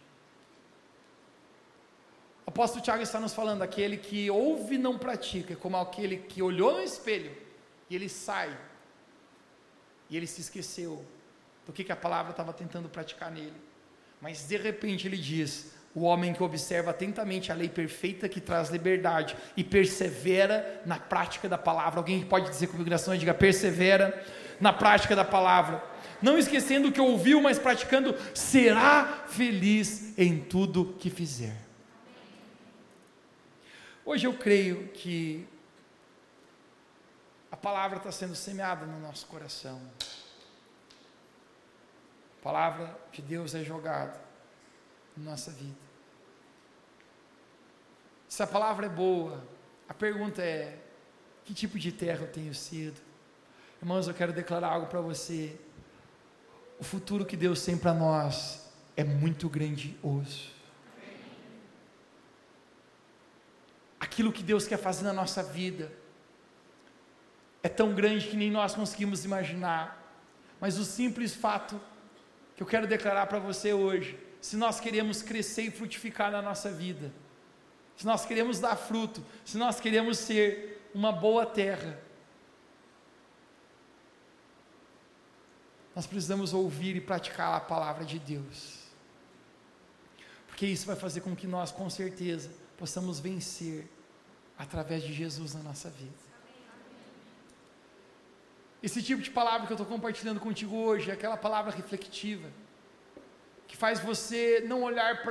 Apóstolo 2.50 2.82
Tiago 2.82 3.02
está 3.02 3.20
nos 3.20 3.32
falando: 3.32 3.62
aquele 3.62 3.96
que 3.96 4.30
ouve 4.30 4.74
e 4.74 4.78
não 4.78 4.98
pratica, 4.98 5.56
como 5.56 5.76
aquele 5.76 6.16
que 6.18 6.42
olhou 6.42 6.72
no 6.72 6.82
espelho 6.82 7.30
e 7.88 7.94
ele 7.94 8.08
sai, 8.08 8.56
e 10.08 10.16
ele 10.16 10.26
se 10.26 10.40
esqueceu 10.40 11.04
do 11.66 11.72
que, 11.72 11.84
que 11.84 11.92
a 11.92 11.96
palavra 11.96 12.32
estava 12.32 12.52
tentando 12.52 12.88
praticar 12.88 13.30
nele. 13.30 13.54
Mas 14.20 14.46
de 14.46 14.56
repente 14.56 15.06
ele 15.06 15.16
diz: 15.16 15.72
o 15.94 16.02
homem 16.02 16.34
que 16.34 16.42
observa 16.42 16.90
atentamente 16.90 17.52
a 17.52 17.54
lei 17.54 17.68
perfeita 17.68 18.28
que 18.28 18.40
traz 18.40 18.68
liberdade 18.68 19.36
e 19.56 19.62
persevera 19.62 20.82
na 20.84 20.98
prática 20.98 21.48
da 21.48 21.56
palavra. 21.56 22.00
Alguém 22.00 22.24
pode 22.24 22.50
dizer 22.50 22.66
comigo 22.66 22.90
noite, 22.90 23.20
diga 23.20 23.32
persevera 23.32 24.24
na 24.60 24.72
prática 24.72 25.16
da 25.16 25.24
palavra 25.24 25.90
não 26.22 26.38
esquecendo 26.38 26.88
o 26.88 26.92
que 26.92 27.00
ouviu, 27.00 27.40
mas 27.40 27.58
praticando, 27.58 28.14
será 28.34 29.24
feliz 29.26 30.12
em 30.18 30.38
tudo 30.38 30.94
que 30.98 31.08
fizer. 31.08 31.69
Hoje 34.04 34.26
eu 34.26 34.36
creio 34.36 34.88
que 34.88 35.46
a 37.50 37.56
palavra 37.56 37.98
está 37.98 38.10
sendo 38.10 38.34
semeada 38.34 38.86
no 38.86 38.98
nosso 39.00 39.26
coração. 39.26 39.80
A 42.38 42.42
palavra 42.42 42.98
de 43.12 43.20
Deus 43.20 43.54
é 43.54 43.62
jogada 43.62 44.18
na 45.16 45.30
nossa 45.30 45.50
vida. 45.50 45.78
Se 48.28 48.42
a 48.42 48.46
palavra 48.46 48.86
é 48.86 48.88
boa, 48.88 49.44
a 49.88 49.92
pergunta 49.92 50.42
é: 50.42 50.78
que 51.44 51.52
tipo 51.52 51.78
de 51.78 51.92
terra 51.92 52.22
eu 52.22 52.32
tenho 52.32 52.54
sido? 52.54 53.00
Irmãos, 53.82 54.08
eu 54.08 54.14
quero 54.14 54.32
declarar 54.32 54.68
algo 54.68 54.86
para 54.86 55.00
você 55.00 55.58
o 56.80 56.84
futuro 56.84 57.26
que 57.26 57.36
Deus 57.36 57.62
tem 57.62 57.76
para 57.76 57.92
nós 57.92 58.66
é 58.96 59.04
muito 59.04 59.48
grandioso. 59.50 60.59
Aquilo 64.00 64.32
que 64.32 64.42
Deus 64.42 64.66
quer 64.66 64.78
fazer 64.78 65.04
na 65.04 65.12
nossa 65.12 65.42
vida 65.42 65.92
é 67.62 67.68
tão 67.68 67.94
grande 67.94 68.28
que 68.28 68.36
nem 68.36 68.50
nós 68.50 68.74
conseguimos 68.74 69.24
imaginar. 69.26 70.00
Mas 70.58 70.78
o 70.78 70.84
simples 70.84 71.34
fato 71.34 71.78
que 72.56 72.62
eu 72.62 72.66
quero 72.66 72.86
declarar 72.86 73.26
para 73.26 73.38
você 73.38 73.74
hoje, 73.74 74.18
se 74.40 74.56
nós 74.56 74.80
queremos 74.80 75.20
crescer 75.20 75.62
e 75.62 75.70
frutificar 75.70 76.32
na 76.32 76.40
nossa 76.40 76.70
vida, 76.70 77.12
se 77.96 78.06
nós 78.06 78.24
queremos 78.24 78.58
dar 78.58 78.76
fruto, 78.76 79.22
se 79.44 79.58
nós 79.58 79.78
queremos 79.78 80.18
ser 80.18 80.88
uma 80.94 81.12
boa 81.12 81.44
terra, 81.44 82.00
nós 85.94 86.06
precisamos 86.06 86.54
ouvir 86.54 86.96
e 86.96 87.00
praticar 87.00 87.54
a 87.54 87.60
palavra 87.60 88.06
de 88.06 88.18
Deus. 88.18 88.78
Porque 90.46 90.64
isso 90.64 90.86
vai 90.86 90.96
fazer 90.96 91.20
com 91.20 91.36
que 91.36 91.46
nós, 91.46 91.70
com 91.70 91.90
certeza, 91.90 92.50
possamos 92.80 93.20
vencer 93.20 93.86
através 94.56 95.02
de 95.02 95.12
Jesus 95.12 95.54
na 95.54 95.62
nossa 95.62 95.90
vida. 95.90 96.18
Esse 98.82 99.02
tipo 99.02 99.20
de 99.20 99.30
palavra 99.30 99.66
que 99.66 99.72
eu 99.74 99.76
estou 99.76 99.86
compartilhando 99.86 100.40
contigo 100.40 100.74
hoje 100.74 101.10
é 101.10 101.12
aquela 101.12 101.36
palavra 101.36 101.70
reflexiva, 101.70 102.48
que 103.68 103.76
faz 103.76 104.00
você 104.00 104.64
não 104.66 104.82
olhar 104.82 105.22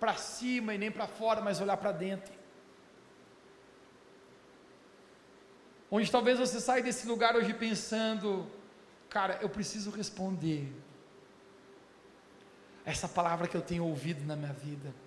para 0.00 0.16
cima 0.16 0.74
e 0.74 0.78
nem 0.78 0.90
para 0.90 1.06
fora, 1.06 1.40
mas 1.40 1.60
olhar 1.60 1.76
para 1.76 1.92
dentro. 1.92 2.34
Onde 5.88 6.10
talvez 6.10 6.40
você 6.40 6.60
saia 6.60 6.82
desse 6.82 7.06
lugar 7.06 7.36
hoje 7.36 7.54
pensando, 7.54 8.50
cara, 9.08 9.38
eu 9.40 9.48
preciso 9.48 9.92
responder 9.92 10.72
essa 12.84 13.06
palavra 13.06 13.46
que 13.46 13.56
eu 13.56 13.62
tenho 13.62 13.84
ouvido 13.84 14.24
na 14.26 14.34
minha 14.34 14.52
vida. 14.52 15.03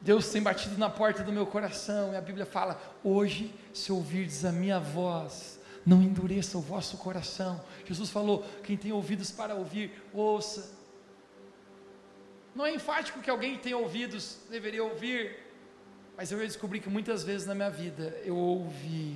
Deus 0.00 0.28
tem 0.28 0.42
batido 0.42 0.76
na 0.78 0.90
porta 0.90 1.22
do 1.22 1.32
meu 1.32 1.46
coração, 1.46 2.12
e 2.12 2.16
a 2.16 2.20
Bíblia 2.20 2.46
fala: 2.46 2.80
hoje, 3.02 3.54
se 3.72 3.90
ouvirdes 3.90 4.44
a 4.44 4.52
minha 4.52 4.78
voz, 4.78 5.58
não 5.84 6.02
endureça 6.02 6.58
o 6.58 6.60
vosso 6.60 6.96
coração. 6.96 7.60
Jesus 7.84 8.10
falou: 8.10 8.44
quem 8.62 8.76
tem 8.76 8.92
ouvidos 8.92 9.30
para 9.30 9.54
ouvir, 9.54 9.92
ouça. 10.12 10.74
Não 12.54 12.64
é 12.64 12.74
enfático 12.74 13.20
que 13.20 13.28
alguém 13.28 13.56
que 13.56 13.64
tem 13.64 13.74
ouvidos 13.74 14.38
deveria 14.50 14.82
ouvir, 14.82 15.38
mas 16.16 16.32
eu 16.32 16.38
descobri 16.38 16.80
que 16.80 16.88
muitas 16.88 17.22
vezes 17.22 17.46
na 17.46 17.54
minha 17.54 17.68
vida 17.68 18.18
eu 18.24 18.34
ouvi, 18.34 19.14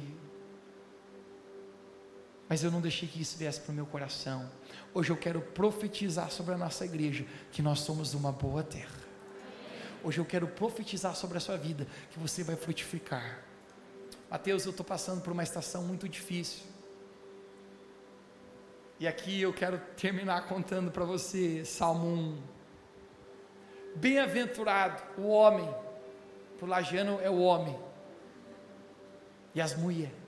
mas 2.47 2.63
eu 2.63 2.71
não 2.71 2.81
deixei 2.83 3.09
que 3.09 3.23
isso 3.23 3.39
viesse 3.39 3.61
para 3.61 3.73
o 3.73 3.75
meu 3.75 3.87
coração. 3.87 4.47
Hoje 4.93 5.11
eu 5.11 5.17
quero 5.17 5.41
profetizar 5.41 6.31
sobre 6.31 6.53
a 6.53 6.59
nossa 6.59 6.85
igreja 6.85 7.25
que 7.51 7.63
nós 7.63 7.81
somos 7.81 8.13
uma 8.13 8.31
boa 8.31 8.63
terra. 8.63 9.00
Hoje 10.03 10.19
eu 10.19 10.25
quero 10.25 10.47
profetizar 10.49 11.15
sobre 11.15 11.37
a 11.37 11.41
sua 11.41 11.57
vida 11.57 11.87
que 12.11 12.19
você 12.19 12.43
vai 12.43 12.57
frutificar. 12.57 13.41
Mateus, 14.31 14.65
eu 14.65 14.71
estou 14.71 14.85
passando 14.85 15.21
por 15.21 15.33
uma 15.33 15.43
estação 15.43 15.83
muito 15.83 16.09
difícil. 16.09 16.63
E 18.99 19.09
aqui 19.09 19.41
eu 19.41 19.53
quero 19.53 19.79
terminar 19.97 20.47
contando 20.47 20.91
para 20.91 21.05
você 21.05 21.65
Salmo 21.65 22.07
1. 22.07 22.43
Bem-aventurado 23.97 25.03
o 25.19 25.29
homem, 25.29 25.69
para 26.59 26.67
o 26.67 27.21
é 27.21 27.31
o 27.31 27.41
homem, 27.41 27.79
e 29.55 29.61
as 29.61 29.75
mulheres 29.75 30.20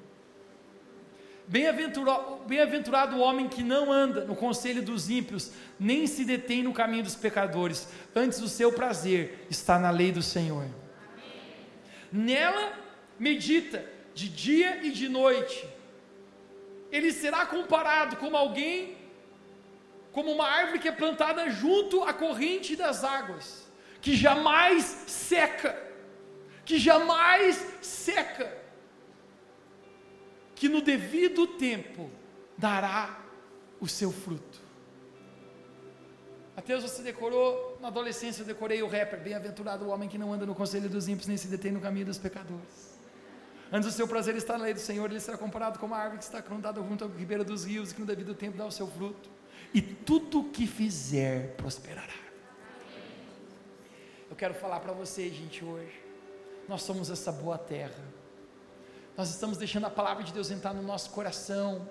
Bem-aventurado, 1.52 2.36
bem-aventurado 2.46 3.16
o 3.16 3.20
homem 3.20 3.46
que 3.46 3.62
não 3.62 3.92
anda 3.92 4.24
no 4.24 4.34
conselho 4.34 4.82
dos 4.82 5.10
ímpios, 5.10 5.52
nem 5.78 6.06
se 6.06 6.24
detém 6.24 6.62
no 6.62 6.72
caminho 6.72 7.02
dos 7.02 7.14
pecadores, 7.14 7.88
antes 8.16 8.40
o 8.40 8.48
seu 8.48 8.72
prazer 8.72 9.46
está 9.50 9.78
na 9.78 9.90
lei 9.90 10.10
do 10.10 10.22
Senhor. 10.22 10.64
Nela 12.10 12.72
medita 13.18 13.84
de 14.14 14.30
dia 14.30 14.78
e 14.82 14.90
de 14.92 15.10
noite. 15.10 15.68
Ele 16.90 17.12
será 17.12 17.44
comparado 17.44 18.16
como 18.16 18.34
alguém, 18.34 18.96
como 20.10 20.32
uma 20.32 20.48
árvore 20.48 20.78
que 20.78 20.88
é 20.88 20.92
plantada 20.92 21.50
junto 21.50 22.02
à 22.02 22.14
corrente 22.14 22.74
das 22.74 23.04
águas, 23.04 23.70
que 24.00 24.16
jamais 24.16 24.84
seca, 25.06 25.78
que 26.64 26.78
jamais 26.78 27.62
seca 27.82 28.61
que 30.62 30.68
no 30.68 30.80
devido 30.80 31.44
tempo 31.44 32.08
dará 32.56 33.20
o 33.80 33.88
seu 33.88 34.12
fruto. 34.12 34.60
Mateus, 36.54 36.84
você 36.84 37.02
decorou, 37.02 37.78
na 37.80 37.88
adolescência 37.88 38.42
eu 38.42 38.46
decorei 38.46 38.80
o 38.80 38.86
rapper, 38.86 39.20
bem-aventurado 39.20 39.84
o 39.84 39.88
homem 39.88 40.08
que 40.08 40.16
não 40.16 40.32
anda 40.32 40.46
no 40.46 40.54
conselho 40.54 40.88
dos 40.88 41.08
ímpios, 41.08 41.26
nem 41.26 41.36
se 41.36 41.48
detém 41.48 41.72
no 41.72 41.80
caminho 41.80 42.06
dos 42.06 42.16
pecadores. 42.16 42.96
Antes 43.72 43.88
o 43.88 43.90
seu 43.92 44.06
prazer 44.06 44.36
está 44.36 44.56
na 44.56 44.62
lei 44.62 44.72
do 44.72 44.78
Senhor, 44.78 45.10
ele 45.10 45.18
será 45.18 45.36
comparado 45.36 45.80
com 45.80 45.86
uma 45.86 45.96
árvore 45.96 46.18
que 46.18 46.24
está 46.26 46.40
plantada 46.40 46.80
junto 46.80 47.02
ao 47.02 47.10
ribeiro 47.10 47.44
dos 47.44 47.64
rios, 47.64 47.90
e 47.90 47.94
que 47.96 48.00
no 48.00 48.06
devido 48.06 48.32
tempo 48.32 48.56
dá 48.56 48.64
o 48.64 48.70
seu 48.70 48.86
fruto. 48.86 49.28
E 49.74 49.82
tudo 49.82 50.42
o 50.42 50.50
que 50.50 50.68
fizer 50.68 51.56
prosperará. 51.56 52.22
Eu 54.30 54.36
quero 54.36 54.54
falar 54.54 54.78
para 54.78 54.92
você, 54.92 55.28
gente, 55.28 55.64
hoje. 55.64 56.00
Nós 56.68 56.82
somos 56.82 57.10
essa 57.10 57.32
boa 57.32 57.58
terra 57.58 58.11
nós 59.16 59.30
estamos 59.30 59.58
deixando 59.58 59.86
a 59.86 59.90
palavra 59.90 60.24
de 60.24 60.32
Deus 60.32 60.50
entrar 60.50 60.72
no 60.72 60.82
nosso 60.82 61.10
coração 61.10 61.88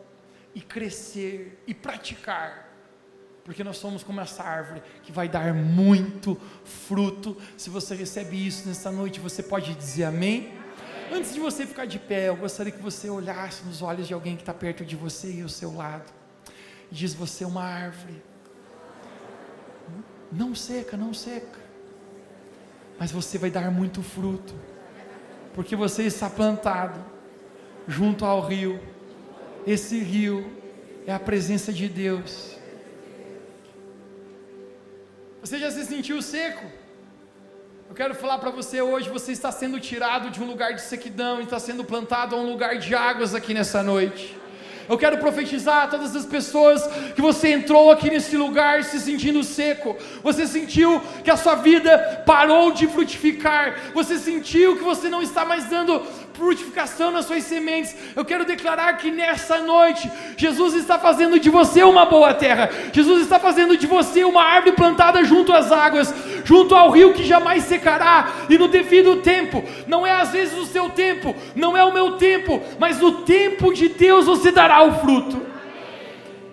e 0.55 0.61
crescer 0.61 1.61
e 1.67 1.73
praticar. 1.73 2.69
Porque 3.43 3.63
nós 3.63 3.77
somos 3.77 4.03
como 4.03 4.21
essa 4.21 4.43
árvore 4.43 4.81
que 5.03 5.11
vai 5.11 5.27
dar 5.27 5.53
muito 5.53 6.39
fruto. 6.63 7.37
Se 7.57 7.69
você 7.69 7.95
recebe 7.95 8.45
isso 8.45 8.67
nessa 8.67 8.91
noite, 8.91 9.19
você 9.19 9.41
pode 9.41 9.73
dizer 9.75 10.05
amém? 10.05 10.53
Antes 11.11 11.33
de 11.33 11.39
você 11.39 11.65
ficar 11.65 11.85
de 11.85 11.99
pé, 11.99 12.29
eu 12.29 12.35
gostaria 12.35 12.71
que 12.71 12.81
você 12.81 13.09
olhasse 13.09 13.63
nos 13.65 13.81
olhos 13.81 14.07
de 14.07 14.13
alguém 14.13 14.35
que 14.35 14.43
está 14.43 14.53
perto 14.53 14.85
de 14.85 14.95
você 14.95 15.31
e 15.31 15.41
ao 15.41 15.49
seu 15.49 15.75
lado. 15.75 16.11
E 16.91 16.95
diz: 16.95 17.13
Você 17.13 17.43
é 17.43 17.47
uma 17.47 17.63
árvore. 17.63 18.23
Não 20.31 20.55
seca, 20.55 20.95
não 20.95 21.13
seca. 21.13 21.59
Mas 22.97 23.11
você 23.11 23.37
vai 23.37 23.49
dar 23.49 23.69
muito 23.71 24.01
fruto 24.01 24.53
porque 25.53 25.75
você 25.75 26.03
está 26.03 26.29
plantado 26.29 26.99
junto 27.87 28.25
ao 28.25 28.41
rio. 28.41 28.79
Esse 29.65 29.99
rio 29.99 30.51
é 31.05 31.13
a 31.13 31.19
presença 31.19 31.71
de 31.71 31.87
Deus. 31.87 32.57
Você 35.41 35.57
já 35.57 35.71
se 35.71 35.85
sentiu 35.85 36.21
seco? 36.21 36.65
Eu 37.89 37.95
quero 37.95 38.15
falar 38.15 38.37
para 38.37 38.51
você 38.51 38.81
hoje: 38.81 39.09
você 39.09 39.31
está 39.31 39.51
sendo 39.51 39.79
tirado 39.79 40.29
de 40.29 40.41
um 40.41 40.45
lugar 40.45 40.73
de 40.73 40.81
sequidão 40.81 41.39
e 41.39 41.43
está 41.43 41.59
sendo 41.59 41.83
plantado 41.83 42.35
a 42.35 42.39
um 42.39 42.49
lugar 42.49 42.77
de 42.77 42.95
águas 42.95 43.35
aqui 43.35 43.53
nessa 43.53 43.83
noite. 43.83 44.40
Eu 44.89 44.97
quero 44.97 45.17
profetizar 45.17 45.83
a 45.83 45.87
todas 45.87 46.15
as 46.15 46.25
pessoas 46.25 46.85
que 47.15 47.21
você 47.21 47.49
entrou 47.49 47.91
aqui 47.91 48.09
nesse 48.09 48.35
lugar 48.35 48.83
se 48.83 48.99
sentindo 48.99 49.43
seco. 49.43 49.95
Você 50.23 50.47
sentiu 50.47 51.01
que 51.23 51.31
a 51.31 51.37
sua 51.37 51.55
vida 51.55 52.23
parou 52.25 52.71
de 52.71 52.87
frutificar. 52.87 53.91
Você 53.93 54.17
sentiu 54.17 54.77
que 54.77 54.83
você 54.83 55.09
não 55.09 55.21
está 55.21 55.45
mais 55.45 55.65
dando 55.65 56.01
frutificação 56.33 57.11
nas 57.11 57.25
suas 57.25 57.43
sementes. 57.43 57.95
Eu 58.15 58.25
quero 58.25 58.45
declarar 58.45 58.93
que 58.97 59.11
nessa 59.11 59.59
noite, 59.59 60.09
Jesus 60.37 60.73
está 60.73 60.97
fazendo 60.97 61.39
de 61.39 61.49
você 61.49 61.83
uma 61.83 62.05
boa 62.05 62.33
terra. 62.33 62.69
Jesus 62.91 63.21
está 63.21 63.39
fazendo 63.39 63.77
de 63.77 63.87
você 63.87 64.23
uma 64.23 64.43
árvore 64.43 64.75
plantada 64.75 65.23
junto 65.23 65.53
às 65.53 65.71
águas, 65.71 66.13
junto 66.43 66.75
ao 66.75 66.89
rio 66.89 67.13
que 67.13 67.23
jamais 67.23 67.63
secará, 67.63 68.29
e 68.49 68.57
no 68.57 68.67
devido 68.67 69.17
tempo, 69.17 69.63
não 69.87 70.05
é 70.05 70.11
às 70.11 70.31
vezes 70.31 70.57
o 70.57 70.65
seu 70.65 70.89
tempo, 70.89 71.35
não 71.55 71.75
é 71.75 71.83
o 71.83 71.93
meu 71.93 72.13
tempo, 72.13 72.61
mas 72.79 72.99
no 72.99 73.23
tempo 73.23 73.73
de 73.73 73.89
Deus 73.89 74.25
você 74.25 74.51
dará 74.51 74.83
o 74.83 74.99
fruto. 74.99 75.50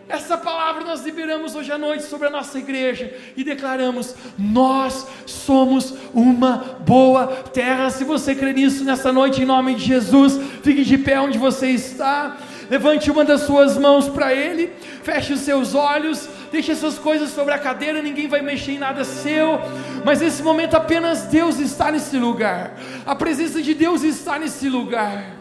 Essa 0.09 0.39
palavra 0.39 0.85
nós 0.85 1.05
liberamos 1.05 1.55
hoje 1.55 1.71
à 1.71 1.77
noite 1.77 2.05
sobre 2.05 2.29
a 2.29 2.31
nossa 2.31 2.59
igreja 2.59 3.15
e 3.37 3.45
declaramos: 3.45 4.15
nós 4.39 5.07
somos 5.27 5.95
uma 6.15 6.79
boa 6.81 7.27
terra. 7.53 7.91
Se 7.91 8.05
você 8.05 8.35
crê 8.35 8.55
nisso 8.55 8.85
nessa 8.85 9.13
noite, 9.13 9.43
em 9.43 9.45
nome 9.45 9.75
de 9.75 9.85
Jesus, 9.85 10.41
fique 10.63 10.83
de 10.83 10.97
pé 10.97 11.21
onde 11.21 11.37
você 11.37 11.69
está. 11.69 12.39
Levante 12.71 13.11
uma 13.11 13.25
das 13.25 13.43
suas 13.43 13.79
mãos 13.79 14.09
para 14.09 14.33
Ele, 14.33 14.71
feche 15.03 15.33
os 15.33 15.41
seus 15.41 15.75
olhos, 15.75 16.29
deixe 16.53 16.73
essas 16.73 16.99
coisas 16.99 17.31
sobre 17.31 17.55
a 17.55 17.59
cadeira, 17.59 18.03
ninguém 18.03 18.29
vai 18.29 18.43
mexer 18.43 18.73
em 18.73 18.79
nada 18.79 19.05
seu, 19.05 19.59
mas 20.05 20.21
nesse 20.21 20.43
momento 20.43 20.75
apenas 20.75 21.23
Deus 21.23 21.59
está 21.59 21.91
nesse 21.91 22.19
lugar, 22.19 22.79
a 23.07 23.15
presença 23.15 23.63
de 23.63 23.73
Deus 23.73 24.03
está 24.03 24.39
nesse 24.39 24.69
lugar. 24.69 25.38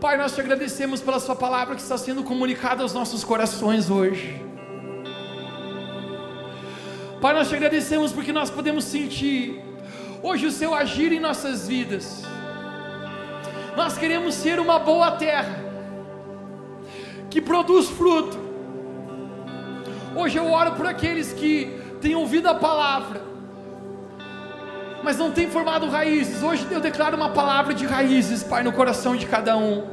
Pai, 0.00 0.16
nós 0.16 0.32
te 0.32 0.40
agradecemos 0.40 1.00
pela 1.00 1.18
Sua 1.18 1.34
palavra 1.34 1.74
que 1.74 1.82
está 1.82 1.98
sendo 1.98 2.22
comunicada 2.22 2.84
aos 2.84 2.94
nossos 2.94 3.24
corações 3.24 3.90
hoje. 3.90 4.40
Pai, 7.20 7.34
nós 7.34 7.48
te 7.48 7.56
agradecemos 7.56 8.12
porque 8.12 8.32
nós 8.32 8.48
podemos 8.48 8.84
sentir 8.84 9.60
hoje 10.22 10.46
o 10.46 10.52
Seu 10.52 10.72
agir 10.72 11.10
em 11.10 11.18
nossas 11.18 11.66
vidas. 11.66 12.22
Nós 13.76 13.98
queremos 13.98 14.36
ser 14.36 14.60
uma 14.60 14.78
boa 14.78 15.10
terra 15.10 15.64
que 17.28 17.40
produz 17.40 17.88
fruto. 17.88 18.38
Hoje 20.14 20.38
eu 20.38 20.48
oro 20.48 20.76
por 20.76 20.86
aqueles 20.86 21.32
que 21.32 21.76
têm 22.00 22.14
ouvido 22.14 22.46
a 22.46 22.54
palavra 22.54 23.27
mas 25.02 25.16
não 25.16 25.30
tem 25.30 25.48
formado 25.48 25.88
raízes. 25.88 26.42
Hoje 26.42 26.66
eu 26.70 26.80
declaro 26.80 27.16
uma 27.16 27.30
palavra 27.30 27.74
de 27.74 27.86
raízes, 27.86 28.42
Pai, 28.42 28.62
no 28.62 28.72
coração 28.72 29.16
de 29.16 29.26
cada 29.26 29.56
um. 29.56 29.84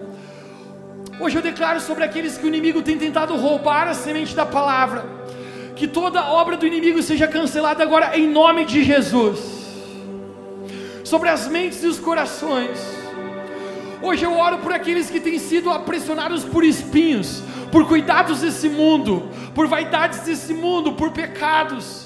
Hoje 1.20 1.38
eu 1.38 1.42
declaro 1.42 1.80
sobre 1.80 2.04
aqueles 2.04 2.38
que 2.38 2.46
o 2.46 2.48
inimigo 2.48 2.82
tem 2.82 2.98
tentado 2.98 3.36
roubar 3.36 3.88
a 3.88 3.94
semente 3.94 4.36
da 4.36 4.46
palavra, 4.46 5.06
que 5.76 5.88
toda 5.88 6.26
obra 6.26 6.58
do 6.58 6.68
inimigo 6.68 7.02
seja 7.02 7.28
cancelada 7.28 7.84
agora 7.84 8.18
em 8.18 8.28
nome 8.28 8.66
de 8.66 8.84
Jesus. 8.84 9.40
Sobre 11.04 11.30
as 11.30 11.48
mentes 11.48 11.84
e 11.84 11.88
os 11.88 12.00
corações. 12.00 12.80
Hoje 14.02 14.26
eu 14.26 14.38
oro 14.38 14.58
por 14.58 14.74
aqueles 14.74 15.10
que 15.10 15.20
têm 15.20 15.40
sido 15.40 15.72
apressionados 15.72 16.44
por 16.44 16.64
espinhos, 16.64 17.42
por 17.72 17.88
cuidados 17.88 18.42
desse 18.42 18.68
mundo, 18.68 19.30
por 19.54 19.68
vaidades 19.68 20.20
desse 20.20 20.54
mundo, 20.54 20.94
por 20.94 21.12
pecados 21.12 22.05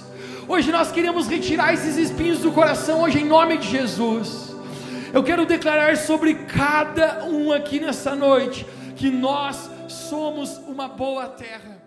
Hoje 0.49 0.71
nós 0.71 0.91
queremos 0.91 1.27
retirar 1.27 1.75
esses 1.75 1.95
espinhos 1.95 2.39
do 2.39 2.51
coração, 2.51 3.03
hoje 3.03 3.19
em 3.19 3.23
nome 3.23 3.59
de 3.59 3.69
Jesus. 3.69 4.55
Eu 5.13 5.23
quero 5.23 5.45
declarar 5.45 5.95
sobre 5.95 6.33
cada 6.33 7.23
um 7.25 7.51
aqui 7.51 7.79
nessa 7.79 8.15
noite 8.15 8.65
que 8.95 9.11
nós 9.11 9.69
somos 9.87 10.57
uma 10.67 10.87
boa 10.87 11.27
terra 11.27 11.78